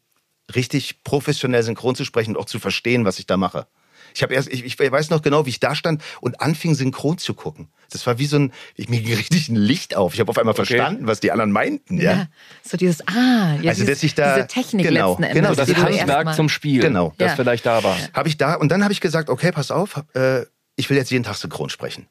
richtig 0.54 1.04
professionell 1.04 1.64
synchron 1.64 1.96
zu 1.96 2.06
sprechen 2.06 2.36
und 2.36 2.42
auch 2.42 2.46
zu 2.46 2.60
verstehen, 2.60 3.06
was 3.06 3.20
ich 3.20 3.26
da 3.26 3.38
mache. 3.38 3.68
Ich 4.14 4.24
habe 4.24 4.34
erst, 4.34 4.52
ich, 4.52 4.64
ich 4.64 4.80
weiß 4.80 5.10
noch 5.10 5.22
genau, 5.22 5.46
wie 5.46 5.50
ich 5.50 5.60
da 5.60 5.76
stand 5.76 6.04
und 6.22 6.40
anfing 6.42 6.76
synchron 6.76 7.18
zu 7.18 7.34
gucken. 7.34 7.70
Das 7.92 8.06
war 8.08 8.20
wie 8.20 8.26
so 8.26 8.38
ein, 8.38 8.52
ich, 8.76 8.90
mir 8.90 9.00
ging 9.02 9.16
richtig 9.16 9.50
ein 9.50 9.56
Licht 9.56 9.96
auf. 9.96 10.14
Ich 10.14 10.20
habe 10.20 10.30
auf 10.30 10.38
einmal 10.38 10.54
verstanden, 10.54 11.08
was 11.08 11.20
die 11.20 11.32
anderen 11.32 11.52
meinten. 11.52 12.00
Ja, 12.00 12.12
Ja, 12.12 12.28
so 12.64 12.78
dieses, 12.78 13.02
ah, 13.08 13.56
ja, 13.62 13.70
Also, 13.70 13.82
dieses, 13.84 13.88
dass 13.88 14.04
ich 14.04 14.16
da- 14.16 14.36
diese 14.36 14.48
Technik 14.48 14.88
genau, 14.88 15.12
letzten 15.12 15.24
Endes. 15.24 15.36
genau, 15.42 15.56
Das 15.56 15.76
Handwerk 16.00 16.36
zum 16.36 16.50
Spiel, 16.50 16.82
Genau. 16.82 17.14
das 17.18 17.32
Ja. 17.32 17.36
vielleicht 17.36 17.66
da 17.66 17.84
war. 17.84 17.98
habe 18.14 18.28
ich 18.30 18.38
da 18.38 18.56
und 18.56 18.70
dann 18.72 18.84
habe 18.84 18.94
ich 18.94 19.02
gesagt, 19.02 19.30
okay, 19.30 19.52
pass 19.52 19.72
auf, 19.72 20.04
äh, 20.16 20.42
ich 20.76 20.90
will 20.90 20.98
jetzt 20.98 21.10
jeden 21.12 21.24
Tag 21.24 21.36
synchron 21.36 21.70
sprechen. 21.70 22.08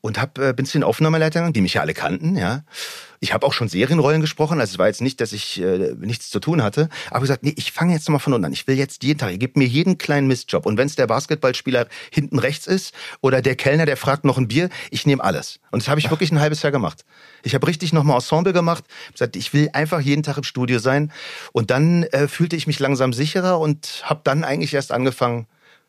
Und 0.00 0.20
hab, 0.20 0.38
äh, 0.38 0.52
bin 0.52 0.66
zu 0.66 0.78
den 0.78 0.84
Aufnahmeleitern, 0.84 1.48
gegangen, 1.48 1.52
die 1.52 1.60
mich 1.60 1.74
ja 1.74 1.80
alle 1.80 1.94
kannten, 1.94 2.36
ja. 2.36 2.62
Ich 3.20 3.32
habe 3.32 3.44
auch 3.44 3.52
schon 3.52 3.68
Serienrollen 3.68 4.20
gesprochen, 4.20 4.60
also 4.60 4.74
es 4.74 4.78
war 4.78 4.86
jetzt 4.86 5.00
nicht, 5.00 5.20
dass 5.20 5.32
ich 5.32 5.60
äh, 5.60 5.94
nichts 5.98 6.30
zu 6.30 6.38
tun 6.38 6.62
hatte, 6.62 6.88
aber 7.10 7.20
gesagt, 7.20 7.42
nee, 7.42 7.52
ich 7.56 7.72
fange 7.72 7.92
jetzt 7.92 8.08
mal 8.08 8.20
von 8.20 8.32
unten 8.32 8.44
an. 8.44 8.52
Ich 8.52 8.66
will 8.68 8.76
jetzt 8.76 9.02
jeden 9.02 9.18
Tag, 9.18 9.32
ihr 9.32 9.38
gebt 9.38 9.56
mir 9.56 9.66
jeden 9.66 9.98
kleinen 9.98 10.28
Mistjob. 10.28 10.66
Und 10.66 10.78
wenn 10.78 10.86
es 10.86 10.94
der 10.94 11.08
Basketballspieler 11.08 11.88
hinten 12.12 12.38
rechts 12.38 12.68
ist 12.68 12.94
oder 13.20 13.42
der 13.42 13.56
Kellner, 13.56 13.86
der 13.86 13.96
fragt 13.96 14.24
noch 14.24 14.38
ein 14.38 14.46
Bier, 14.46 14.68
ich 14.90 15.04
nehme 15.04 15.24
alles. 15.24 15.58
Und 15.72 15.82
das 15.82 15.88
habe 15.88 15.98
ich 15.98 16.10
wirklich 16.10 16.30
ein 16.30 16.40
halbes 16.40 16.62
Jahr 16.62 16.70
gemacht. 16.70 17.04
Ich 17.42 17.54
habe 17.54 17.66
richtig 17.66 17.92
nochmal 17.92 18.16
Ensemble 18.16 18.52
gemacht, 18.52 18.84
gesagt, 19.12 19.34
ich 19.34 19.52
will 19.52 19.68
einfach 19.72 20.00
jeden 20.00 20.22
Tag 20.22 20.36
im 20.36 20.44
Studio 20.44 20.78
sein. 20.78 21.12
Und 21.52 21.70
dann 21.70 22.04
äh, 22.04 22.28
fühlte 22.28 22.54
ich 22.54 22.68
mich 22.68 22.78
langsam 22.78 23.12
sicherer 23.12 23.58
und 23.58 24.02
habe 24.04 24.20
dann 24.22 24.44
eigentlich 24.44 24.74
erst 24.74 24.92
angefangen, 24.92 25.46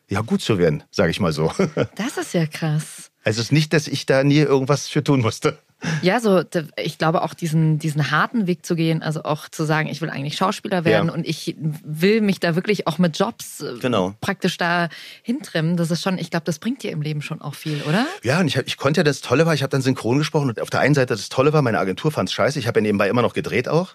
ja, 0.08 0.22
gut 0.22 0.42
zu 0.42 0.58
werden, 0.58 0.82
sage 0.90 1.10
ich 1.12 1.20
mal 1.20 1.32
so. 1.32 1.52
Das 1.94 2.18
ist 2.18 2.34
ja 2.34 2.46
krass. 2.46 3.09
Also 3.30 3.40
es 3.42 3.46
ist 3.46 3.52
nicht, 3.52 3.72
dass 3.72 3.86
ich 3.86 4.06
da 4.06 4.24
nie 4.24 4.38
irgendwas 4.38 4.88
für 4.88 5.04
tun 5.04 5.20
musste. 5.20 5.56
Ja, 6.02 6.20
so, 6.20 6.42
ich 6.76 6.98
glaube 6.98 7.22
auch 7.22 7.32
diesen, 7.32 7.78
diesen 7.78 8.10
harten 8.10 8.46
Weg 8.46 8.66
zu 8.66 8.74
gehen, 8.74 9.02
also 9.02 9.22
auch 9.22 9.48
zu 9.48 9.64
sagen, 9.64 9.88
ich 9.88 10.02
will 10.02 10.10
eigentlich 10.10 10.36
Schauspieler 10.36 10.84
werden 10.84 11.06
Ja. 11.08 11.14
und 11.14 11.26
ich 11.26 11.54
will 11.58 12.20
mich 12.20 12.38
da 12.40 12.54
wirklich 12.54 12.86
auch 12.86 12.98
mit 12.98 13.18
Jobs 13.18 13.60
äh, 13.62 13.78
Genau. 13.80 14.14
praktisch 14.20 14.58
da 14.58 14.88
hintrimmen. 15.22 15.76
Das 15.78 15.90
ist 15.90 16.02
schon, 16.02 16.18
ich 16.18 16.28
glaube, 16.30 16.44
das 16.44 16.58
bringt 16.58 16.82
dir 16.82 16.90
im 16.90 17.00
Leben 17.00 17.22
schon 17.22 17.40
auch 17.40 17.54
viel, 17.54 17.80
oder? 17.88 18.04
Ja, 18.24 18.40
und 18.40 18.48
ich, 18.48 18.56
ich 18.56 18.76
konnte 18.76 19.00
ja, 19.00 19.04
das 19.04 19.20
Tolle 19.22 19.46
war, 19.46 19.54
ich 19.54 19.62
habe 19.62 19.70
dann 19.70 19.80
synchron 19.80 20.18
gesprochen 20.18 20.48
und 20.50 20.60
auf 20.60 20.68
der 20.70 20.80
einen 20.80 20.94
Seite 20.94 21.14
das 21.14 21.28
Tolle 21.30 21.52
war, 21.54 21.62
meine 21.62 21.78
Agentur 21.78 22.10
fand's 22.10 22.32
scheiße, 22.34 22.58
ich 22.58 22.66
habe 22.66 22.80
ja 22.80 22.82
nebenbei 22.82 23.08
immer 23.08 23.22
noch 23.22 23.32
gedreht 23.32 23.68
auch. 23.68 23.94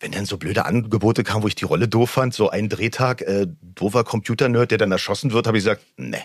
Wenn 0.00 0.10
dann 0.10 0.24
so 0.24 0.36
blöde 0.38 0.64
Angebote 0.64 1.22
kamen, 1.22 1.44
wo 1.44 1.48
ich 1.48 1.54
die 1.54 1.64
Rolle 1.66 1.86
doof 1.86 2.10
fand, 2.10 2.34
so 2.34 2.48
ein 2.50 2.68
Drehtag, 2.70 3.20
äh, 3.20 3.46
doofer 3.62 4.02
Computernerd, 4.02 4.72
der 4.72 4.78
dann 4.78 4.90
erschossen 4.90 5.30
wird, 5.32 5.46
habe 5.46 5.58
ich 5.58 5.64
gesagt, 5.64 5.82
nee. 5.96 6.16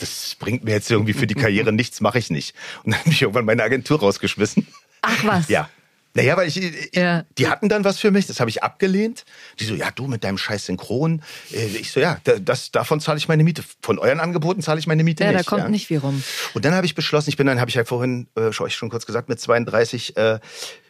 Das 0.00 0.36
bringt 0.38 0.64
mir 0.64 0.72
jetzt 0.72 0.90
irgendwie 0.90 1.12
für 1.14 1.26
die 1.26 1.34
Karriere 1.34 1.72
nichts, 1.72 2.00
mache 2.00 2.18
ich 2.18 2.30
nicht. 2.30 2.54
Und 2.84 2.92
dann 2.92 3.00
habe 3.00 3.10
ich 3.10 3.22
irgendwann 3.22 3.44
meine 3.44 3.62
Agentur 3.62 4.00
rausgeschmissen. 4.00 4.66
Ach 5.02 5.24
was. 5.24 5.48
Ja. 5.48 5.68
Naja, 6.14 6.34
weil 6.38 6.48
ich, 6.48 6.56
ich 6.56 6.94
Ja. 6.94 7.24
die 7.36 7.46
hatten 7.46 7.68
dann 7.68 7.84
was 7.84 7.98
für 7.98 8.10
mich, 8.10 8.26
das 8.26 8.40
habe 8.40 8.48
ich 8.48 8.62
abgelehnt. 8.62 9.26
Die 9.60 9.64
so, 9.64 9.74
ja, 9.74 9.90
du 9.90 10.06
mit 10.06 10.24
deinem 10.24 10.38
scheiß 10.38 10.64
Synchron. 10.66 11.22
Äh, 11.52 11.66
Ich 11.66 11.90
so, 11.92 12.00
ja, 12.00 12.18
da- 12.24 12.38
das, 12.38 12.70
davon 12.72 13.00
zahle 13.00 13.18
ich 13.18 13.28
meine 13.28 13.44
Miete. 13.44 13.62
Von 13.82 13.98
euren 13.98 14.20
Angeboten 14.20 14.62
zahle 14.62 14.78
ich 14.80 14.86
meine 14.86 15.04
Miete 15.04 15.24
Ja, 15.24 15.32
nicht. 15.32 15.46
da 15.46 15.48
kommt 15.50 15.62
ja. 15.62 15.68
nicht 15.68 15.86
viel 15.88 15.98
rum. 15.98 16.22
Und 16.54 16.64
dann 16.64 16.74
habe 16.74 16.86
ich 16.86 16.94
beschlossen, 16.94 17.28
ich 17.28 17.36
bin 17.36 17.46
dann, 17.46 17.60
habe 17.60 17.68
ich 17.68 17.74
ja 17.74 17.84
vorhin 17.84 18.28
äh, 18.34 18.50
schon- 18.52 18.64
euch 18.66 18.74
schon 18.76 18.88
kurz 18.88 19.04
gesagt, 19.04 19.28
mit 19.28 19.38
32 19.40 20.16
äh, 20.16 20.38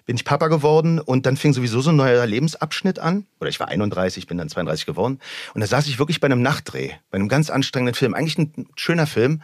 bin 0.06 0.16
ich 0.16 0.24
Papa 0.24 0.46
geworden 0.48 1.00
und 1.00 1.26
dann 1.26 1.36
fing 1.36 1.52
sowieso 1.52 1.80
so 1.80 1.90
ein 1.90 1.96
neuer 1.96 2.24
Lebensabschnitt 2.24 3.00
an. 3.00 3.26
Oder 3.40 3.50
ich 3.50 3.60
war 3.60 3.68
31, 3.68 4.26
bin 4.26 4.38
dann 4.38 4.48
32 4.48 4.86
geworden. 4.86 5.18
Und 5.52 5.60
da 5.60 5.66
saß 5.66 5.88
ich 5.88 5.98
wirklich 5.98 6.20
bei 6.20 6.26
einem 6.26 6.42
Nachtdreh, 6.42 6.92
bei 7.10 7.16
einem 7.16 7.28
ganz 7.28 7.50
anstrengenden 7.50 7.94
Film, 7.94 8.14
eigentlich 8.14 8.38
ein 8.38 8.68
schöner 8.76 9.06
Film. 9.06 9.42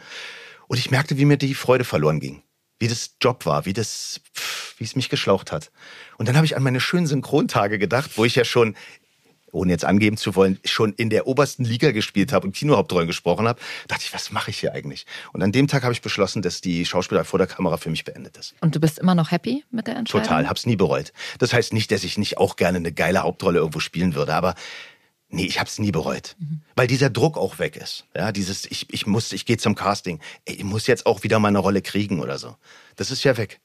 Und 0.67 0.77
ich 0.77 0.89
merkte, 0.89 1.17
wie 1.17 1.25
mir 1.25 1.37
die 1.37 1.53
Freude 1.53 1.83
verloren 1.83 2.21
ging. 2.21 2.41
Wie 2.79 2.87
das 2.87 3.15
Job 3.21 3.45
war, 3.45 3.65
wie 3.65 3.73
das, 3.73 4.21
wie 4.77 4.85
es 4.85 4.95
mich 4.95 5.09
geschlaucht 5.09 5.51
hat. 5.51 5.71
Und 6.17 6.27
dann 6.27 6.37
habe 6.37 6.45
ich 6.45 6.55
an 6.55 6.63
meine 6.63 6.79
schönen 6.79 7.07
Synchrontage 7.07 7.77
gedacht, 7.77 8.11
wo 8.15 8.25
ich 8.25 8.35
ja 8.35 8.45
schon 8.45 8.75
ohne 9.53 9.71
jetzt 9.71 9.85
angeben 9.85 10.17
zu 10.17 10.35
wollen, 10.35 10.59
schon 10.65 10.93
in 10.93 11.09
der 11.09 11.27
obersten 11.27 11.63
Liga 11.63 11.91
gespielt 11.91 12.33
habe 12.33 12.47
und 12.47 12.55
Kinohauptrollen 12.55 13.07
gesprochen 13.07 13.47
habe, 13.47 13.59
dachte 13.87 14.03
ich, 14.05 14.13
was 14.13 14.31
mache 14.31 14.51
ich 14.51 14.59
hier 14.59 14.73
eigentlich? 14.73 15.05
Und 15.31 15.41
an 15.41 15.51
dem 15.51 15.67
Tag 15.67 15.83
habe 15.83 15.93
ich 15.93 16.01
beschlossen, 16.01 16.41
dass 16.41 16.61
die 16.61 16.85
Schauspieler 16.85 17.23
vor 17.23 17.39
der 17.39 17.47
Kamera 17.47 17.77
für 17.77 17.89
mich 17.89 18.03
beendet 18.03 18.37
ist. 18.37 18.55
Und 18.61 18.75
du 18.75 18.79
bist 18.79 18.99
immer 18.99 19.15
noch 19.15 19.31
happy 19.31 19.63
mit 19.71 19.87
der 19.87 19.95
Entscheidung? 19.95 20.23
Total, 20.23 20.49
hab's 20.49 20.65
nie 20.65 20.75
bereut. 20.75 21.13
Das 21.39 21.53
heißt 21.53 21.73
nicht, 21.73 21.91
dass 21.91 22.03
ich 22.03 22.17
nicht 22.17 22.37
auch 22.37 22.55
gerne 22.55 22.77
eine 22.77 22.91
geile 22.91 23.23
Hauptrolle 23.23 23.59
irgendwo 23.59 23.79
spielen 23.79 24.15
würde, 24.15 24.33
aber 24.33 24.55
nee, 25.29 25.45
ich 25.45 25.59
hab's 25.59 25.79
nie 25.79 25.91
bereut, 25.91 26.35
weil 26.75 26.87
dieser 26.87 27.09
Druck 27.09 27.37
auch 27.37 27.59
weg 27.59 27.75
ist. 27.75 28.05
Ja, 28.15 28.31
dieses 28.31 28.65
ich 28.65 28.91
ich 28.93 29.05
muss 29.07 29.31
ich 29.31 29.45
gehe 29.45 29.57
zum 29.57 29.75
Casting, 29.75 30.19
Ey, 30.45 30.55
ich 30.55 30.63
muss 30.63 30.87
jetzt 30.87 31.05
auch 31.05 31.23
wieder 31.23 31.39
mal 31.39 31.49
eine 31.49 31.59
Rolle 31.59 31.81
kriegen 31.81 32.19
oder 32.19 32.37
so. 32.37 32.55
Das 32.95 33.11
ist 33.11 33.23
ja 33.23 33.37
weg. 33.37 33.59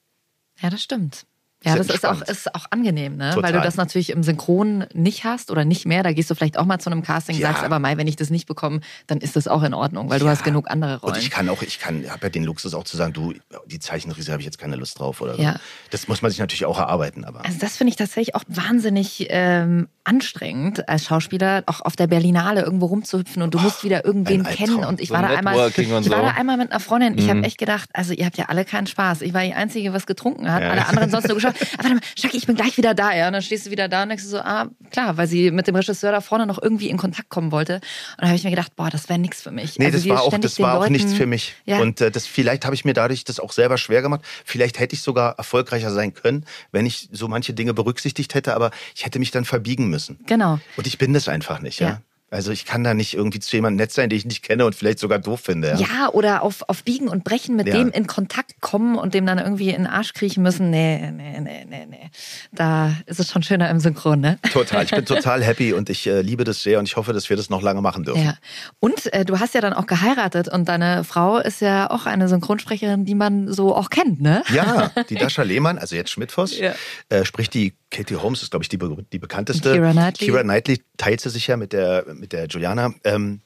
Ja, 0.61 0.71
das 0.71 0.83
stimmt. 0.83 1.27
Ja, 1.65 1.75
das 1.75 1.89
ist 1.89 2.07
auch, 2.07 2.23
ist 2.23 2.55
auch 2.55 2.67
angenehm, 2.71 3.17
ne? 3.17 3.31
Total. 3.31 3.43
Weil 3.43 3.53
du 3.59 3.61
das 3.65 3.77
natürlich 3.77 4.11
im 4.11 4.23
Synchron 4.23 4.87
nicht 4.95 5.25
hast 5.25 5.51
oder 5.51 5.65
nicht 5.65 5.87
mehr. 5.87 6.05
Da 6.05 6.13
gehst 6.13 6.31
du 6.31 6.37
vielleicht 6.37 6.57
auch 6.57 6.65
mal 6.65 6.79
zu 6.79 6.89
einem 6.89 7.03
Casting, 7.03 7.37
Ja. 7.37 7.49
sagst 7.49 7.65
aber, 7.65 7.81
Mai, 7.81 7.97
wenn 7.97 8.07
ich 8.07 8.15
das 8.15 8.31
nicht 8.31 8.47
bekomme, 8.47 8.81
dann 9.09 9.19
ist 9.19 9.35
das 9.35 9.49
auch 9.49 9.65
in 9.65 9.75
Ordnung, 9.75 10.09
weil 10.09 10.21
du 10.21 10.27
Ja. 10.27 10.31
hast 10.31 10.45
genug 10.45 10.71
andere 10.71 11.01
Rollen. 11.01 11.15
Und 11.15 11.21
ich 11.21 11.31
kann 11.31 11.49
auch, 11.49 11.63
ich 11.63 11.81
kann, 11.81 12.09
habe 12.09 12.27
ja 12.27 12.29
den 12.31 12.45
Luxus 12.45 12.75
auch 12.75 12.85
zu 12.85 12.97
sagen, 12.97 13.13
du, 13.13 13.35
die 13.67 13.81
Zeichenriese 13.81 14.31
habe 14.31 14.41
ich 14.41 14.47
jetzt 14.47 14.59
keine 14.59 14.77
Lust 14.77 15.01
drauf 15.01 15.21
oder 15.21 15.35
so. 15.35 15.43
Ja. 15.43 15.57
Das 15.91 16.07
muss 16.07 16.23
man 16.23 16.31
sich 16.31 16.39
natürlich 16.39 16.65
auch 16.65 16.79
erarbeiten, 16.79 17.25
aber. 17.25 17.45
Also 17.45 17.59
das 17.59 17.77
finde 17.77 17.91
ich 17.91 17.97
tatsächlich 17.97 18.37
auch 18.37 18.45
wahnsinnig 18.47 19.27
ähm, 19.31 19.89
anstrengend 20.09 20.89
als 20.89 21.05
Schauspieler, 21.05 21.63
auch 21.67 21.81
auf 21.83 21.95
der 21.97 22.07
Berlinale 22.07 22.63
irgendwo 22.63 22.87
rumzuhüpfen 22.87 23.43
und 23.43 23.55
du 23.55 23.59
musst 23.59 23.85
wieder 23.85 24.05
irgendwen 24.05 24.43
kennen. 24.45 24.85
Und 24.85 25.01
ich 25.01 25.09
So 25.09 25.15
war 25.15 25.23
da 25.23 25.29
einmal, 25.29 25.71
ich 25.77 25.91
war 25.91 26.03
so. 26.03 26.11
da 26.11 26.29
einmal 26.31 26.57
mit 26.57 26.71
einer 26.71 26.81
Freundin. 26.81 27.17
Ich 27.19 27.27
Mhm. 27.27 27.31
habe 27.31 27.43
echt 27.45 27.59
gedacht, 27.59 27.91
also 27.93 28.13
ihr 28.15 28.25
habt 28.27 28.39
ja 28.39 28.47
alle 28.47 28.65
keinen 28.65 28.87
Spaß. 28.87 29.21
Ich 29.23 29.35
war 29.35 29.43
die 29.45 29.53
Einzige, 29.55 29.93
was 29.93 30.07
getrunken 30.07 30.51
hat. 30.53 30.63
Ja. 30.63 30.71
Alle 30.71 30.87
anderen 30.87 31.11
sonst 31.11 31.29
nur 31.29 31.35
geschaut. 31.41 31.55
Aber 31.75 31.85
warte 31.85 31.95
mal, 31.97 32.01
Schacki, 32.19 32.37
ich 32.37 32.47
bin 32.47 32.57
gleich 32.57 32.77
wieder 32.79 32.95
da. 32.95 33.15
Ja, 33.15 33.27
und 33.27 33.35
dann 33.35 33.43
stehst 33.43 33.67
du 33.67 33.71
wieder 33.71 33.89
da 33.89 34.03
und 34.03 34.09
denkst 34.09 34.25
du 34.25 34.31
so, 34.31 34.39
ah, 34.39 34.69
klar, 34.91 35.17
weil 35.17 35.27
sie 35.29 35.51
mit 35.51 35.67
dem 35.67 35.77
Regisseur 35.77 36.11
da 36.13 36.21
vorne 36.21 36.47
noch 36.47 36.61
irgendwie 36.61 36.89
in 36.89 36.97
Kontakt 36.97 37.29
kommen 37.29 37.53
wollte. 37.53 37.75
Und 37.77 37.83
da 38.23 38.27
habe 38.29 38.37
ich 38.37 38.45
mir 38.45 38.51
gedacht, 38.51 38.75
boah, 38.77 38.89
das 38.91 39.09
wäre 39.09 39.19
nichts 39.19 39.43
für 39.43 39.51
mich. 39.51 39.79
Nee, 39.79 39.87
Also 39.87 39.99
das 39.99 40.09
war 40.09 40.23
auch, 40.23 40.39
das 40.39 40.59
war 40.59 40.75
auch 40.75 40.81
Leuten- 40.81 40.93
nichts 40.95 41.13
für 41.13 41.27
mich. 41.27 41.55
Ja. 41.67 41.79
Und 41.81 42.01
äh, 42.01 42.11
das 42.11 42.27
vielleicht 42.27 42.65
habe 42.65 42.75
ich 42.75 42.85
mir 42.85 42.95
dadurch 42.95 43.25
das 43.25 43.41
auch 43.41 43.53
selber 43.53 43.79
schwer 43.79 44.03
gemacht. 44.03 44.23
Vielleicht 44.45 44.79
hätte 44.79 44.95
ich 44.95 45.03
sogar 45.03 45.37
erfolgreicher 45.39 45.91
sein 45.91 46.15
können, 46.15 46.45
wenn 46.73 46.87
ich 46.87 47.09
so 47.13 47.29
manche 47.29 47.53
Dinge 47.53 47.75
berücksichtigt 47.75 48.35
hätte, 48.35 48.55
aber 48.55 48.71
ich 48.95 49.05
hätte 49.05 49.19
mich 49.19 49.31
dann 49.31 49.45
verbiegen 49.45 49.89
müssen. 49.89 49.98
Genau. 50.27 50.59
Und 50.77 50.87
ich 50.87 50.99
bin 50.99 51.13
das 51.13 51.29
einfach 51.29 51.61
nicht, 51.61 51.81
ja. 51.81 51.89
Ja. 51.89 52.01
Also 52.31 52.51
ich 52.53 52.67
kann 52.67 52.85
da 52.85 52.93
nicht 52.93 53.15
irgendwie 53.15 53.41
zu 53.41 53.57
jemandem 53.57 53.79
nett 53.79 53.91
sein, 53.91 54.11
den 54.11 54.19
ich 54.19 54.27
nicht 54.27 54.43
kenne 54.43 54.67
und 54.67 54.75
vielleicht 54.75 54.99
sogar 54.99 55.19
doof 55.19 55.41
finde. 55.41 55.69
Ja. 55.69 55.77
Ja, 55.79 56.09
oder 56.13 56.43
auf, 56.43 56.63
auf 56.69 56.85
Biegen 56.85 57.09
und 57.09 57.25
Brechen 57.25 57.57
mit 57.57 57.67
Ja. 57.67 57.73
dem 57.79 57.89
in 57.91 58.07
Kontakt 58.07 58.61
kommen 58.61 58.97
und 58.99 59.15
dem 59.15 59.25
dann 59.25 59.39
irgendwie 59.39 59.71
in 59.71 59.85
den 59.85 59.87
Arsch 59.87 60.13
kriechen 60.13 60.43
müssen. 60.43 60.69
Nee, 60.69 61.11
nee, 61.11 61.41
nee, 61.41 61.65
nee, 61.67 61.87
nee. 61.89 62.11
Da 62.53 62.93
ist 63.07 63.19
es 63.19 63.31
schon 63.33 63.43
schöner 63.43 63.71
im 63.71 63.81
Synchron, 63.81 64.21
ne? 64.21 64.39
Total. 64.53 64.85
Ich 64.85 64.91
bin 64.91 65.05
total 65.07 65.43
happy 65.43 65.73
und 65.73 65.89
ich 65.89 66.07
äh, 66.07 66.21
liebe 66.21 66.45
das 66.45 66.63
sehr 66.63 66.79
und 66.79 66.87
ich 66.87 66.97
hoffe, 66.97 67.15
dass 67.15 67.31
wir 67.31 67.37
das 67.39 67.49
noch 67.49 67.63
lange 67.63 67.81
machen 67.81 68.05
dürfen. 68.05 68.23
Ja. 68.23 68.35
Und 68.79 69.11
äh, 69.15 69.25
du 69.25 69.41
hast 69.41 69.55
ja 69.55 69.63
dann 69.63 69.73
auch 69.73 69.87
geheiratet 69.87 70.49
und 70.49 70.69
deine 70.69 71.05
Frau 71.05 71.39
ist 71.39 71.63
ja 71.63 71.91
auch 71.91 72.05
eine 72.05 72.29
Synchronsprecherin, 72.29 73.07
die 73.07 73.15
man 73.15 73.51
so 73.51 73.75
auch 73.75 73.89
kennt, 73.89 74.21
ne? 74.21 74.43
Ja, 74.53 74.91
die 75.09 75.15
Dascha 75.19 75.45
Lehmann, 75.45 75.79
also 75.79 75.97
jetzt 75.97 76.11
Schmidtfoss, 76.11 76.59
Ja. 76.59 76.75
äh, 77.09 77.25
spricht 77.25 77.55
die 77.55 77.73
Katie 77.91 78.17
Holmes, 78.17 78.43
ist 78.43 78.51
glaube 78.51 78.65
ich 78.65 78.69
die, 78.69 78.77
be- 78.77 79.05
die 79.13 79.19
bekannteste. 79.19 79.73
Keira 79.73 79.93
Knightley. 79.93 80.27
Keira 80.29 80.43
Knightley 80.43 80.83
teilt 80.97 81.21
sie 81.21 81.31
sich 81.31 81.47
ja 81.47 81.57
mit 81.57 81.73
der, 81.73 82.05
mit 82.15 82.33
der 82.33 82.47
Juliana. 82.47 82.93
Ähm, 83.05 83.41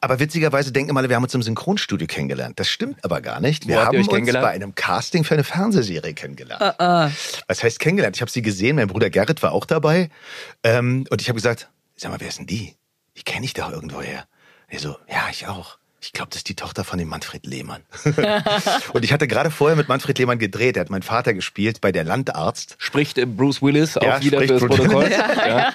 aber 0.00 0.20
witzigerweise 0.20 0.70
denken 0.72 0.90
immer 0.90 1.00
alle, 1.00 1.08
wir 1.08 1.16
haben 1.16 1.24
uns 1.24 1.34
im 1.34 1.42
Synchronstudio 1.42 2.06
kennengelernt. 2.06 2.58
Das 2.60 2.68
stimmt 2.68 3.04
aber 3.04 3.20
gar 3.20 3.40
nicht. 3.40 3.66
Wir 3.66 3.74
Wo 3.76 3.80
habt 3.80 3.88
haben 3.88 3.98
uns 4.08 4.32
bei 4.32 4.50
einem 4.50 4.74
Casting 4.74 5.24
für 5.24 5.34
eine 5.34 5.42
Fernsehserie 5.44 6.14
kennengelernt. 6.14 6.62
Ah, 6.62 7.10
Was 7.48 7.62
heißt 7.64 7.80
kennengelernt? 7.80 8.16
Ich 8.16 8.20
habe 8.20 8.30
sie 8.30 8.42
gesehen, 8.42 8.76
mein 8.76 8.86
Bruder 8.88 9.10
Gerrit 9.10 9.42
war 9.42 9.52
auch 9.52 9.64
dabei. 9.64 10.10
Ähm, 10.62 11.06
und 11.10 11.20
ich 11.20 11.28
habe 11.28 11.36
gesagt, 11.36 11.68
sag 11.96 12.10
mal, 12.12 12.20
wer 12.20 12.28
ist 12.28 12.38
denn 12.38 12.46
die? 12.46 12.74
Die 13.16 13.22
kenne 13.24 13.44
ich 13.46 13.54
doch 13.54 13.70
irgendwoher. 13.72 14.26
Er 14.68 14.78
so, 14.78 14.96
ja, 15.10 15.28
ich 15.30 15.46
auch. 15.48 15.77
Ich 16.00 16.12
glaube, 16.12 16.28
das 16.30 16.38
ist 16.38 16.48
die 16.48 16.54
Tochter 16.54 16.84
von 16.84 16.98
dem 16.98 17.08
Manfred 17.08 17.44
Lehmann. 17.44 17.82
und 18.92 19.04
ich 19.04 19.12
hatte 19.12 19.26
gerade 19.26 19.50
vorher 19.50 19.76
mit 19.76 19.88
Manfred 19.88 20.16
Lehmann 20.18 20.38
gedreht. 20.38 20.76
Er 20.76 20.82
hat 20.82 20.90
meinen 20.90 21.02
Vater 21.02 21.34
gespielt 21.34 21.80
bei 21.80 21.90
der 21.90 22.04
Landarzt. 22.04 22.76
Spricht 22.78 23.18
äh, 23.18 23.26
Bruce 23.26 23.62
Willis 23.62 23.96
auch 23.96 24.02
Ja, 24.02 24.22
wieder 24.22 24.40
fürs 24.42 24.62
Bruce 24.62 24.76
Protokoll? 24.78 25.10
ja. 25.10 25.72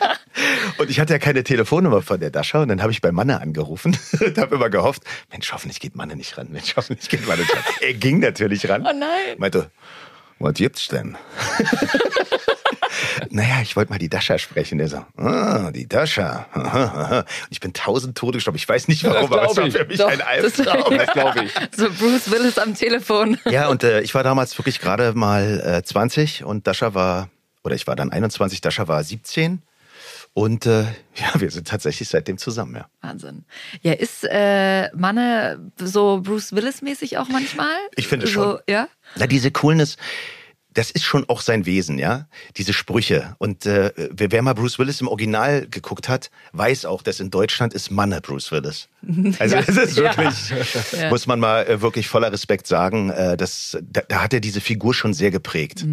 Und 0.77 0.89
ich 0.89 0.99
hatte 1.01 1.11
ja 1.11 1.19
keine 1.19 1.43
Telefonnummer 1.43 2.01
von 2.01 2.21
der 2.21 2.31
Dascha. 2.31 2.61
Und 2.61 2.69
dann 2.69 2.81
habe 2.81 2.93
ich 2.93 3.01
bei 3.01 3.11
Manne 3.11 3.41
angerufen 3.41 3.97
und 4.19 4.37
habe 4.37 4.55
immer 4.55 4.69
gehofft, 4.69 5.03
Mensch, 5.29 5.51
hoffentlich 5.51 5.81
geht 5.81 5.95
Manne 5.95 6.15
nicht 6.15 6.37
ran. 6.37 6.47
Mensch, 6.51 6.73
hoffentlich 6.77 7.09
geht 7.09 7.27
Manne 7.27 7.41
nicht 7.41 7.53
ran. 7.53 7.63
Er 7.81 7.93
ging 7.93 8.19
natürlich 8.19 8.69
ran. 8.69 8.81
Oh 8.87 8.93
nein. 8.97 9.35
Meinte, 9.37 9.71
was 10.39 10.53
gibt's 10.53 10.87
denn? 10.87 11.17
Naja, 13.29 13.61
ich 13.61 13.75
wollte 13.75 13.91
mal 13.91 13.97
die 13.99 14.09
Dascha 14.09 14.37
sprechen. 14.37 14.77
Der 14.77 14.87
so, 14.87 15.05
ah, 15.17 15.71
die 15.71 15.87
Dascha. 15.87 16.45
Und 16.53 17.25
ich 17.49 17.59
bin 17.59 17.73
tausend 17.73 18.17
Tode 18.17 18.37
gestorben. 18.37 18.57
Ich 18.57 18.67
weiß 18.67 18.87
nicht 18.87 19.03
warum, 19.03 19.29
Das 19.29 19.31
aber 19.31 19.51
es 19.51 19.57
war 19.57 19.71
für 19.71 19.85
mich 19.85 19.97
Doch, 19.97 20.07
ein 20.09 20.19
das- 20.19 20.27
Albtraum. 20.27 20.97
Das 20.97 21.11
glaube 21.13 21.43
ich. 21.45 21.53
So 21.75 21.89
Bruce 21.89 22.29
Willis 22.31 22.57
am 22.57 22.75
Telefon. 22.75 23.37
Ja, 23.49 23.67
und 23.69 23.83
äh, 23.83 24.01
ich 24.01 24.13
war 24.15 24.23
damals 24.23 24.57
wirklich 24.57 24.79
gerade 24.79 25.13
mal 25.13 25.61
äh, 25.79 25.83
20 25.83 26.43
und 26.43 26.67
Dascha 26.67 26.93
war, 26.93 27.29
oder 27.63 27.75
ich 27.75 27.87
war 27.87 27.95
dann 27.95 28.11
21, 28.11 28.61
Dascha 28.61 28.87
war 28.87 29.03
17. 29.03 29.61
Und 30.35 30.65
äh, 30.65 30.81
ja, 31.15 31.39
wir 31.39 31.51
sind 31.51 31.67
tatsächlich 31.67 32.09
seitdem 32.09 32.37
zusammen, 32.37 32.75
ja. 32.75 32.87
Wahnsinn. 33.01 33.45
Ja, 33.81 33.93
ist 33.93 34.23
äh, 34.29 34.89
Manne 34.95 35.59
so 35.77 36.21
Bruce 36.21 36.53
Willis-mäßig 36.53 37.17
auch 37.19 37.27
manchmal? 37.29 37.75
Ich 37.95 38.07
finde 38.07 38.25
so, 38.27 38.33
schon. 38.33 38.59
Ja? 38.67 38.87
Na, 39.15 39.27
diese 39.27 39.51
Coolness, 39.51 39.97
das 40.73 40.91
ist 40.91 41.03
schon 41.03 41.27
auch 41.29 41.41
sein 41.41 41.65
Wesen, 41.65 41.99
ja. 41.99 42.27
Diese 42.57 42.73
Sprüche. 42.73 43.35
Und 43.37 43.65
äh, 43.65 43.91
wer, 44.11 44.31
wer 44.31 44.41
mal 44.41 44.53
Bruce 44.53 44.79
Willis 44.79 45.01
im 45.01 45.07
Original 45.07 45.67
geguckt 45.69 46.09
hat, 46.09 46.31
weiß 46.53 46.85
auch, 46.85 47.01
dass 47.01 47.19
in 47.19 47.29
Deutschland 47.29 47.73
ist 47.73 47.91
Manne 47.91 48.21
Bruce 48.21 48.51
Willis. 48.51 48.87
Also 49.39 49.55
das 49.57 49.69
ist 49.69 49.95
wirklich, 49.97 50.53
Ja. 50.99 51.09
muss 51.09 51.27
man 51.27 51.39
mal 51.39 51.65
äh, 51.67 51.81
wirklich 51.81 52.07
voller 52.07 52.31
Respekt 52.31 52.67
sagen, 52.67 53.09
äh, 53.09 53.37
das, 53.37 53.77
da, 53.91 54.01
da 54.07 54.23
hat 54.23 54.33
er 54.33 54.39
diese 54.39 54.61
Figur 54.61 54.93
schon 54.93 55.13
sehr 55.13 55.31
geprägt, 55.31 55.85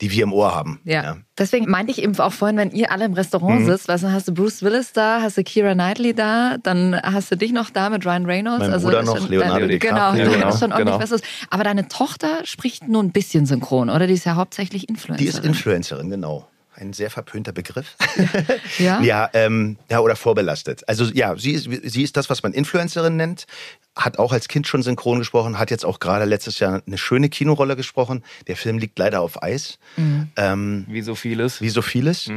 die 0.00 0.10
wir 0.10 0.24
im 0.24 0.32
Ohr 0.32 0.54
haben. 0.54 0.80
Mhm. 0.84 0.90
Ja. 0.90 1.16
Deswegen 1.38 1.70
meinte 1.70 1.90
ich 1.92 2.02
eben 2.02 2.18
auch 2.18 2.32
vorhin, 2.32 2.56
wenn 2.56 2.70
ihr 2.70 2.90
alle 2.92 3.04
im 3.06 3.14
Restaurant 3.14 3.62
Mhm. 3.62 3.66
sitzt, 3.66 3.88
weißt 3.88 4.04
du, 4.04 4.12
hast 4.12 4.28
du 4.28 4.34
Bruce 4.34 4.62
Willis 4.62 4.92
da, 4.92 5.20
hast 5.22 5.38
du 5.38 5.42
Kira 5.44 5.72
Knightley 5.74 6.14
da, 6.14 6.56
dann 6.62 7.00
hast 7.02 7.30
du 7.30 7.36
dich 7.36 7.52
noch 7.52 7.70
da 7.70 7.88
mit 7.90 8.04
Ryan 8.04 8.26
Reynolds. 8.26 8.60
Mein 8.60 8.72
also 8.72 8.86
Bruder 8.88 9.00
ist 9.00 9.06
noch, 9.06 9.16
schon, 9.18 9.28
Leonardo 9.30 9.66
dein, 9.66 9.78
Genau, 9.78 10.12
DiCaprio. 10.12 10.24
du 10.24 10.30
Genau, 10.32 10.46
hast 10.46 10.60
schon 10.60 10.72
ordentlich 10.72 10.92
genau. 10.94 11.02
was 11.02 11.10
los. 11.10 11.20
Aber 11.50 11.64
deine 11.64 11.88
Tochter 11.88 12.28
spricht 12.44 12.88
nur 12.88 13.02
ein 13.02 13.12
bisschen 13.12 13.46
synchron, 13.46 13.88
oder? 13.90 14.06
Die 14.06 14.14
ist 14.14 14.24
ja 14.26 14.34
hauptsächlich 14.36 14.88
Influencerin. 14.88 15.32
Die 15.32 15.38
ist 15.38 15.44
Influencerin, 15.44 16.10
genau. 16.10 16.46
Ein 16.78 16.92
sehr 16.92 17.10
verpönter 17.10 17.52
Begriff. 17.52 17.96
Ja? 18.78 19.00
ja, 19.00 19.30
ähm, 19.32 19.78
ja, 19.90 20.00
oder 20.00 20.16
vorbelastet. 20.16 20.86
Also 20.88 21.04
ja, 21.06 21.36
sie 21.36 21.52
ist, 21.52 21.68
sie 21.84 22.02
ist 22.02 22.16
das, 22.16 22.28
was 22.28 22.42
man 22.42 22.52
Influencerin 22.52 23.16
nennt. 23.16 23.46
Hat 23.94 24.18
auch 24.18 24.32
als 24.32 24.48
Kind 24.48 24.66
schon 24.66 24.82
synchron 24.82 25.18
gesprochen, 25.18 25.58
hat 25.58 25.70
jetzt 25.70 25.84
auch 25.86 25.98
gerade 26.00 26.26
letztes 26.26 26.58
Jahr 26.58 26.82
eine 26.86 26.98
schöne 26.98 27.30
Kinorolle 27.30 27.76
gesprochen. 27.76 28.22
Der 28.46 28.56
Film 28.56 28.76
liegt 28.78 28.98
leider 28.98 29.22
auf 29.22 29.42
Eis. 29.42 29.78
Ähm, 30.36 30.84
Wie 30.88 31.00
so 31.00 31.14
vieles. 31.14 31.62
wie 31.62 31.70
so 31.70 31.80
vieles. 31.80 32.30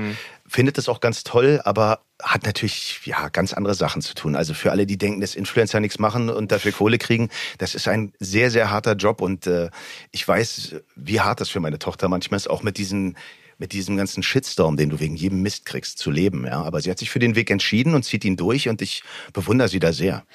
Findet 0.48 0.78
es 0.78 0.88
auch 0.88 1.02
ganz 1.02 1.24
toll, 1.24 1.60
aber 1.66 2.00
hat 2.22 2.46
natürlich 2.46 3.02
ja 3.06 3.28
ganz 3.30 3.54
andere 3.54 3.76
Sachen 3.76 4.02
zu 4.02 4.14
tun. 4.14 4.36
Also 4.36 4.54
für 4.54 4.72
alle, 4.72 4.86
die 4.86 4.98
denken, 4.98 5.20
dass 5.20 5.36
Influencer 5.36 5.80
nichts 5.82 6.00
machen 6.00 6.30
und 6.30 6.52
dafür 6.52 6.72
Kohle 6.72 6.98
kriegen, 6.98 7.30
das 7.58 7.76
ist 7.76 7.88
ein 7.88 8.14
sehr, 8.20 8.52
sehr 8.52 8.72
harter 8.72 8.94
Job 8.94 9.22
und 9.22 9.48
äh, 9.48 9.70
ich 10.12 10.26
weiß, 10.26 10.76
wie 10.96 11.20
hart 11.20 11.42
das 11.42 11.50
für 11.50 11.60
meine 11.60 11.80
Tochter 11.80 12.08
manchmal 12.08 12.38
ist, 12.38 12.50
auch 12.50 12.64
mit 12.64 12.78
diesen 12.78 13.18
mit 13.60 13.74
diesem 13.74 13.98
ganzen 13.98 14.24
Shitstorm, 14.24 14.78
den 14.78 14.90
du 14.90 15.00
wegen 15.00 15.16
jedem 15.16 15.42
Mist 15.42 15.66
kriegst, 15.66 16.00
zu 16.00 16.10
leben. 16.10 16.46
Ja, 16.46 16.64
aber 16.64 16.82
sie 16.82 16.90
hat 16.90 16.98
sich 16.98 17.10
für 17.10 17.20
den 17.20 17.36
Weg 17.36 17.52
entschieden 17.52 17.94
und 17.94 18.04
zieht 18.04 18.26
ihn 18.26 18.38
durch 18.38 18.70
und 18.70 18.82
ich 18.82 19.04
bewundere 19.34 19.68
sie 19.68 19.80
da 19.80 19.94
sehr. 19.94 20.26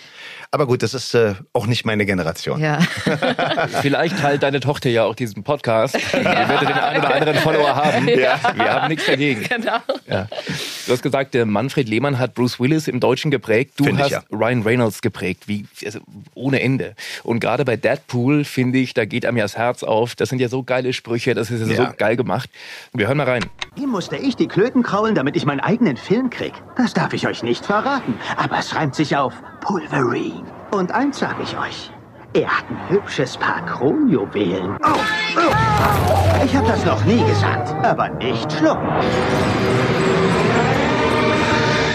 Aber 0.55 0.69
gut, 0.69 0.85
das 0.85 0.95
ist 0.95 1.15
äh, 1.15 1.35
auch 1.53 1.67
nicht 1.67 1.85
meine 1.85 2.07
Generation. 2.07 2.61
Ja. 2.61 2.79
Vielleicht 3.83 4.23
halt 4.23 4.45
deine 4.45 4.61
Tochter 4.61 4.89
ja 4.89 5.03
auch 5.03 5.17
diesen 5.17 5.43
Podcast. 5.43 5.97
Die 6.13 6.13
wird 6.25 6.61
den 6.63 6.69
einen 6.69 7.05
oder 7.05 7.13
anderen 7.13 7.39
Follower 7.39 7.75
haben. 7.75 8.07
Ja. 8.07 8.39
Wir 8.55 8.73
haben 8.73 8.87
nichts 8.87 9.05
dagegen. 9.05 9.43
genau. 9.43 9.79
Du 10.07 10.93
hast 10.93 11.03
gesagt, 11.03 11.35
der 11.35 11.45
Manfred 11.45 11.89
Lehmann 11.89 12.21
hat 12.21 12.35
Bruce 12.35 12.61
Willis 12.61 12.87
im 12.87 13.01
Deutschen 13.01 13.33
geprägt. 13.33 13.73
Du 13.79 13.85
Find 13.85 13.99
ich, 13.99 14.05
hast 14.05 14.13
ja. 14.13 14.23
Ryan 14.31 14.63
Reynolds 14.63 15.03
geprägt, 15.03 15.49
wie 15.49 15.67
also 15.85 15.99
ohne 16.35 16.63
Ende. 16.63 16.95
Und 17.25 17.41
gerade 17.41 17.65
bei 17.65 17.77
Deadpool 17.77 18.45
finde 18.45 18.79
ich, 18.79 18.95
da 18.95 19.07
geht 19.07 19.27
einem 19.27 19.39
ja 19.39 19.43
das 19.45 19.57
Herz 19.57 19.83
auf. 19.83 20.15
Das 20.15 20.29
sind 20.29 20.39
ja 20.39 20.49
so 20.49 20.63
geile 20.63 20.93
Sprüche, 20.93 21.35
das 21.35 21.51
ist 21.51 21.67
ja, 21.69 21.75
Ja. 21.75 21.91
so 21.91 21.97
geil 21.99 22.15
gemacht. 22.15 22.49
Wir 22.93 23.09
hören 23.09 23.17
mal 23.17 23.29
rein. 23.29 23.45
Ihm 23.75 23.89
musste 23.89 24.17
ich 24.19 24.37
die 24.37 24.47
Klöten 24.47 24.85
kraulen, 24.85 25.17
damit 25.17 25.35
ich 25.35 25.47
meinen 25.47 25.59
eigenen 25.59 25.97
Film 25.97 26.31
krieg. 26.31 26.53
Das 26.77 26.95
darf 26.95 27.13
ich 27.13 27.27
euch 27.27 27.43
nicht 27.43 27.67
verraten, 27.67 28.15
aber 28.37 28.61
es 28.61 28.73
reimt 28.77 28.95
sich 28.95 29.17
auf 29.17 29.35
Pulverine. 29.65 30.45
Und 30.71 30.93
eins 30.93 31.19
sage 31.19 31.43
ich 31.43 31.59
euch. 31.59 31.91
Er 32.35 32.49
hat 32.49 32.65
ein 32.69 32.89
hübsches 32.89 33.37
Paar 33.37 33.65
Kronjuwelen. 33.65 34.77
Oh, 34.85 34.89
oh. 35.37 36.45
Ich 36.45 36.55
habe 36.55 36.67
das 36.67 36.85
noch 36.85 37.03
nie 37.05 37.25
gesagt, 37.25 37.75
aber 37.85 38.11
nicht 38.11 38.53
schlucken. 38.53 38.89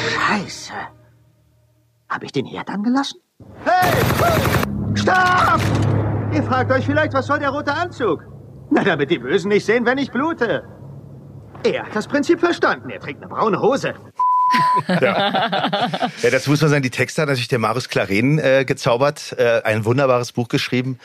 Scheiße. 0.10 0.74
Habe 2.10 2.26
ich 2.26 2.32
den 2.32 2.46
Herd 2.48 2.70
angelassen? 2.70 3.22
Hey! 3.66 3.92
Stopp! 4.96 5.62
Ihr 6.34 6.44
fragt 6.44 6.72
euch 6.72 6.86
vielleicht, 6.86 7.14
was 7.14 7.28
soll 7.28 7.40
der 7.40 7.52
rote 7.52 7.74
Anzug? 7.74 8.26
Na, 8.72 8.84
damit 8.84 9.12
die 9.12 9.20
Bösen 9.20 9.50
nicht 9.50 9.66
sehen, 9.66 9.86
wenn 9.86 9.98
ich 10.00 10.12
blute. 10.12 10.64
Er 11.64 11.86
hat 11.86 11.96
das 11.96 12.08
Prinzip 12.08 12.40
verstanden. 12.40 12.90
Er 12.90 13.00
trägt 13.00 13.22
eine 13.22 13.30
braune 13.30 13.62
Hose. 13.62 13.94
Ja, 15.02 16.30
das 16.32 16.48
muss 16.48 16.62
man 16.62 16.70
sagen. 16.70 16.84
Die 16.84 16.90
Texte 16.90 17.22
hat 17.22 17.30
natürlich 17.30 17.48
der 17.48 17.60
Marius 17.60 17.90
Claren 17.90 18.40
äh, 18.40 18.66
gezaubert. 18.66 19.36
Äh, 19.38 19.62
ein 19.64 19.86
wunderbares 19.86 20.32
Buch 20.32 20.48
geschrieben. 20.48 21.00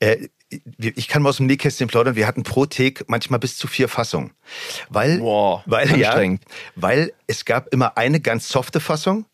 Äh, 0.00 0.28
ich 0.78 1.08
kann 1.08 1.22
mal 1.22 1.28
aus 1.28 1.36
dem 1.36 1.46
Nähkästchen 1.46 1.86
plaudern. 1.88 2.16
Wir 2.16 2.26
hatten 2.26 2.42
pro 2.42 2.66
Take 2.66 3.04
manchmal 3.06 3.38
bis 3.38 3.56
zu 3.56 3.68
vier 3.68 3.88
Fassungen. 3.88 4.32
Weil, 4.88 5.20
Wow, 5.20 5.62
weil, 5.66 5.96
ja, 5.98 6.20
weil 6.74 7.12
es 7.28 7.44
gab 7.44 7.72
immer 7.72 7.96
eine 7.96 8.20
ganz 8.20 8.48
softe 8.48 8.80
Fassung, 8.80 9.26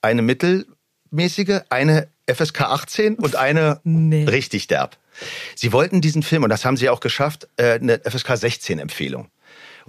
eine 0.00 0.22
mittelmäßige, 0.22 1.62
eine 1.70 2.08
FSK 2.32 2.60
18 2.62 3.16
und 3.16 3.34
eine 3.34 3.80
Nee. 3.82 4.24
richtig 4.24 4.68
derb. 4.68 4.96
Sie 5.56 5.72
wollten 5.72 6.00
diesen 6.00 6.22
Film, 6.22 6.44
und 6.44 6.50
das 6.50 6.64
haben 6.64 6.76
sie 6.76 6.88
auch 6.88 7.00
geschafft, 7.00 7.48
äh, 7.56 7.74
eine 7.74 8.00
FSK 8.04 8.36
16 8.36 8.78
Empfehlung. 8.78 9.28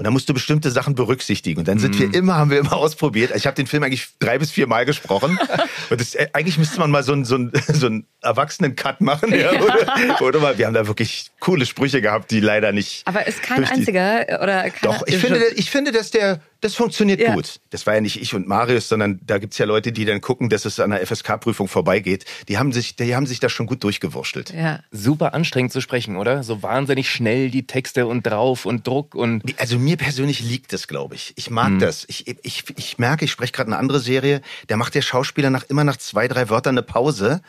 Und 0.01 0.05
da 0.05 0.09
musst 0.09 0.27
du 0.27 0.33
bestimmte 0.33 0.71
Sachen 0.71 0.95
berücksichtigen. 0.95 1.59
Und 1.59 1.67
dann 1.67 1.77
sind 1.77 1.99
wir 1.99 2.11
immer, 2.11 2.33
haben 2.35 2.49
wir 2.49 2.57
immer 2.57 2.73
ausprobiert. 2.73 3.31
Ich 3.35 3.45
habe 3.45 3.55
den 3.55 3.67
Film 3.67 3.83
eigentlich 3.83 4.07
drei 4.17 4.39
bis 4.39 4.49
vier 4.49 4.65
Mal 4.65 4.83
gesprochen. 4.83 5.37
Und 5.91 6.01
das, 6.01 6.15
äh, 6.15 6.27
eigentlich 6.33 6.57
müsste 6.57 6.79
man 6.79 6.89
mal 6.89 7.03
so 7.03 7.13
einen 7.13 7.23
so 7.23 7.35
einen- 7.35 7.51
so 7.71 7.85
einen 7.85 8.07
Erwachsenen-Cut 8.23 8.99
machen. 9.01 9.31
Ja. 9.31 9.51
Oder, 9.51 10.21
oder 10.21 10.39
mal, 10.39 10.57
wir 10.57 10.65
haben 10.65 10.73
da 10.73 10.87
wirklich 10.87 11.29
coole 11.39 11.67
Sprüche 11.67 12.01
gehabt, 12.01 12.31
die 12.31 12.39
leider 12.39 12.71
nicht. 12.71 13.03
Aber 13.05 13.27
ist 13.27 13.43
kein 13.43 13.63
einziger 13.63 14.21
oder 14.41 14.71
keiner. 14.71 14.71
Doch, 14.81 15.05
ich 15.05 15.17
finde, 15.17 15.45
ich 15.55 15.69
finde, 15.69 15.91
dass 15.91 16.09
der, 16.09 16.39
Das 16.61 16.75
funktioniert 16.75 17.19
Ja. 17.19 17.33
gut. 17.33 17.59
Das 17.71 17.85
war 17.87 17.95
ja 17.95 18.01
nicht 18.01 18.21
ich 18.21 18.33
und 18.35 18.47
Marius, 18.47 18.87
sondern 18.87 19.19
da 19.23 19.39
gibt's 19.39 19.57
ja 19.57 19.65
Leute, 19.65 19.91
die 19.91 20.05
dann 20.05 20.21
gucken, 20.21 20.47
dass 20.49 20.65
es 20.65 20.79
an 20.79 20.91
der 20.91 21.05
FSK-Prüfung 21.05 21.67
vorbeigeht. 21.67 22.25
Die 22.47 22.57
haben 22.59 22.71
sich, 22.71 22.95
die 22.95 23.15
haben 23.15 23.25
sich 23.25 23.39
da 23.39 23.49
schon 23.49 23.65
gut 23.65 23.83
durchgewurschtelt. 23.83 24.51
Ja. 24.53 24.81
Super 24.91 25.33
anstrengend 25.33 25.71
zu 25.73 25.81
sprechen, 25.81 26.17
oder? 26.17 26.43
So 26.43 26.61
wahnsinnig 26.63 27.09
schnell 27.09 27.49
die 27.49 27.65
Texte 27.67 28.05
und 28.05 28.23
drauf 28.27 28.65
und 28.65 28.85
Druck 28.87 29.15
und 29.15 29.43
Also 29.59 29.79
mir 29.79 29.97
persönlich 29.97 30.39
liegt 30.41 30.71
das, 30.71 30.87
glaube 30.87 31.15
ich. 31.15 31.33
Ich 31.35 31.49
mag 31.49 31.79
das. 31.79 32.05
Ich, 32.07 32.27
ich, 32.27 32.63
ich 32.77 32.97
merke, 32.99 33.25
ich 33.25 33.31
spreche 33.31 33.51
gerade 33.53 33.69
eine 33.69 33.77
andere 33.77 33.99
Serie, 33.99 34.41
da 34.67 34.77
macht 34.77 34.93
der 34.95 35.01
Schauspieler 35.01 35.49
nach 35.49 35.63
immer 35.63 35.83
nach 35.83 35.97
zwei, 35.97 36.27
drei 36.27 36.49
Wörtern 36.49 36.75
eine 36.77 36.83
Pause 36.83 37.41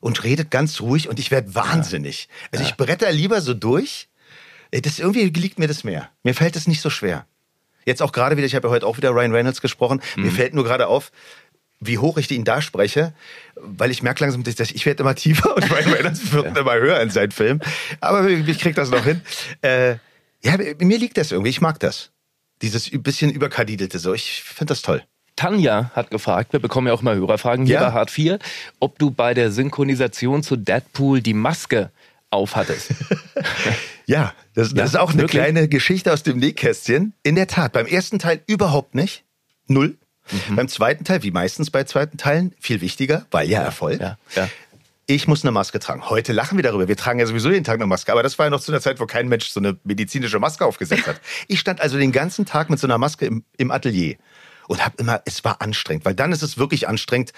und 0.00 0.24
redet 0.24 0.50
ganz 0.50 0.80
ruhig 0.80 1.08
und 1.08 1.18
ich 1.18 1.30
werde 1.30 1.54
wahnsinnig. 1.54 2.28
Also 2.50 2.64
ich 2.64 2.76
bretter 2.76 3.10
lieber 3.12 3.40
so 3.40 3.54
durch. 3.54 4.08
Äh, 4.70 4.82
Das 4.82 4.98
irgendwie 4.98 5.24
liegt 5.24 5.58
mir 5.58 5.68
das 5.68 5.84
mehr. 5.84 6.10
Mir 6.22 6.34
fällt 6.34 6.56
es 6.56 6.66
nicht 6.66 6.80
so 6.82 6.90
schwer. 6.90 7.24
Jetzt 7.84 8.02
auch 8.02 8.12
gerade 8.12 8.36
wieder, 8.36 8.46
ich 8.46 8.54
habe 8.54 8.68
ja 8.68 8.72
heute 8.72 8.86
auch 8.86 8.96
wieder 8.96 9.10
Ryan 9.10 9.32
Reynolds 9.32 9.60
gesprochen. 9.60 10.00
Mir 10.16 10.30
fällt 10.30 10.54
nur 10.54 10.64
gerade 10.64 10.86
auf, 10.88 11.10
wie 11.80 11.98
hoch 11.98 12.16
ich 12.18 12.30
ihn 12.30 12.44
da 12.44 12.62
spreche, 12.62 13.12
weil 13.56 13.90
ich 13.90 14.02
merke 14.02 14.22
langsam, 14.24 14.44
dass 14.44 14.70
ich 14.70 14.86
werde 14.86 15.02
immer 15.02 15.14
tiefer 15.16 15.56
und 15.56 15.70
Ryan 15.70 15.92
Reynolds 15.92 16.32
wird 16.32 16.56
immer 16.56 16.74
höher 16.74 17.00
in 17.00 17.10
seinen 17.10 17.32
Filmen. 17.32 17.60
Aber 18.00 18.28
ich 18.28 18.58
krieg 18.60 18.74
das 18.76 18.90
noch 18.90 19.04
hin. 19.04 19.20
Äh, 19.62 19.96
ja, 20.44 20.56
mir 20.78 20.98
liegt 20.98 21.16
das 21.16 21.32
irgendwie. 21.32 21.50
Ich 21.50 21.60
mag 21.60 21.80
das. 21.80 22.10
Dieses 22.62 22.88
bisschen 22.90 23.30
überkadidelte 23.30 23.98
so. 23.98 24.14
Ich 24.14 24.42
finde 24.44 24.70
das 24.72 24.82
toll. 24.82 25.02
Tanja 25.34 25.90
hat 25.94 26.10
gefragt, 26.10 26.52
wir 26.52 26.60
bekommen 26.60 26.86
ja 26.86 26.92
auch 26.92 27.02
mal 27.02 27.16
Hörerfragen 27.16 27.66
hier 27.66 27.76
Ja. 27.76 27.88
bei 27.88 27.92
Hart 27.92 28.10
4, 28.10 28.38
ob 28.78 28.98
du 28.98 29.10
bei 29.10 29.34
der 29.34 29.50
Synchronisation 29.50 30.42
zu 30.42 30.56
Deadpool 30.56 31.20
die 31.22 31.34
Maske 31.34 31.90
aufhattest. 32.30 32.90
Ja, 34.06 34.34
das, 34.54 34.70
das 34.70 34.78
Ja, 34.78 34.84
ist 34.84 34.96
auch 34.96 35.10
eine 35.10 35.22
wirklich? 35.22 35.40
kleine 35.42 35.68
Geschichte 35.68 36.12
aus 36.12 36.22
dem 36.22 36.38
Nähkästchen. 36.38 37.14
In 37.22 37.34
der 37.34 37.46
Tat, 37.46 37.72
beim 37.72 37.86
ersten 37.86 38.18
Teil 38.18 38.40
überhaupt 38.46 38.94
nicht. 38.94 39.24
Null. 39.66 39.96
Mhm. 40.48 40.56
Beim 40.56 40.68
zweiten 40.68 41.04
Teil, 41.04 41.22
wie 41.22 41.30
meistens 41.30 41.70
bei 41.70 41.84
zweiten 41.84 42.16
Teilen, 42.16 42.54
viel 42.60 42.80
wichtiger, 42.80 43.26
weil 43.30 43.48
ja 43.48 43.62
Erfolg. 43.62 44.00
ja, 44.00 44.18
ja. 44.36 44.48
Ich 45.06 45.26
muss 45.26 45.42
eine 45.44 45.50
Maske 45.50 45.80
tragen. 45.80 46.08
Heute 46.08 46.32
lachen 46.32 46.56
wir 46.56 46.62
darüber. 46.62 46.86
Wir 46.86 46.96
tragen 46.96 47.18
ja 47.18 47.26
sowieso 47.26 47.50
jeden 47.50 47.64
Tag 47.64 47.74
eine 47.74 47.86
Maske. 47.86 48.12
Aber 48.12 48.22
das 48.22 48.38
war 48.38 48.46
ja 48.46 48.50
noch 48.50 48.60
zu 48.60 48.70
einer 48.70 48.80
Zeit, 48.80 49.00
wo 49.00 49.06
kein 49.06 49.28
Mensch 49.28 49.48
so 49.48 49.58
eine 49.58 49.76
medizinische 49.82 50.38
Maske 50.38 50.64
aufgesetzt 50.64 51.08
hat. 51.08 51.20
Ich 51.48 51.58
stand 51.58 51.80
also 51.80 51.98
den 51.98 52.12
ganzen 52.12 52.46
Tag 52.46 52.70
mit 52.70 52.78
so 52.78 52.86
einer 52.86 52.98
Maske 52.98 53.26
im, 53.26 53.44
im 53.58 53.72
Atelier 53.72 54.16
und 54.72 54.82
habe 54.84 54.96
immer, 54.98 55.20
es 55.26 55.44
war 55.44 55.60
anstrengend, 55.60 56.06
weil 56.06 56.14
dann 56.14 56.32
ist 56.32 56.42
es 56.42 56.56
wirklich 56.56 56.88
anstrengend, 56.88 57.32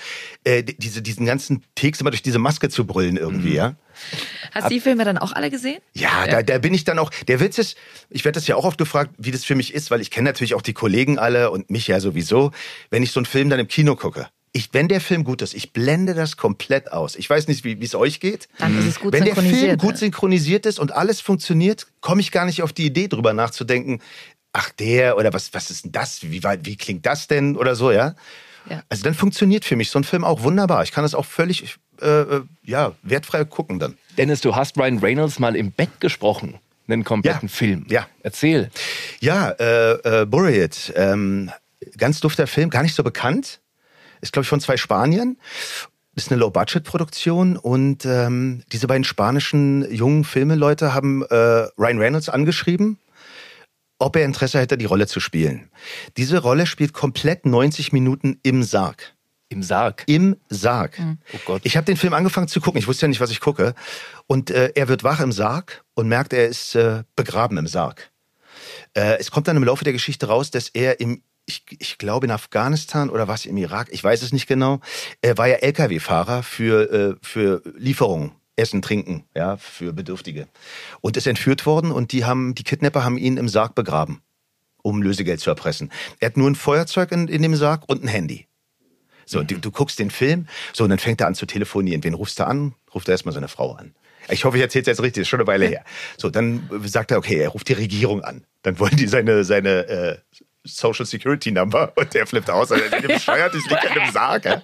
äh, 0.45 0.62
diese, 0.62 1.03
diesen 1.03 1.26
ganzen 1.26 1.64
Text 1.74 2.01
immer 2.01 2.11
durch 2.11 2.22
diese 2.22 2.39
Maske 2.39 2.68
zu 2.68 2.87
brüllen 2.87 3.16
irgendwie, 3.16 3.51
Mhm. 3.51 3.55
ja. 3.57 3.74
Hast 4.53 4.66
du 4.66 4.74
die 4.74 4.80
Filme 4.80 5.05
dann 5.05 5.18
auch 5.18 5.32
alle 5.32 5.51
gesehen? 5.51 5.78
Ja, 5.95 6.26
Da, 6.26 6.43
da 6.43 6.59
bin 6.59 6.74
ich 6.74 6.85
dann 6.85 6.99
auch. 6.99 7.11
Der 7.28 7.41
Witz 7.41 7.59
ist, 7.59 7.76
ich 8.11 8.24
werde 8.24 8.39
das 8.39 8.47
ja 8.47 8.57
auch 8.57 8.64
oft 8.64 8.78
gefragt, 8.78 9.11
wie 9.18 9.30
das 9.32 9.45
für 9.45 9.55
mich 9.57 9.74
ist, 9.74 9.91
weil 9.91 10.01
ich 10.01 10.11
kenne 10.11 10.28
natürlich 10.28 10.55
auch 10.55 10.62
die 10.62 10.72
Kollegen 10.72 11.18
alle 11.18 11.51
und 11.51 11.70
mich 11.70 11.87
ja 11.89 11.99
sowieso. 12.01 12.53
Wenn 12.91 13.03
ich 13.03 13.11
so 13.12 13.18
einen 13.20 13.26
Film 13.26 13.51
dann 13.51 13.59
im 13.61 13.68
Kino 13.68 13.95
gucke, 13.97 14.28
ich, 14.57 14.68
wenn 14.72 14.87
der 14.87 15.01
Film 15.01 15.24
gut 15.24 15.43
ist, 15.43 15.53
ich 15.53 15.72
blende 15.72 16.14
das 16.14 16.37
komplett 16.37 16.93
aus. 16.93 17.16
Ich 17.16 17.28
weiß 17.28 17.49
nicht, 17.49 17.64
wie 17.64 17.76
es 17.85 17.97
euch 17.97 18.20
geht. 18.20 18.49
Dann 18.59 18.78
ist 18.78 18.87
es 18.87 19.01
gut 19.01 19.12
wenn 19.12 19.24
der 19.24 19.35
Film 19.35 19.47
synchronisiert, 19.47 19.80
gut 19.80 19.93
ne? 19.93 19.97
synchronisiert 19.99 20.66
ist 20.66 20.78
und 20.78 20.93
alles 20.93 21.20
funktioniert, 21.20 21.89
komme 22.01 22.20
ich 22.20 22.30
gar 22.30 22.45
nicht 22.45 22.62
auf 22.62 22.72
die 22.72 22.87
Idee, 22.87 23.09
drüber 23.09 23.32
nachzudenken. 23.32 24.01
Ach, 24.57 24.70
der 24.70 25.16
oder 25.18 25.32
was, 25.34 25.52
was 25.52 25.70
ist 25.70 25.84
denn 25.84 25.92
das? 25.92 26.22
Wie, 26.22 26.42
weit- 26.42 26.64
wie 26.64 26.76
klingt 26.76 27.05
das 27.05 27.26
denn 27.26 27.57
oder 27.57 27.74
so, 27.74 27.90
ja? 27.90 28.14
Ja. 28.70 28.82
Also 28.88 29.02
dann 29.02 29.12
funktioniert 29.14 29.64
für 29.66 29.76
mich 29.76 29.90
so 29.90 29.98
ein 29.98 30.05
Film 30.05 30.24
auch 30.24 30.42
wunderbar. 30.42 30.82
Ich 30.84 30.92
kann 30.92 31.02
das 31.05 31.14
auch 31.14 31.26
völlig 31.26 31.76
äh, 32.00 32.07
äh, 32.07 32.42
ja, 32.64 32.92
wertfrei 33.02 33.44
gucken 33.44 33.78
dann. 33.78 33.98
Dennis, 34.16 34.40
du 34.40 34.55
hast 34.57 34.78
Ryan 34.78 34.98
Reynolds 35.00 35.38
mal 35.38 35.55
im 35.57 35.70
Bett 35.72 36.00
gesprochen, 36.00 36.55
einen 36.88 37.05
kompletten 37.05 37.48
Ja. 37.48 37.55
Film. 37.55 37.86
Ja. 37.90 38.07
Erzähl. 38.22 38.70
Ja, 39.20 39.50
äh, 39.50 40.22
äh, 40.22 40.24
Bury 40.24 40.62
It. 40.62 40.92
Ähm, 40.96 41.50
ganz 41.98 42.20
dufter 42.20 42.46
Film, 42.46 42.70
gar 42.70 42.82
nicht 42.82 42.94
so 42.94 43.02
bekannt. 43.02 43.61
Ist, 44.20 44.32
glaube 44.32 44.44
ich, 44.44 44.48
von 44.48 44.61
zwei 44.61 44.76
Spaniern. 44.78 45.36
Ist 46.16 46.30
eine 46.30 46.38
Low-Budget-Produktion 46.40 47.57
und 47.57 48.07
ähm, 48.07 48.62
diese 48.72 48.86
beiden 48.86 49.02
spanischen 49.05 49.92
jungen 49.92 50.22
Filmeleute 50.24 50.94
haben 50.94 51.22
äh, 51.24 51.34
Ryan 51.76 51.98
Reynolds 51.98 52.28
angeschrieben, 52.28 52.98
ob 54.05 54.16
er 54.16 54.24
Interesse 54.24 54.59
hätte, 54.59 54.76
die 54.76 54.84
Rolle 54.84 55.07
zu 55.07 55.20
spielen. 55.20 55.70
Diese 56.16 56.38
Rolle 56.38 56.66
spielt 56.66 56.92
komplett 56.92 57.46
90 57.46 57.92
Minuten 57.92 58.38
im 58.42 58.62
Sarg. 58.62 59.14
Im 59.48 59.62
Sarg. 59.62 60.05
Im 60.07 60.36
Sarg. 60.48 60.98
Oh 61.32 61.38
Gott. 61.44 61.62
Ich 61.64 61.76
habe 61.76 61.84
den 61.84 61.96
Film 61.96 62.12
angefangen 62.12 62.48
zu 62.48 62.61
gucken. 62.61 62.78
Ich 62.78 62.88
wusste 62.88 63.07
ja 63.07 63.09
nicht, 63.09 63.20
was 63.20 63.30
ich 63.30 63.40
gucke. 63.40 63.74
Und 64.26 64.50
äh, 64.50 64.72
er 64.74 64.88
wird 64.88 65.05
wach 65.05 65.20
im 65.20 65.32
Sarg 65.32 65.84
und 65.94 66.09
merkt, 66.09 66.32
er 66.32 66.48
ist 66.48 66.74
äh, 66.74 67.05
begraben 67.16 67.57
im 67.57 67.66
Sarg. 67.66 68.11
Äh, 68.94 69.18
es 69.18 69.30
kommt 69.30 69.48
dann 69.48 69.57
im 69.57 69.64
Laufe 69.64 69.84
der 69.84 69.92
Geschichte 69.92 70.26
raus, 70.26 70.50
dass 70.50 70.68
er 70.68 71.00
im, 71.00 71.22
ich, 71.46 71.64
ich 71.78 71.98
glaube 71.98 72.26
in 72.26 72.30
Afghanistan 72.30 73.11
oder 73.11 73.28
was 73.28 73.46
im 73.46 73.57
Irak, 73.57 73.88
ich 73.90 74.02
weiß 74.02 74.22
es 74.22 74.32
nicht 74.32 74.46
genau, 74.46 74.80
er 75.22 75.38
war 75.38 75.46
ja 75.46 75.57
LKW-Fahrer 75.57 76.42
für, 76.42 76.92
äh, 76.92 77.16
für 77.22 77.62
Lieferungen. 77.76 78.32
Essen, 78.57 78.82
Trinken, 78.82 79.24
ja, 79.34 79.57
für 79.57 79.92
Bedürftige. 79.92 80.48
Und 81.00 81.16
ist 81.16 81.26
entführt 81.26 81.66
worden 81.66 81.90
und 81.90 82.12
die 82.12 82.24
haben, 82.24 82.55
die 82.55 82.62
Kidnapper 82.62 83.05
haben 83.05 83.18
ihn 83.18 83.36
im 83.36 83.48
Sarg 83.48 83.74
begraben, 83.74 84.22
um 84.82 85.02
Lösegeld 85.02 85.40
zu 85.40 85.50
erpressen. 85.50 85.90
Er 86.20 86.26
hat 86.26 86.36
nur 86.36 86.48
ein 86.48 86.55
Feuerzeug 86.55 87.12
in, 87.12 87.28
in 87.28 87.42
dem 87.42 87.57
Sarg 87.57 87.88
und 87.88 88.05
ein 88.05 88.09
Handy. 88.09 88.46
So, 89.26 89.42
du, 89.42 89.59
du 89.59 89.70
guckst 89.70 89.98
den 89.98 90.11
Film, 90.11 90.46
so, 90.72 90.84
und 90.84 90.90
dann 90.90 90.98
fängt 90.98 91.20
er 91.20 91.26
an 91.26 91.34
zu 91.34 91.46
telefonieren. 91.46 92.05
Wen 92.05 92.14
rufst 92.14 92.38
du 92.38 92.46
an? 92.46 92.74
Ruft 92.94 93.09
er 93.09 93.12
erstmal 93.12 93.34
seine 93.34 93.48
Frau 93.48 93.72
an. 93.72 93.94
Ich 94.28 94.44
hoffe, 94.44 94.57
ich 94.57 94.62
erzähle 94.62 94.82
es 94.82 94.86
jetzt 94.86 95.02
richtig, 95.02 95.22
ist 95.22 95.28
schon 95.28 95.40
eine 95.40 95.46
Weile 95.46 95.66
her. 95.66 95.84
So, 96.16 96.30
dann 96.30 96.68
sagt 96.84 97.11
er, 97.11 97.18
okay, 97.18 97.36
er 97.36 97.48
ruft 97.48 97.68
die 97.68 97.74
Regierung 97.74 98.22
an. 98.22 98.46
Dann 98.62 98.78
wollen 98.78 98.96
die 98.96 99.07
seine, 99.07 99.44
seine 99.44 99.86
äh, 99.88 100.18
Social 100.64 101.06
Security 101.06 101.50
Number 101.50 101.92
und 101.96 102.12
der 102.14 102.26
flippt 102.26 102.50
aus, 102.50 102.72
also, 102.72 102.84
der 102.88 103.00
bescheuert, 103.06 103.54
ich 103.54 103.68
liege 103.68 103.86
in 103.86 104.00
einem 104.00 104.12
Sarg. 104.12 104.44
Ja? 104.44 104.62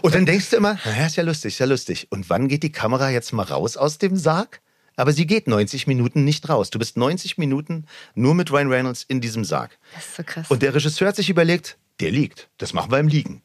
Und 0.00 0.14
dann 0.14 0.24
denkst 0.24 0.50
du 0.50 0.56
immer, 0.56 0.78
naja, 0.84 1.06
ist 1.06 1.16
ja 1.16 1.24
lustig, 1.24 1.54
ist 1.54 1.58
ja 1.58 1.66
lustig. 1.66 2.06
Und 2.10 2.30
wann 2.30 2.48
geht 2.48 2.62
die 2.62 2.72
Kamera 2.72 3.10
jetzt 3.10 3.32
mal 3.32 3.44
raus 3.44 3.76
aus 3.76 3.98
dem 3.98 4.16
Sarg? 4.16 4.60
Aber 4.96 5.12
sie 5.12 5.26
geht 5.26 5.48
90 5.48 5.86
Minuten 5.86 6.24
nicht 6.24 6.48
raus. 6.48 6.70
Du 6.70 6.78
bist 6.78 6.96
90 6.96 7.38
Minuten 7.38 7.86
nur 8.14 8.34
mit 8.34 8.52
Ryan 8.52 8.68
Reynolds 8.68 9.02
in 9.02 9.20
diesem 9.20 9.44
Sarg. 9.44 9.78
Das 9.94 10.06
ist 10.06 10.16
so 10.16 10.22
krass. 10.22 10.50
Und 10.50 10.62
der 10.62 10.74
Regisseur 10.74 11.08
hat 11.08 11.16
sich 11.16 11.30
überlegt, 11.30 11.78
der 12.00 12.10
liegt. 12.10 12.50
Das 12.58 12.72
machen 12.72 12.90
wir 12.90 12.98
im 12.98 13.08
Liegen. 13.08 13.42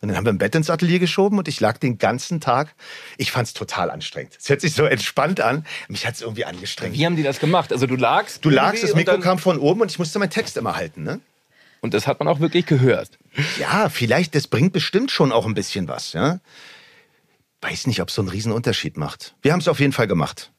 Und 0.00 0.08
dann 0.08 0.16
haben 0.16 0.24
wir 0.24 0.32
ein 0.32 0.38
Bett 0.38 0.54
ins 0.54 0.70
Atelier 0.70 0.98
geschoben 0.98 1.38
und 1.38 1.48
ich 1.48 1.58
lag 1.60 1.78
den 1.78 1.98
ganzen 1.98 2.40
Tag. 2.40 2.74
Ich 3.16 3.32
fand 3.32 3.48
es 3.48 3.54
total 3.54 3.90
anstrengend. 3.90 4.36
Es 4.38 4.48
hört 4.48 4.60
sich 4.60 4.74
so 4.74 4.84
entspannt 4.84 5.40
an. 5.40 5.66
Mich 5.88 6.06
hat 6.06 6.14
es 6.14 6.22
irgendwie 6.22 6.44
angestrengt. 6.44 6.94
Wie 6.94 7.04
haben 7.04 7.16
die 7.16 7.24
das 7.24 7.40
gemacht? 7.40 7.72
Also 7.72 7.86
du 7.86 7.96
lagst. 7.96 8.44
Du 8.44 8.50
lagst, 8.50 8.84
das 8.84 8.94
Mikro 8.94 9.18
kam 9.18 9.38
von 9.38 9.58
oben 9.58 9.80
und 9.80 9.90
ich 9.90 9.98
musste 9.98 10.18
meinen 10.18 10.30
Text 10.30 10.56
immer 10.56 10.76
halten. 10.76 11.02
Ne? 11.02 11.20
Und 11.80 11.94
das 11.94 12.06
hat 12.06 12.20
man 12.20 12.28
auch 12.28 12.40
wirklich 12.40 12.66
gehört. 12.66 13.18
Ja, 13.58 13.88
vielleicht, 13.88 14.34
das 14.34 14.46
bringt 14.46 14.72
bestimmt 14.72 15.10
schon 15.10 15.32
auch 15.32 15.46
ein 15.46 15.54
bisschen 15.54 15.88
was. 15.88 16.12
Ja? 16.12 16.40
Weiß 17.60 17.86
nicht, 17.88 18.00
ob 18.00 18.08
es 18.08 18.14
so 18.14 18.22
einen 18.22 18.28
riesen 18.28 18.52
Unterschied 18.52 18.96
macht. 18.96 19.34
Wir 19.42 19.52
haben 19.52 19.60
es 19.60 19.68
auf 19.68 19.80
jeden 19.80 19.92
Fall 19.92 20.06
gemacht. 20.06 20.52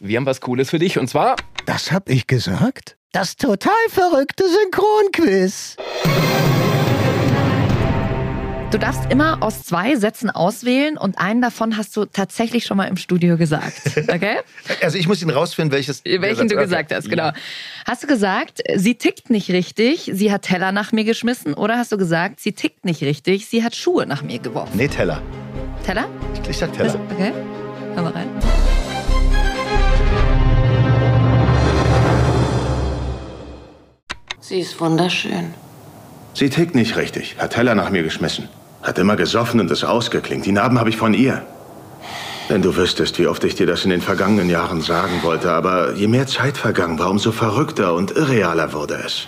Wir 0.00 0.16
haben 0.16 0.26
was 0.26 0.40
Cooles 0.40 0.70
für 0.70 0.78
dich 0.78 0.98
und 0.98 1.08
zwar 1.08 1.36
Das 1.66 1.92
hab 1.92 2.08
ich 2.08 2.26
gesagt? 2.26 2.96
Das 3.12 3.36
total 3.36 3.72
verrückte 3.88 4.44
Synchronquiz. 4.48 5.76
Du 8.72 8.78
darfst 8.78 9.10
immer 9.12 9.42
aus 9.42 9.62
zwei 9.62 9.94
Sätzen 9.94 10.28
auswählen 10.28 10.98
und 10.98 11.18
einen 11.18 11.40
davon 11.40 11.76
hast 11.76 11.96
du 11.96 12.04
tatsächlich 12.04 12.66
schon 12.66 12.76
mal 12.76 12.86
im 12.86 12.96
Studio 12.96 13.36
gesagt. 13.36 13.80
Okay? 14.16 14.36
Also 14.82 14.98
ich 14.98 15.08
muss 15.08 15.20
ihn 15.22 15.30
rausfinden, 15.30 15.72
welches. 15.72 16.02
Welchen 16.04 16.48
du 16.48 16.54
Okay. 16.54 16.64
gesagt 16.64 16.92
hast, 16.94 17.08
genau. 17.08 17.30
Hast 17.86 18.02
du 18.02 18.06
gesagt, 18.06 18.62
sie 18.76 18.94
tickt 18.94 19.30
nicht 19.30 19.50
richtig, 19.50 20.10
sie 20.12 20.32
hat 20.32 20.42
Teller 20.42 20.72
nach 20.72 20.92
mir 20.92 21.04
geschmissen? 21.04 21.54
Oder 21.54 21.76
hast 21.78 21.92
du 21.92 21.98
gesagt, 21.98 22.40
sie 22.40 22.52
tickt 22.52 22.84
nicht 22.84 23.02
richtig, 23.02 23.46
sie 23.46 23.62
hat 23.64 23.74
Schuhe 23.76 24.06
nach 24.06 24.22
mir 24.22 24.38
geworfen? 24.38 24.72
Nee, 24.76 24.88
Teller. 24.88 25.20
Teller? 25.84 26.08
Ich 26.48 26.56
sag 26.56 26.72
Teller. 26.72 26.98
Okay. 27.12 27.32
Hör 27.94 28.02
mal 28.02 28.12
rein. 28.12 28.28
Sie 34.40 34.60
ist 34.60 34.78
wunderschön. 34.80 35.54
Sie 36.34 36.50
tickt 36.50 36.74
nicht 36.74 36.96
richtig. 36.96 37.36
Hat 37.38 37.52
Teller 37.54 37.74
nach 37.74 37.90
mir 37.90 38.02
geschmissen. 38.02 38.48
Hat 38.86 38.98
immer 38.98 39.16
gesoffen 39.16 39.58
und 39.58 39.68
ist 39.72 39.82
ausgeklingt. 39.82 40.46
Die 40.46 40.52
Narben 40.52 40.78
habe 40.78 40.88
ich 40.90 40.96
von 40.96 41.12
ihr. 41.12 41.44
Wenn 42.48 42.62
du 42.62 42.76
wüsstest, 42.76 43.18
wie 43.18 43.26
oft 43.26 43.42
ich 43.42 43.56
dir 43.56 43.66
das 43.66 43.82
in 43.82 43.90
den 43.90 44.00
vergangenen 44.00 44.48
Jahren 44.48 44.80
sagen 44.80 45.24
wollte, 45.24 45.50
aber 45.50 45.94
je 45.94 46.06
mehr 46.06 46.28
Zeit 46.28 46.56
vergangen 46.56 46.96
war, 47.00 47.10
umso 47.10 47.32
verrückter 47.32 47.94
und 47.94 48.12
irrealer 48.12 48.72
wurde 48.72 48.94
es. 49.04 49.26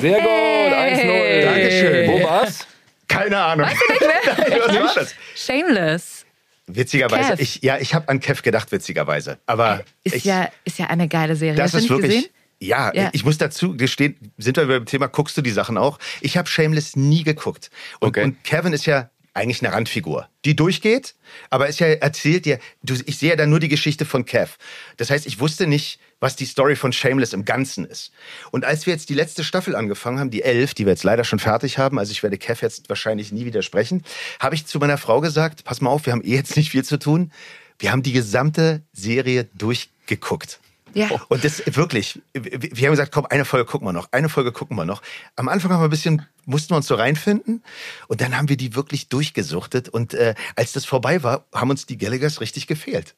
sehr 0.00 0.20
gut, 0.20 0.72
1-0. 0.72 1.44
Dankeschön. 1.44 2.10
Wo 2.10 2.22
war's? 2.26 2.66
Keine 3.06 3.36
Ahnung. 3.36 3.66
Weißt 3.66 3.76
du 3.86 3.92
nicht 3.92 4.48
mehr? 4.48 4.60
Was 4.66 4.76
war 4.96 5.02
das? 5.02 5.14
Shameless. 5.36 6.24
Witzigerweise, 6.66 7.32
Kev. 7.32 7.42
ich, 7.42 7.60
ja, 7.62 7.76
ich 7.78 7.94
habe 7.94 8.08
an 8.08 8.20
Kev 8.20 8.40
gedacht, 8.42 8.72
witzigerweise. 8.72 9.36
Aber 9.44 9.82
Ist, 10.04 10.16
ich, 10.16 10.24
ja, 10.24 10.48
ist 10.64 10.78
ja 10.78 10.86
eine 10.86 11.08
geile 11.08 11.36
Serie. 11.36 11.56
das 11.56 11.74
Hast 11.74 11.82
ist 11.82 11.90
du 11.90 11.94
nicht 11.96 12.02
wirklich. 12.04 12.20
gesehen? 12.22 12.34
Ja, 12.62 12.92
Ja. 12.94 13.10
ich 13.12 13.24
muss 13.24 13.38
dazu 13.38 13.76
gestehen, 13.76 14.16
sind 14.38 14.56
wir 14.56 14.66
beim 14.66 14.86
Thema, 14.86 15.08
guckst 15.08 15.36
du 15.36 15.42
die 15.42 15.50
Sachen 15.50 15.76
auch? 15.76 15.98
Ich 16.20 16.36
habe 16.36 16.48
Shameless 16.48 16.96
nie 16.96 17.24
geguckt. 17.24 17.70
Und, 18.00 18.08
Okay. 18.10 18.24
und 18.24 18.44
Kevin 18.44 18.72
ist 18.72 18.86
ja 18.86 19.10
eigentlich 19.34 19.64
eine 19.64 19.74
Randfigur, 19.74 20.28
die 20.44 20.54
durchgeht, 20.54 21.14
aber 21.48 21.66
ist 21.66 21.80
ja 21.80 21.86
erzählt 21.86 22.44
ja, 22.44 22.58
du, 22.82 22.94
ich 23.06 23.16
sehe 23.16 23.30
ja 23.30 23.36
dann 23.36 23.48
nur 23.48 23.60
die 23.60 23.68
Geschichte 23.68 24.04
von 24.04 24.26
Kev. 24.26 24.56
Das 24.98 25.08
heißt, 25.10 25.26
ich 25.26 25.40
wusste 25.40 25.66
nicht, 25.66 25.98
was 26.20 26.36
die 26.36 26.44
Story 26.44 26.76
von 26.76 26.92
Shameless 26.92 27.32
im 27.32 27.44
Ganzen 27.46 27.84
ist. 27.86 28.12
Und 28.50 28.64
als 28.66 28.84
wir 28.86 28.92
jetzt 28.92 29.08
die 29.08 29.14
letzte 29.14 29.42
Staffel 29.42 29.74
angefangen 29.74 30.20
haben, 30.20 30.30
die 30.30 30.42
elf, 30.42 30.74
die 30.74 30.84
wir 30.84 30.92
jetzt 30.92 31.02
leider 31.02 31.24
schon 31.24 31.38
fertig 31.38 31.78
haben, 31.78 31.98
also 31.98 32.12
ich 32.12 32.22
werde 32.22 32.36
Kev 32.36 32.60
jetzt 32.62 32.88
wahrscheinlich 32.90 33.32
nie 33.32 33.46
widersprechen, 33.46 34.04
habe 34.38 34.54
ich 34.54 34.66
zu 34.66 34.78
meiner 34.78 34.98
Frau 34.98 35.20
gesagt, 35.22 35.64
pass 35.64 35.80
mal 35.80 35.90
auf, 35.90 36.04
wir 36.06 36.12
haben 36.12 36.22
eh 36.22 36.34
jetzt 36.36 36.56
nicht 36.56 36.70
viel 36.70 36.84
zu 36.84 36.98
tun. 36.98 37.32
Wir 37.78 37.90
haben 37.90 38.02
die 38.02 38.12
gesamte 38.12 38.82
Serie 38.92 39.48
durchgeguckt. 39.54 40.60
Ja. 40.94 41.08
Und 41.28 41.44
das 41.44 41.62
wirklich, 41.66 42.20
wir 42.34 42.86
haben 42.86 42.92
gesagt, 42.92 43.12
komm, 43.12 43.26
eine 43.26 43.44
Folge 43.44 43.66
gucken 43.66 43.86
wir 43.86 43.92
noch, 43.92 44.08
eine 44.12 44.28
Folge 44.28 44.52
gucken 44.52 44.76
wir 44.76 44.84
noch. 44.84 45.02
Am 45.36 45.48
Anfang 45.48 45.72
haben 45.72 45.80
wir 45.80 45.84
ein 45.84 45.90
bisschen, 45.90 46.26
mussten 46.44 46.70
wir 46.70 46.76
uns 46.76 46.86
so 46.86 46.94
reinfinden 46.94 47.62
und 48.08 48.20
dann 48.20 48.36
haben 48.36 48.48
wir 48.48 48.56
die 48.56 48.74
wirklich 48.74 49.08
durchgesuchtet 49.08 49.88
und 49.88 50.14
äh, 50.14 50.34
als 50.56 50.72
das 50.72 50.84
vorbei 50.84 51.22
war, 51.22 51.46
haben 51.54 51.70
uns 51.70 51.86
die 51.86 51.98
Gallaghers 51.98 52.40
richtig 52.40 52.66
gefehlt. 52.66 53.14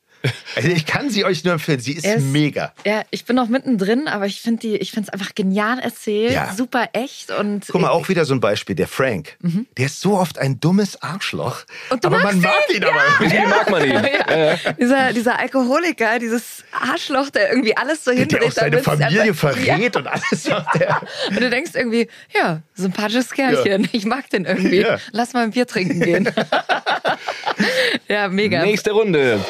Also 0.56 0.68
ich 0.68 0.86
kann 0.86 1.10
sie 1.10 1.24
euch 1.24 1.44
nur 1.44 1.52
empfehlen. 1.54 1.80
Sie 1.80 1.92
ist, 1.92 2.06
ist- 2.06 2.22
mega. 2.22 2.72
Ja, 2.84 3.02
ich 3.10 3.24
bin 3.24 3.36
noch 3.36 3.48
mittendrin, 3.48 4.08
aber 4.08 4.26
ich 4.26 4.40
finde 4.40 4.60
die, 4.60 4.76
ich 4.76 4.90
finde 4.92 5.08
es 5.08 5.12
einfach 5.12 5.34
genial 5.34 5.78
erzählt, 5.78 6.32
Ja. 6.32 6.52
super 6.56 6.88
echt 6.92 7.30
und 7.30 7.66
Guck 7.70 7.80
mal, 7.80 7.90
auch 7.90 8.08
wieder 8.08 8.24
so 8.24 8.34
ein 8.34 8.40
Beispiel, 8.40 8.74
der 8.76 8.88
Frank. 8.88 9.36
Der 9.76 9.86
ist 9.86 10.00
so 10.00 10.16
oft 10.18 10.38
ein 10.38 10.60
dummes 10.60 11.00
Arschloch. 11.02 11.64
Und 11.90 12.02
du 12.04 12.08
aber 12.08 12.20
man 12.20 12.40
mag 12.40 12.54
ihn, 12.70 12.76
ihn 12.76 12.84
aber. 12.84 13.00
Irgendwie 13.20 13.46
mag 13.48 13.70
man 13.70 13.84
ihn. 13.84 13.94
Ja. 14.34 14.56
Dieser, 14.80 15.12
dieser 15.12 15.38
Alkoholiker, 15.38 16.18
dieses 16.18 16.64
Arschloch, 16.72 17.30
der 17.30 17.50
irgendwie 17.50 17.76
alles 17.76 18.04
so 18.04 18.10
Der 18.10 18.20
hindreht. 18.20 18.44
auch 18.44 18.50
seine 18.52 18.82
Familie 18.82 19.22
einfach- 19.22 19.52
verrät 19.56 19.96
und 19.96 20.06
alles 20.06 20.48
macht 20.48 20.80
der. 20.80 21.00
Und 21.28 21.40
du 21.40 21.50
denkst 21.50 21.72
irgendwie, 21.74 22.08
ja, 22.34 22.62
sympathisches 22.74 23.30
Kerlchen. 23.30 23.88
Ich 23.92 24.04
mag 24.06 24.28
den 24.30 24.44
irgendwie. 24.44 24.80
Ja. 24.80 24.98
Lass 25.12 25.32
mal 25.32 25.44
ein 25.44 25.50
Bier 25.50 25.66
trinken 25.66 26.00
gehen. 26.00 26.30
ja, 28.08 28.28
mega. 28.28 28.62
Nächste 28.62 28.92
Runde. 28.92 29.40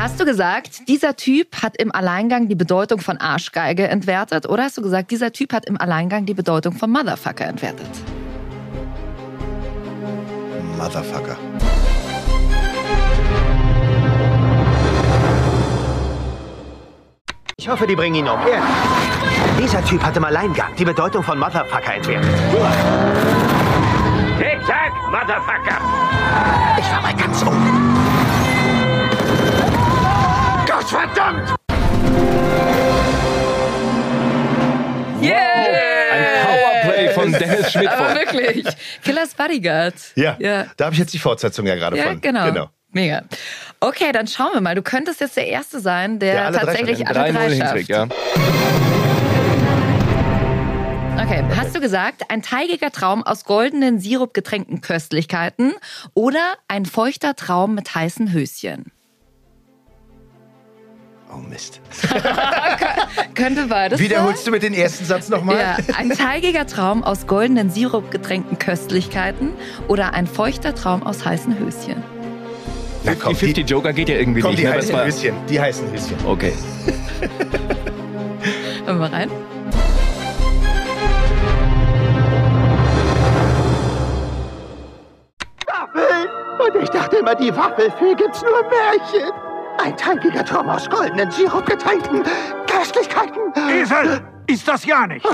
Hast 0.00 0.18
du 0.18 0.24
gesagt, 0.24 0.88
dieser 0.88 1.14
Typ 1.14 1.62
hat 1.62 1.76
im 1.76 1.94
Alleingang 1.94 2.48
die 2.48 2.54
Bedeutung 2.54 3.00
von 3.00 3.18
Arschgeige 3.18 3.86
entwertet? 3.86 4.48
Oder 4.48 4.62
hast 4.62 4.78
du 4.78 4.80
gesagt, 4.80 5.10
dieser 5.10 5.30
Typ 5.30 5.52
hat 5.52 5.66
im 5.66 5.78
Alleingang 5.78 6.24
die 6.24 6.32
Bedeutung 6.32 6.72
von 6.72 6.90
Motherfucker 6.90 7.44
entwertet? 7.44 7.86
Motherfucker. 10.78 11.36
Ich 17.58 17.68
hoffe, 17.68 17.86
die 17.86 17.94
bringen 17.94 18.14
ihn 18.14 18.28
um. 18.28 18.40
Ehrlich. 18.40 18.62
Dieser 19.62 19.84
Typ 19.84 20.02
hat 20.02 20.16
im 20.16 20.24
Alleingang 20.24 20.74
die 20.78 20.86
Bedeutung 20.86 21.22
von 21.22 21.38
Motherfucker 21.38 21.96
entwertet. 21.96 22.30
Tick-Tack, 24.38 24.92
Motherfucker! 25.10 25.78
Ich 26.78 26.90
war 26.90 27.02
mal 27.02 27.14
ganz 27.14 27.42
oben. 27.42 27.79
Gottverdammt! 31.14 31.54
Yeah! 35.22 35.36
Ein 36.12 36.46
Powerplay 36.46 37.08
von 37.14 37.32
Dennis 37.38 37.72
Schmidt. 37.72 37.88
Aber 37.88 38.14
wirklich. 38.14 38.66
Killers 39.04 39.34
Bodyguard. 39.34 39.94
Ja, 40.14 40.36
Ja, 40.38 40.66
da 40.76 40.86
habe 40.86 40.94
ich 40.94 41.00
jetzt 41.00 41.12
die 41.12 41.18
Fortsetzung 41.18 41.66
ja 41.66 41.74
gerade 41.74 41.96
ja 41.96 42.04
von. 42.04 42.20
genau. 42.20 42.70
Mega. 42.92 43.22
Okay, 43.78 44.10
dann 44.12 44.26
schauen 44.26 44.50
wir 44.54 44.60
mal. 44.60 44.74
Du 44.74 44.82
könntest 44.82 45.20
jetzt 45.20 45.36
der 45.36 45.46
Erste 45.46 45.78
sein, 45.80 46.18
der, 46.18 46.32
Der 46.32 46.46
alle 46.46 46.56
drei 46.58 46.64
tatsächlich 46.66 46.98
schafft. 46.98 47.16
alle 47.16 47.30
3-0 47.30 47.32
drei 47.32 47.56
schafft. 47.56 47.88
ja. 47.88 48.02
Okay, 51.22 51.44
hast 51.56 51.76
du 51.76 51.80
gesagt, 51.80 52.22
ein 52.28 52.42
teigiger 52.42 52.90
Traum 52.90 53.22
aus 53.22 53.44
goldenen 53.44 54.00
Sirup 54.00 54.34
getränkten 54.34 54.80
Köstlichkeiten 54.80 55.72
oder 56.14 56.40
ein 56.66 56.84
feuchter 56.84 57.36
Traum 57.36 57.76
mit 57.76 57.94
heißen 57.94 58.32
Höschen? 58.32 58.90
Oh 61.32 61.38
Mist. 61.38 61.80
Könnte 63.34 63.66
beides 63.68 64.00
Wiederholst 64.00 64.46
du 64.46 64.50
mit 64.50 64.62
den 64.62 64.74
ersten 64.74 65.04
Satz 65.04 65.28
nochmal? 65.28 65.56
Ja, 65.58 65.76
ein 65.96 66.10
teigiger 66.10 66.66
Traum 66.66 67.04
aus 67.04 67.26
goldenen 67.26 67.70
Sirup 67.70 68.10
getränkten 68.10 68.58
Köstlichkeiten 68.58 69.50
oder 69.86 70.12
ein 70.14 70.26
feuchter 70.26 70.74
Traum 70.74 71.02
aus 71.04 71.24
heißen 71.24 71.58
Höschen? 71.58 72.02
Na 73.04 73.14
komm, 73.14 73.34
Die 73.34 73.38
50 73.38 73.70
Joker 73.70 73.92
geht 73.92 74.08
ja 74.08 74.16
irgendwie 74.16 74.40
komm, 74.40 74.50
nicht. 74.50 74.62
die 74.62 74.66
ne? 74.66 74.72
Heißen 74.72 75.04
Höschen. 75.04 75.34
Die 75.48 75.60
heißen 75.60 75.90
Höschen. 75.92 76.16
Okay. 76.26 76.52
Hören 78.84 78.86
wir 78.86 78.94
mal 78.94 79.10
rein. 79.10 79.30
Waffeln! 85.66 86.28
Und 86.58 86.82
ich 86.82 86.90
dachte 86.90 87.16
immer, 87.16 87.34
die 87.34 87.54
Waffelfee 87.54 88.14
gibt's 88.16 88.42
nur 88.42 88.60
im 88.60 88.66
Märchen. 88.68 89.49
Ein 89.82 89.96
teigiger 89.96 90.44
Turm 90.44 90.68
aus 90.68 90.88
goldenen 90.90 91.30
Sirup 91.30 91.64
getränkten 91.66 92.22
Köstlichkeiten. 92.70 93.40
Esel! 93.70 94.20
Ist 94.46 94.66
das 94.68 94.84
ja 94.84 95.06
nicht! 95.06 95.26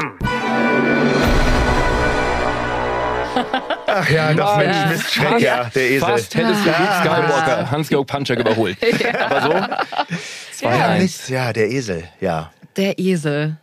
Ach 3.87 4.09
ja, 4.09 4.33
doch, 4.33 4.57
Mensch, 4.57 4.77
Mist, 4.91 5.13
Schreck, 5.15 5.41
ja, 5.41 5.65
der 5.75 5.83
Esel. 5.91 6.01
Fast 6.01 6.35
hättest 6.35 6.65
du 6.65 6.69
Luke 6.71 6.79
Ah. 6.79 7.01
Skywalker, 7.03 7.71
Hans-Georg 7.71 8.07
Punchak 8.07 8.39
überholt. 8.39 8.77
Aber 9.21 9.41
so, 9.43 9.53
Ja, 9.53 10.71
2-1. 10.71 10.99
Mist, 10.99 11.29
ja, 11.29 11.53
der 11.53 11.71
Esel, 11.71 12.05
ja, 12.21 12.51
Der 12.77 12.99
Esel. 12.99 13.57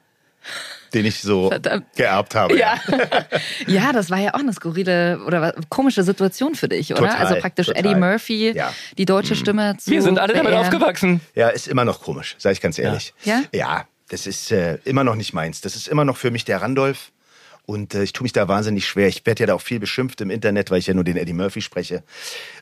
Den 0.93 1.05
ich 1.05 1.19
so 1.21 1.49
Verdammt. 1.49 1.85
geerbt 1.95 2.35
habe. 2.35 2.57
Ja. 2.57 2.79
ja, 3.67 3.91
das 3.93 4.09
war 4.09 4.19
ja 4.19 4.33
auch 4.33 4.39
eine 4.39 4.53
skurrile 4.53 5.19
oder 5.25 5.53
komische 5.69 6.03
Situation 6.03 6.55
für 6.55 6.69
dich, 6.69 6.91
oder? 6.91 7.01
Total, 7.01 7.17
also 7.17 7.35
praktisch 7.35 7.67
total. 7.67 7.85
Eddie 7.85 7.95
Murphy, 7.95 8.51
Ja. 8.51 8.73
die 8.97 9.05
deutsche 9.05 9.35
Stimme 9.35 9.75
zu 9.77 9.91
Wir 9.91 10.01
sind 10.01 10.19
alle 10.19 10.33
damit 10.33 10.53
aufgewachsen. 10.53 11.21
Ja, 11.35 11.49
ist 11.49 11.67
immer 11.67 11.85
noch 11.85 12.01
komisch, 12.01 12.35
sage 12.37 12.53
ich 12.53 12.61
ganz 12.61 12.77
ehrlich. 12.79 13.13
Ja? 13.23 13.43
Ja, 13.53 13.85
das 14.09 14.27
ist 14.27 14.51
äh, 14.51 14.77
immer 14.85 15.03
noch 15.03 15.15
nicht 15.15 15.33
meins. 15.33 15.61
Das 15.61 15.75
ist 15.75 15.87
immer 15.87 16.05
noch 16.05 16.17
für 16.17 16.31
mich 16.31 16.45
der 16.45 16.61
Randolph. 16.61 17.11
Und 17.65 17.95
äh, 17.95 18.03
ich 18.03 18.11
tue 18.11 18.23
mich 18.23 18.33
da 18.33 18.47
wahnsinnig 18.49 18.85
schwer. 18.85 19.07
Ich 19.07 19.25
werde 19.25 19.41
ja 19.43 19.47
da 19.47 19.53
auch 19.53 19.61
viel 19.61 19.79
beschimpft 19.79 20.19
im 20.21 20.29
Internet, 20.29 20.69
weil 20.69 20.79
ich 20.79 20.87
ja 20.87 20.93
nur 20.93 21.05
den 21.05 21.15
Eddie 21.15 21.31
Murphy 21.33 21.61
spreche, 21.61 22.03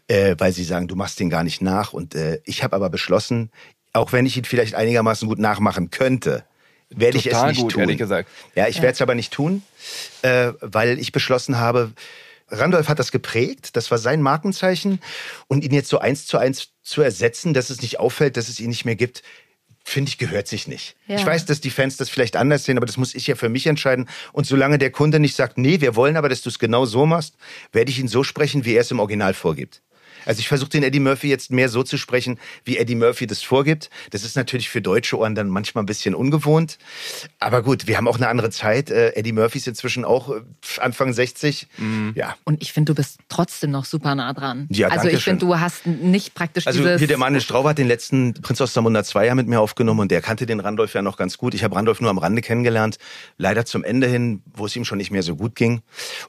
äh, 0.08 0.36
weil 0.38 0.52
sie 0.54 0.64
sagen, 0.64 0.88
du 0.88 0.96
machst 0.96 1.20
den 1.20 1.30
gar 1.32 1.44
nicht 1.44 1.62
nach. 1.62 1.92
Und 1.92 2.14
äh, 2.14 2.40
ich 2.46 2.64
habe 2.64 2.76
aber 2.76 2.90
beschlossen, 2.92 3.50
auch 3.94 4.14
wenn 4.14 4.26
ich 4.28 4.38
ihn 4.38 4.46
vielleicht 4.46 4.76
einigermaßen 4.76 5.28
gut 5.28 5.40
nachmachen 5.40 5.90
könnte, 5.90 6.44
werde 6.92 7.18
ich 7.18 7.28
es 7.28 7.44
nicht 7.44 7.62
gut, 7.62 7.72
tun. 7.74 7.82
ehrlich 7.82 7.98
gesagt. 7.98 8.30
Ja, 8.56 8.68
ich 8.68 8.82
werde 8.82 8.94
es 8.94 9.02
aber 9.02 9.16
nicht 9.16 9.34
tun, 9.34 9.64
äh, 10.22 10.54
weil 10.62 11.00
ich 11.00 11.12
beschlossen 11.12 11.58
habe, 11.58 11.92
Randolph 12.50 12.89
hat 12.89 13.00
das 13.00 13.12
geprägt, 13.12 13.76
das 13.76 13.89
war 13.92 13.98
sein 13.98 14.22
Markenzeichen 14.22 15.00
und 15.48 15.64
ihn 15.64 15.74
jetzt 15.74 15.89
so 15.89 16.00
eins 16.00 16.26
zu 16.26 16.38
eins 16.38 16.70
zu 16.84 17.02
ersetzen, 17.02 17.54
dass 17.54 17.70
es 17.70 17.82
nicht 17.82 18.00
auffällt, 18.00 18.36
dass 18.36 18.50
es 18.50 18.60
ihn 18.60 18.70
nicht 18.70 18.84
mehr 18.84 18.96
gibt, 18.96 19.24
finde 19.84 20.10
ich, 20.10 20.18
gehört 20.18 20.48
sich 20.48 20.68
nicht. 20.68 20.96
Ja. 21.08 21.16
Ich 21.16 21.26
weiß, 21.26 21.46
dass 21.46 21.62
die 21.62 21.70
Fans 21.70 21.98
das 21.98 22.10
vielleicht 22.10 22.36
anders 22.36 22.66
sehen, 22.66 22.78
aber 22.78 22.86
das 22.86 22.98
muss 22.98 23.16
ich 23.16 23.28
ja 23.28 23.36
für 23.36 23.50
mich 23.50 23.68
entscheiden. 23.68 24.10
Und 24.34 24.46
solange 24.46 24.78
der 24.78 24.92
Kunde 24.92 25.20
nicht 25.20 25.36
sagt, 25.36 25.58
nee, 25.58 25.82
wir 25.82 25.96
wollen 25.96 26.18
aber, 26.18 26.30
dass 26.30 26.42
du 26.42 26.50
es 26.50 26.60
genau 26.60 26.86
so 26.86 27.06
machst, 27.06 27.36
werde 27.72 27.89
ich 27.89 28.00
ihn 28.00 28.08
so 28.08 28.24
sprechen, 28.24 28.66
wie 28.66 28.76
er 28.76 28.82
es 28.82 28.92
im 28.92 29.00
Original 29.00 29.34
vorgibt. 29.34 29.82
Also 30.26 30.40
ich 30.40 30.48
versuche 30.48 30.70
den 30.70 30.84
Eddie 30.84 31.00
Murphy 31.00 31.28
jetzt 31.28 31.52
mehr 31.52 31.70
so 31.70 31.84
zu 31.84 31.98
sprechen, 31.98 32.40
wie 32.66 32.78
Eddie 32.78 32.96
Murphy 32.96 33.28
das 33.28 33.42
vorgibt. 33.42 33.90
Das 34.12 34.24
ist 34.24 34.36
natürlich 34.36 34.70
für 34.70 34.82
deutsche 34.82 35.18
Ohren 35.18 35.36
dann 35.36 35.50
manchmal 35.50 35.84
ein 35.84 35.88
bisschen 35.88 36.16
ungewohnt. 36.16 36.78
Aber 37.40 37.62
gut, 37.64 37.88
wir 37.88 37.98
haben 37.98 38.08
auch 38.08 38.18
eine 38.18 38.28
andere 38.28 38.50
Zeit. 38.50 38.90
Äh, 38.90 39.16
Eddie 39.16 39.34
Murphy 39.34 39.58
ist 39.58 39.68
inzwischen 39.68 40.06
auch 40.06 40.30
äh, 40.30 40.42
Anfang 40.80 41.14
60. 41.14 41.68
Ja. 42.16 42.36
Und 42.44 42.62
ich 42.62 42.74
finde, 42.74 42.94
du 42.94 42.96
bist 42.96 43.20
trotzdem 43.30 43.72
noch 43.72 43.86
super 43.86 44.16
nah 44.16 44.34
dran. 44.34 44.68
Ja, 44.70 44.88
also 44.88 45.04
danke 45.04 45.18
ich 45.18 45.24
finde, 45.24 45.46
du 45.46 45.60
hast 45.60 45.86
nicht 45.86 46.34
praktisch 46.34 46.68
Also 46.68 46.80
dieses... 46.80 47.00
hier 47.00 47.08
der 47.08 47.18
Mann 47.18 47.40
Strauber 47.42 47.70
hat 47.70 47.78
den 47.78 47.88
letzten 47.88 48.34
Prinz 48.34 48.62
aus 48.62 48.74
Zamunda 48.74 49.04
2 49.04 49.26
ja 49.26 49.36
mit 49.36 49.48
mir 49.48 49.60
aufgenommen 49.60 50.02
und 50.02 50.12
der 50.12 50.22
kannte 50.22 50.46
den 50.46 50.60
Randolph 50.60 50.94
ja 50.94 51.02
noch 51.02 51.18
ganz 51.18 51.38
gut. 51.38 51.54
Ich 51.54 51.64
habe 51.64 51.76
Randolph 51.76 52.02
nur 52.02 52.10
am 52.10 52.18
Rande 52.18 52.42
kennengelernt, 52.42 52.98
leider 53.38 53.66
zum 53.66 53.84
Ende 53.84 54.08
hin, 54.08 54.42
wo 54.54 54.66
es 54.66 54.76
ihm 54.76 54.86
schon 54.86 54.98
nicht 54.98 55.12
mehr 55.12 55.24
so 55.24 55.36
gut 55.36 55.56
ging. 55.56 55.82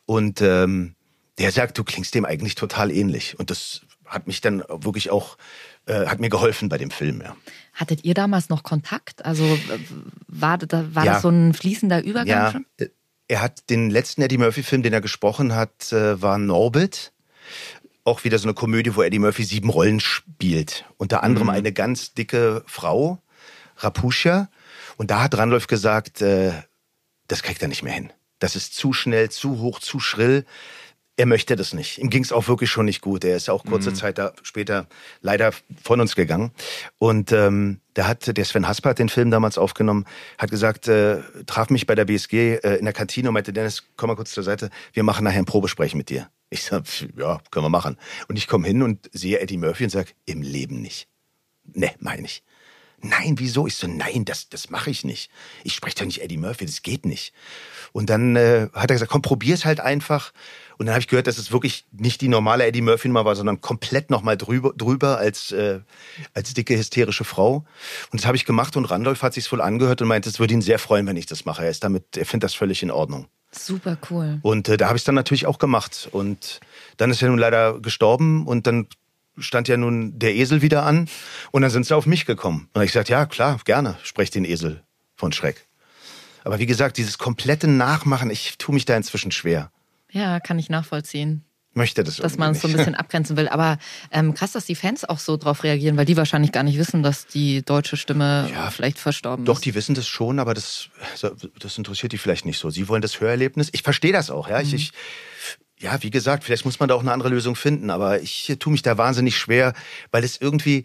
Und 0.06 0.40
ähm, 0.40 0.94
der 1.38 1.50
sagt, 1.52 1.78
du 1.78 1.84
klingst 1.84 2.14
dem 2.14 2.24
eigentlich 2.24 2.54
total 2.54 2.90
ähnlich. 2.90 3.38
Und 3.38 3.50
das 3.50 3.82
hat 4.06 4.26
mich 4.26 4.40
dann 4.40 4.62
wirklich 4.68 5.10
auch, 5.10 5.36
äh, 5.86 6.06
hat 6.06 6.20
mir 6.20 6.28
geholfen 6.28 6.68
bei 6.68 6.78
dem 6.78 6.90
Film, 6.90 7.22
ja. 7.22 7.34
Hattet 7.74 8.04
ihr 8.04 8.12
damals 8.14 8.48
noch 8.50 8.62
Kontakt? 8.62 9.24
Also 9.24 9.58
war, 10.26 10.58
da, 10.58 10.94
war 10.94 11.04
Ja. 11.06 11.12
das 11.14 11.22
so 11.22 11.28
ein 11.30 11.54
fließender 11.54 12.02
Übergang 12.04 12.26
Ja, 12.28 12.52
schon? 12.52 12.66
äh, 12.78 12.88
er 13.28 13.40
hat 13.40 13.70
den 13.70 13.88
letzten 13.88 14.20
Eddie 14.20 14.36
Murphy-Film, 14.36 14.82
den 14.82 14.92
er 14.92 15.00
gesprochen 15.00 15.54
hat, 15.54 15.90
äh, 15.92 16.20
war 16.20 16.36
Norbit. 16.36 17.12
Auch 18.04 18.24
wieder 18.24 18.38
so 18.38 18.46
eine 18.46 18.54
Komödie, 18.54 18.94
wo 18.94 19.02
Eddie 19.02 19.20
Murphy 19.20 19.44
sieben 19.44 19.70
Rollen 19.70 20.00
spielt. 20.00 20.84
Unter 20.98 21.22
anderem 21.22 21.46
Mhm. 21.46 21.54
eine 21.54 21.72
ganz 21.72 22.12
dicke 22.12 22.62
Frau, 22.66 23.22
Rapusha. 23.78 24.50
Und 24.98 25.10
da 25.10 25.22
hat 25.22 25.36
Randolph 25.38 25.66
gesagt, 25.66 26.20
äh, 26.20 26.52
das 27.28 27.42
kriegt 27.42 27.62
er 27.62 27.68
nicht 27.68 27.82
mehr 27.82 27.92
hin. 27.94 28.12
Das 28.38 28.56
ist 28.56 28.74
zu 28.74 28.92
schnell, 28.92 29.30
zu 29.30 29.60
hoch, 29.60 29.78
zu 29.80 29.98
schrill. 30.00 30.44
Er 31.16 31.26
möchte 31.26 31.56
das 31.56 31.74
nicht. 31.74 31.98
Ihm 31.98 32.08
ging 32.08 32.22
es 32.22 32.32
auch 32.32 32.48
wirklich 32.48 32.70
schon 32.70 32.86
nicht 32.86 33.02
gut. 33.02 33.22
Er 33.24 33.36
ist 33.36 33.50
auch 33.50 33.64
kurze 33.64 33.92
Zeit 33.92 34.16
da 34.16 34.32
später 34.42 34.86
leider 35.20 35.52
von 35.82 36.00
uns 36.00 36.16
gegangen. 36.16 36.52
Und 36.98 37.32
ähm, 37.32 37.80
da 37.92 38.06
hat 38.06 38.34
der 38.34 38.44
Sven 38.46 38.66
Hasper 38.66 38.90
hat 38.90 38.98
den 38.98 39.10
Film 39.10 39.30
damals 39.30 39.58
aufgenommen, 39.58 40.06
hat 40.38 40.50
gesagt, 40.50 40.88
äh, 40.88 41.18
traf 41.44 41.68
mich 41.68 41.86
bei 41.86 41.94
der 41.94 42.06
BSG 42.06 42.54
äh, 42.54 42.76
in 42.76 42.86
der 42.86 42.94
Kantine 42.94 43.28
und 43.28 43.34
meinte, 43.34 43.52
Dennis, 43.52 43.84
komm 43.96 44.08
mal 44.08 44.16
kurz 44.16 44.32
zur 44.32 44.42
Seite, 44.42 44.70
wir 44.94 45.02
machen 45.02 45.24
nachher 45.24 45.38
ein 45.38 45.44
Probesprechen 45.44 45.98
mit 45.98 46.08
dir. 46.08 46.30
Ich 46.48 46.64
sag, 46.64 46.84
ja, 47.16 47.40
können 47.50 47.66
wir 47.66 47.70
machen. 47.70 47.98
Und 48.28 48.36
ich 48.36 48.46
komme 48.46 48.66
hin 48.66 48.82
und 48.82 49.10
sehe 49.12 49.38
Eddie 49.38 49.58
Murphy 49.58 49.84
und 49.84 49.90
sag, 49.90 50.14
im 50.24 50.40
Leben 50.40 50.80
nicht. 50.80 51.08
Ne, 51.74 51.92
meine 51.98 52.24
ich. 52.24 52.42
Nein, 53.04 53.34
wieso? 53.38 53.66
Ich 53.66 53.74
so, 53.74 53.88
nein, 53.88 54.24
das, 54.24 54.48
das 54.48 54.70
mache 54.70 54.90
ich 54.90 55.04
nicht. 55.04 55.30
Ich 55.64 55.74
spreche 55.74 55.96
doch 55.96 56.04
nicht 56.04 56.22
Eddie 56.22 56.36
Murphy, 56.36 56.66
das 56.66 56.82
geht 56.82 57.04
nicht. 57.04 57.32
Und 57.92 58.08
dann 58.08 58.36
äh, 58.36 58.68
hat 58.72 58.90
er 58.90 58.94
gesagt, 58.94 59.10
komm, 59.10 59.22
probier's 59.22 59.64
halt 59.64 59.80
einfach. 59.80 60.32
Und 60.78 60.86
dann 60.86 60.94
habe 60.94 61.00
ich 61.00 61.08
gehört, 61.08 61.26
dass 61.26 61.36
es 61.36 61.52
wirklich 61.52 61.84
nicht 61.92 62.20
die 62.20 62.28
normale 62.28 62.64
Eddie 62.64 62.80
Murphy 62.80 63.08
Nummer 63.08 63.24
war, 63.24 63.34
sondern 63.34 63.60
komplett 63.60 64.10
nochmal 64.10 64.36
drüber, 64.36 64.72
drüber 64.76 65.18
als, 65.18 65.50
äh, 65.50 65.80
als 66.32 66.54
dicke, 66.54 66.76
hysterische 66.76 67.24
Frau. 67.24 67.64
Und 68.10 68.20
das 68.20 68.26
habe 68.26 68.36
ich 68.36 68.44
gemacht 68.44 68.76
und 68.76 68.84
Randolph 68.84 69.22
hat 69.22 69.34
sich's 69.34 69.50
wohl 69.50 69.60
angehört 69.60 70.00
und 70.00 70.08
meinte, 70.08 70.28
es 70.28 70.38
würde 70.38 70.54
ihn 70.54 70.62
sehr 70.62 70.78
freuen, 70.78 71.06
wenn 71.06 71.16
ich 71.16 71.26
das 71.26 71.44
mache. 71.44 71.64
Er 71.64 71.70
ist 71.70 71.82
damit, 71.82 72.16
er 72.16 72.24
findet 72.24 72.44
das 72.44 72.54
völlig 72.54 72.82
in 72.82 72.90
Ordnung. 72.90 73.26
Super 73.50 73.98
cool. 74.10 74.38
Und 74.42 74.68
äh, 74.68 74.76
da 74.76 74.88
habe 74.88 74.96
ich 74.96 75.04
dann 75.04 75.14
natürlich 75.14 75.46
auch 75.46 75.58
gemacht. 75.58 76.08
Und 76.10 76.60
dann 76.96 77.10
ist 77.10 77.20
er 77.20 77.28
nun 77.28 77.38
leider 77.38 77.80
gestorben 77.80 78.46
und 78.46 78.66
dann 78.66 78.86
stand 79.38 79.68
ja 79.68 79.76
nun 79.76 80.18
der 80.18 80.34
Esel 80.34 80.62
wieder 80.62 80.84
an 80.84 81.08
und 81.50 81.62
dann 81.62 81.70
sind 81.70 81.86
sie 81.86 81.96
auf 81.96 82.06
mich 82.06 82.26
gekommen. 82.26 82.68
Und 82.72 82.82
ich 82.82 82.92
gesagt, 82.92 83.08
ja 83.08 83.26
klar, 83.26 83.58
gerne, 83.64 83.96
sprecht 84.02 84.34
den 84.34 84.44
Esel 84.44 84.82
von 85.14 85.32
Schreck. 85.32 85.66
Aber 86.44 86.58
wie 86.58 86.66
gesagt, 86.66 86.96
dieses 86.96 87.18
komplette 87.18 87.68
Nachmachen, 87.68 88.30
ich 88.30 88.58
tue 88.58 88.74
mich 88.74 88.84
da 88.84 88.96
inzwischen 88.96 89.30
schwer. 89.30 89.70
Ja, 90.10 90.40
kann 90.40 90.58
ich 90.58 90.68
nachvollziehen. 90.68 91.44
Möchte 91.74 92.04
das 92.04 92.16
Dass 92.16 92.36
man 92.36 92.52
es 92.52 92.60
so 92.60 92.68
ein 92.68 92.74
bisschen 92.76 92.94
abgrenzen 92.94 93.36
will. 93.38 93.48
Aber 93.48 93.78
ähm, 94.10 94.34
krass, 94.34 94.52
dass 94.52 94.66
die 94.66 94.74
Fans 94.74 95.04
auch 95.06 95.18
so 95.18 95.38
drauf 95.38 95.64
reagieren, 95.64 95.96
weil 95.96 96.04
die 96.04 96.18
wahrscheinlich 96.18 96.52
gar 96.52 96.64
nicht 96.64 96.76
wissen, 96.76 97.02
dass 97.02 97.26
die 97.26 97.62
deutsche 97.62 97.96
Stimme 97.96 98.50
ja, 98.52 98.70
vielleicht 98.70 98.98
verstorben 98.98 99.46
doch, 99.46 99.54
ist. 99.54 99.58
Doch, 99.60 99.62
die 99.62 99.74
wissen 99.74 99.94
das 99.94 100.06
schon, 100.06 100.38
aber 100.38 100.52
das, 100.52 100.90
das 101.58 101.78
interessiert 101.78 102.12
die 102.12 102.18
vielleicht 102.18 102.44
nicht 102.44 102.58
so. 102.58 102.68
Sie 102.68 102.88
wollen 102.88 103.00
das 103.00 103.20
Hörerlebnis. 103.20 103.70
Ich 103.72 103.82
verstehe 103.82 104.12
das 104.12 104.30
auch, 104.30 104.50
ja. 104.50 104.58
Mhm. 104.58 104.64
Ich, 104.64 104.74
ich, 104.74 104.92
ja, 105.82 106.02
wie 106.02 106.10
gesagt, 106.10 106.44
vielleicht 106.44 106.64
muss 106.64 106.80
man 106.80 106.88
da 106.88 106.94
auch 106.94 107.00
eine 107.00 107.12
andere 107.12 107.28
Lösung 107.28 107.56
finden, 107.56 107.90
aber 107.90 108.20
ich 108.20 108.56
tue 108.58 108.72
mich 108.72 108.82
da 108.82 108.96
wahnsinnig 108.96 109.36
schwer, 109.36 109.74
weil 110.10 110.24
es 110.24 110.40
irgendwie, 110.40 110.84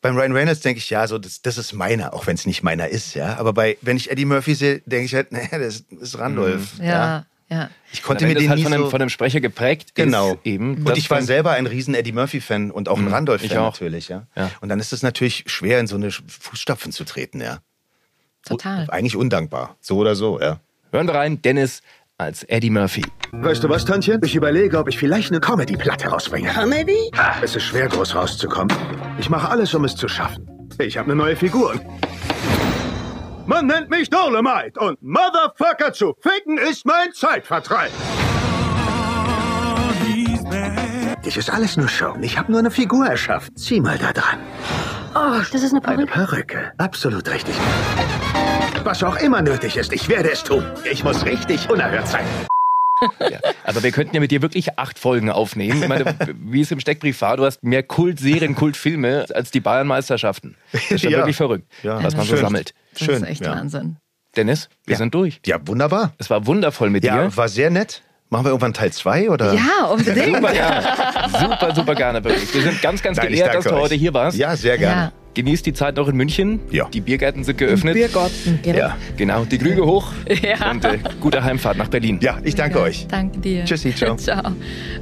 beim 0.00 0.16
Ryan 0.16 0.32
Reynolds 0.32 0.60
denke 0.60 0.78
ich, 0.78 0.88
ja, 0.88 1.06
so, 1.06 1.18
das, 1.18 1.42
das 1.42 1.58
ist 1.58 1.72
meiner, 1.72 2.14
auch 2.14 2.26
wenn 2.26 2.36
es 2.36 2.46
nicht 2.46 2.62
meiner 2.62 2.88
ist, 2.88 3.14
ja. 3.14 3.36
Aber 3.38 3.52
bei, 3.52 3.76
wenn 3.82 3.96
ich 3.96 4.10
Eddie 4.10 4.24
Murphy 4.24 4.54
sehe, 4.54 4.82
denke 4.86 5.04
ich 5.04 5.14
halt, 5.14 5.32
naja, 5.32 5.58
das 5.58 5.84
ist 6.00 6.18
Randolph. 6.18 6.78
Mhm. 6.78 6.84
Ja. 6.84 6.90
ja. 6.90 7.26
Ja. 7.48 7.70
Ich 7.92 8.02
konnte 8.02 8.26
mir 8.26 8.34
den 8.34 8.48
halt 8.48 8.58
nie 8.58 8.64
von, 8.64 8.72
dem, 8.72 8.82
so 8.82 8.90
von 8.90 8.98
dem 8.98 9.08
Sprecher 9.08 9.40
geprägt 9.40 9.94
genau. 9.94 10.36
eben. 10.42 10.84
Und 10.84 10.98
ich 10.98 11.08
war 11.10 11.22
selber 11.22 11.52
ein 11.52 11.68
riesen 11.68 11.94
Eddie 11.94 12.10
Murphy 12.10 12.40
Fan 12.40 12.72
und 12.72 12.88
auch 12.88 12.98
ein 12.98 13.04
Mhm. 13.04 13.14
Randolph 13.14 13.40
Fan 13.42 13.56
natürlich, 13.62 14.08
ja? 14.08 14.26
Ja. 14.34 14.50
Und 14.60 14.68
dann 14.68 14.80
ist 14.80 14.92
es 14.92 15.04
natürlich 15.04 15.44
schwer 15.46 15.78
in 15.78 15.86
so 15.86 15.94
eine 15.94 16.10
Fußstapfen 16.10 16.90
zu 16.90 17.04
treten, 17.04 17.40
ja. 17.40 17.60
Total. 18.44 18.90
Eigentlich 18.90 19.14
undankbar, 19.14 19.76
so 19.80 19.96
oder 19.98 20.16
so, 20.16 20.40
ja. 20.40 20.58
Hören 20.90 21.06
wir 21.06 21.14
rein, 21.14 21.40
Dennis 21.40 21.82
als 22.18 22.44
Eddie 22.44 22.70
Murphy. 22.70 23.04
Weißt 23.32 23.62
du 23.62 23.68
was, 23.68 23.84
Tantchen? 23.84 24.20
Ich 24.24 24.34
überlege, 24.34 24.78
ob 24.78 24.88
ich 24.88 24.98
vielleicht 24.98 25.30
eine 25.30 25.40
Comedy-Platte 25.40 26.08
rausbringe. 26.08 26.48
Comedy? 26.50 27.10
Es 27.42 27.54
ist 27.56 27.64
schwer, 27.64 27.88
groß 27.88 28.14
rauszukommen. 28.14 28.74
Ich 29.18 29.28
mache 29.28 29.48
alles, 29.48 29.74
um 29.74 29.84
es 29.84 29.94
zu 29.94 30.08
schaffen. 30.08 30.48
Ich 30.78 30.96
habe 30.96 31.10
eine 31.12 31.16
neue 31.16 31.36
Figur. 31.36 31.74
Man 33.46 33.66
nennt 33.66 33.90
mich 33.90 34.10
Dolomite 34.10 34.80
und 34.80 35.00
Motherfucker 35.02 35.92
zu 35.92 36.14
ficken 36.20 36.58
ist 36.58 36.84
mein 36.84 37.12
Zeitvertreib. 37.12 37.90
Das 41.22 41.36
ist 41.36 41.50
alles 41.50 41.76
nur 41.76 41.88
Show. 41.88 42.14
Ich 42.22 42.38
habe 42.38 42.50
nur 42.50 42.60
eine 42.60 42.70
Figur 42.70 43.06
erschaffen. 43.06 43.54
Zieh 43.56 43.80
mal 43.80 43.98
da 43.98 44.12
dran. 44.12 44.38
Oh, 45.14 45.40
das 45.52 45.62
ist 45.62 45.72
eine 45.74 45.84
Eine 45.84 46.06
Perücke. 46.06 46.36
Perücke. 46.56 46.72
Absolut 46.78 47.28
richtig. 47.30 47.54
Was 48.86 49.02
auch 49.02 49.16
immer 49.16 49.42
nötig 49.42 49.76
ist, 49.76 49.92
ich 49.92 50.08
werde 50.08 50.30
es 50.30 50.44
tun. 50.44 50.64
Ich 50.88 51.02
muss 51.02 51.24
richtig 51.26 51.68
unerhört 51.68 52.06
sein. 52.06 52.24
Ja. 53.18 53.40
Aber 53.64 53.82
wir 53.82 53.90
könnten 53.90 54.14
ja 54.14 54.20
mit 54.20 54.30
dir 54.30 54.42
wirklich 54.42 54.78
acht 54.78 55.00
Folgen 55.00 55.28
aufnehmen. 55.28 55.82
Ich 55.82 55.88
meine, 55.88 56.14
wie 56.38 56.60
es 56.60 56.70
im 56.70 56.78
Steckbrief 56.78 57.20
war, 57.20 57.36
du 57.36 57.44
hast 57.44 57.64
mehr 57.64 57.82
Kultserien, 57.82 58.54
Kultfilme 58.54 59.26
als 59.34 59.50
die 59.50 59.58
Bayernmeisterschaften. 59.58 60.54
Das 60.70 60.88
ist 60.88 61.02
ja, 61.02 61.10
Ja. 61.10 61.16
wirklich 61.18 61.34
verrückt, 61.36 61.66
Ja. 61.82 62.00
was 62.00 62.14
man 62.16 62.26
so 62.26 62.34
Schön. 62.36 62.44
sammelt. 62.44 62.74
Das 62.92 63.02
Schön, 63.02 63.16
ist 63.24 63.28
echt 63.28 63.44
ja. 63.44 63.56
Wahnsinn. 63.56 63.96
Dennis, 64.36 64.68
wir 64.84 64.92
Ja. 64.92 64.98
sind 64.98 65.12
durch. 65.16 65.40
Ja, 65.44 65.58
wunderbar. 65.66 66.12
Es 66.18 66.30
war 66.30 66.46
wundervoll 66.46 66.88
mit 66.90 67.02
Ja, 67.02 67.24
dir. 67.24 67.36
war 67.36 67.48
sehr 67.48 67.70
nett. 67.70 68.02
Machen 68.30 68.44
wir 68.44 68.50
irgendwann 68.50 68.72
Teil 68.72 68.92
2 68.92 69.30
oder? 69.30 69.52
Ja, 69.52 69.86
unbedingt. 69.90 70.36
Super 70.36 70.52
gerne. 70.52 70.82
Super, 71.40 71.74
super 71.74 71.94
gerne, 71.96 72.22
wirklich. 72.24 72.54
Wir 72.54 72.62
sind 72.62 72.80
ganz, 72.82 73.02
ganz 73.02 73.18
Nein, 73.18 73.28
geehrt, 73.30 73.52
dass 73.52 73.64
du 73.64 73.72
euch. 73.74 73.80
heute 73.82 73.94
hier 73.96 74.14
warst. 74.14 74.38
Ja, 74.38 74.54
sehr 74.56 74.78
gerne. 74.78 75.12
Ja. 75.36 75.42
Genießt 75.42 75.66
die 75.66 75.72
Zeit 75.74 75.96
noch 75.96 76.08
in 76.08 76.16
München. 76.16 76.60
Ja. 76.70 76.88
Die 76.92 77.00
Biergärten 77.00 77.44
sind 77.44 77.58
geöffnet. 77.58 77.94
Biergarten. 77.94 78.58
Ja. 78.64 78.96
Genau, 79.16 79.44
die 79.44 79.58
Krüge 79.58 79.84
hoch 79.84 80.12
Ja. 80.42 80.70
und 80.70 80.84
äh, 80.84 80.98
gute 81.20 81.44
Heimfahrt 81.44 81.76
nach 81.76 81.88
Berlin. 81.88 82.18
Ja, 82.22 82.38
ich 82.42 82.54
danke 82.54 82.80
euch. 82.80 83.06
Danke 83.08 83.38
dir. 83.38 83.64
Tschüssi, 83.64 83.94
ciao. 83.94 84.16
ciao. 84.16 84.52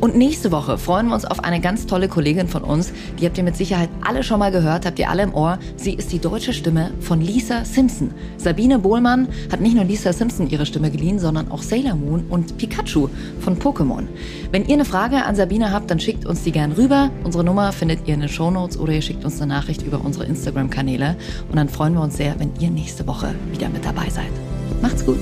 Und 0.00 0.16
nächste 0.16 0.50
Woche 0.52 0.76
freuen 0.78 1.06
wir 1.08 1.14
uns 1.14 1.24
auf 1.24 1.44
eine 1.44 1.60
ganz 1.60 1.86
tolle 1.86 2.08
Kollegin 2.08 2.48
von 2.48 2.62
uns. 2.62 2.92
Die 3.20 3.26
habt 3.26 3.38
ihr 3.38 3.44
mit 3.44 3.56
Sicherheit 3.56 3.88
alle 4.04 4.22
schon 4.22 4.38
mal 4.40 4.50
gehört, 4.50 4.86
habt 4.86 4.98
ihr 4.98 5.08
alle 5.08 5.22
im 5.22 5.34
Ohr. 5.34 5.58
Sie 5.76 5.94
ist 5.94 6.12
die 6.12 6.18
deutsche 6.18 6.52
Stimme 6.52 6.90
von 7.00 7.20
Lisa 7.20 7.64
Simpson. 7.64 8.10
Sabine 8.36 8.78
Bohlmann 8.78 9.28
hat 9.52 9.60
nicht 9.60 9.74
nur 9.76 9.84
Lisa 9.84 10.12
Simpson 10.12 10.50
ihre 10.50 10.66
Stimme 10.66 10.90
geliehen, 10.90 11.18
sondern 11.18 11.50
auch 11.50 11.62
Sailor 11.62 11.94
Moon 11.94 12.24
und 12.28 12.58
Pikachu 12.58 13.08
von 13.40 13.58
Pokémon. 13.58 14.04
Wenn 14.50 14.66
ihr 14.66 14.74
eine 14.74 14.84
Frage 14.84 15.24
an 15.24 15.36
Sabine 15.36 15.70
habt, 15.72 15.90
dann 15.90 16.00
schickt 16.00 16.26
uns 16.26 16.42
die 16.42 16.52
gern 16.52 16.72
rüber. 16.72 17.10
Unsere 17.22 17.44
Nummer 17.44 17.72
findet 17.72 18.06
ihr 18.08 18.14
in 18.14 18.20
den 18.20 18.28
Shownotes 18.28 18.76
oder 18.78 18.92
ihr 18.92 19.02
schickt 19.02 19.24
uns 19.24 19.40
eine 19.40 19.52
Nachricht 19.54 19.82
über 19.82 20.00
unsere 20.24 20.28
Instagram-Kanäle. 20.28 21.16
Und 21.48 21.56
dann 21.56 21.68
freuen 21.68 21.94
wir 21.94 22.02
uns 22.02 22.16
sehr, 22.16 22.38
wenn 22.38 22.52
ihr 22.58 22.70
nächste 22.70 23.06
Woche 23.06 23.34
wieder 23.50 23.68
mit 23.68 23.84
dabei 23.84 24.08
seid. 24.08 24.30
Macht's 24.82 25.04
gut. 25.04 25.20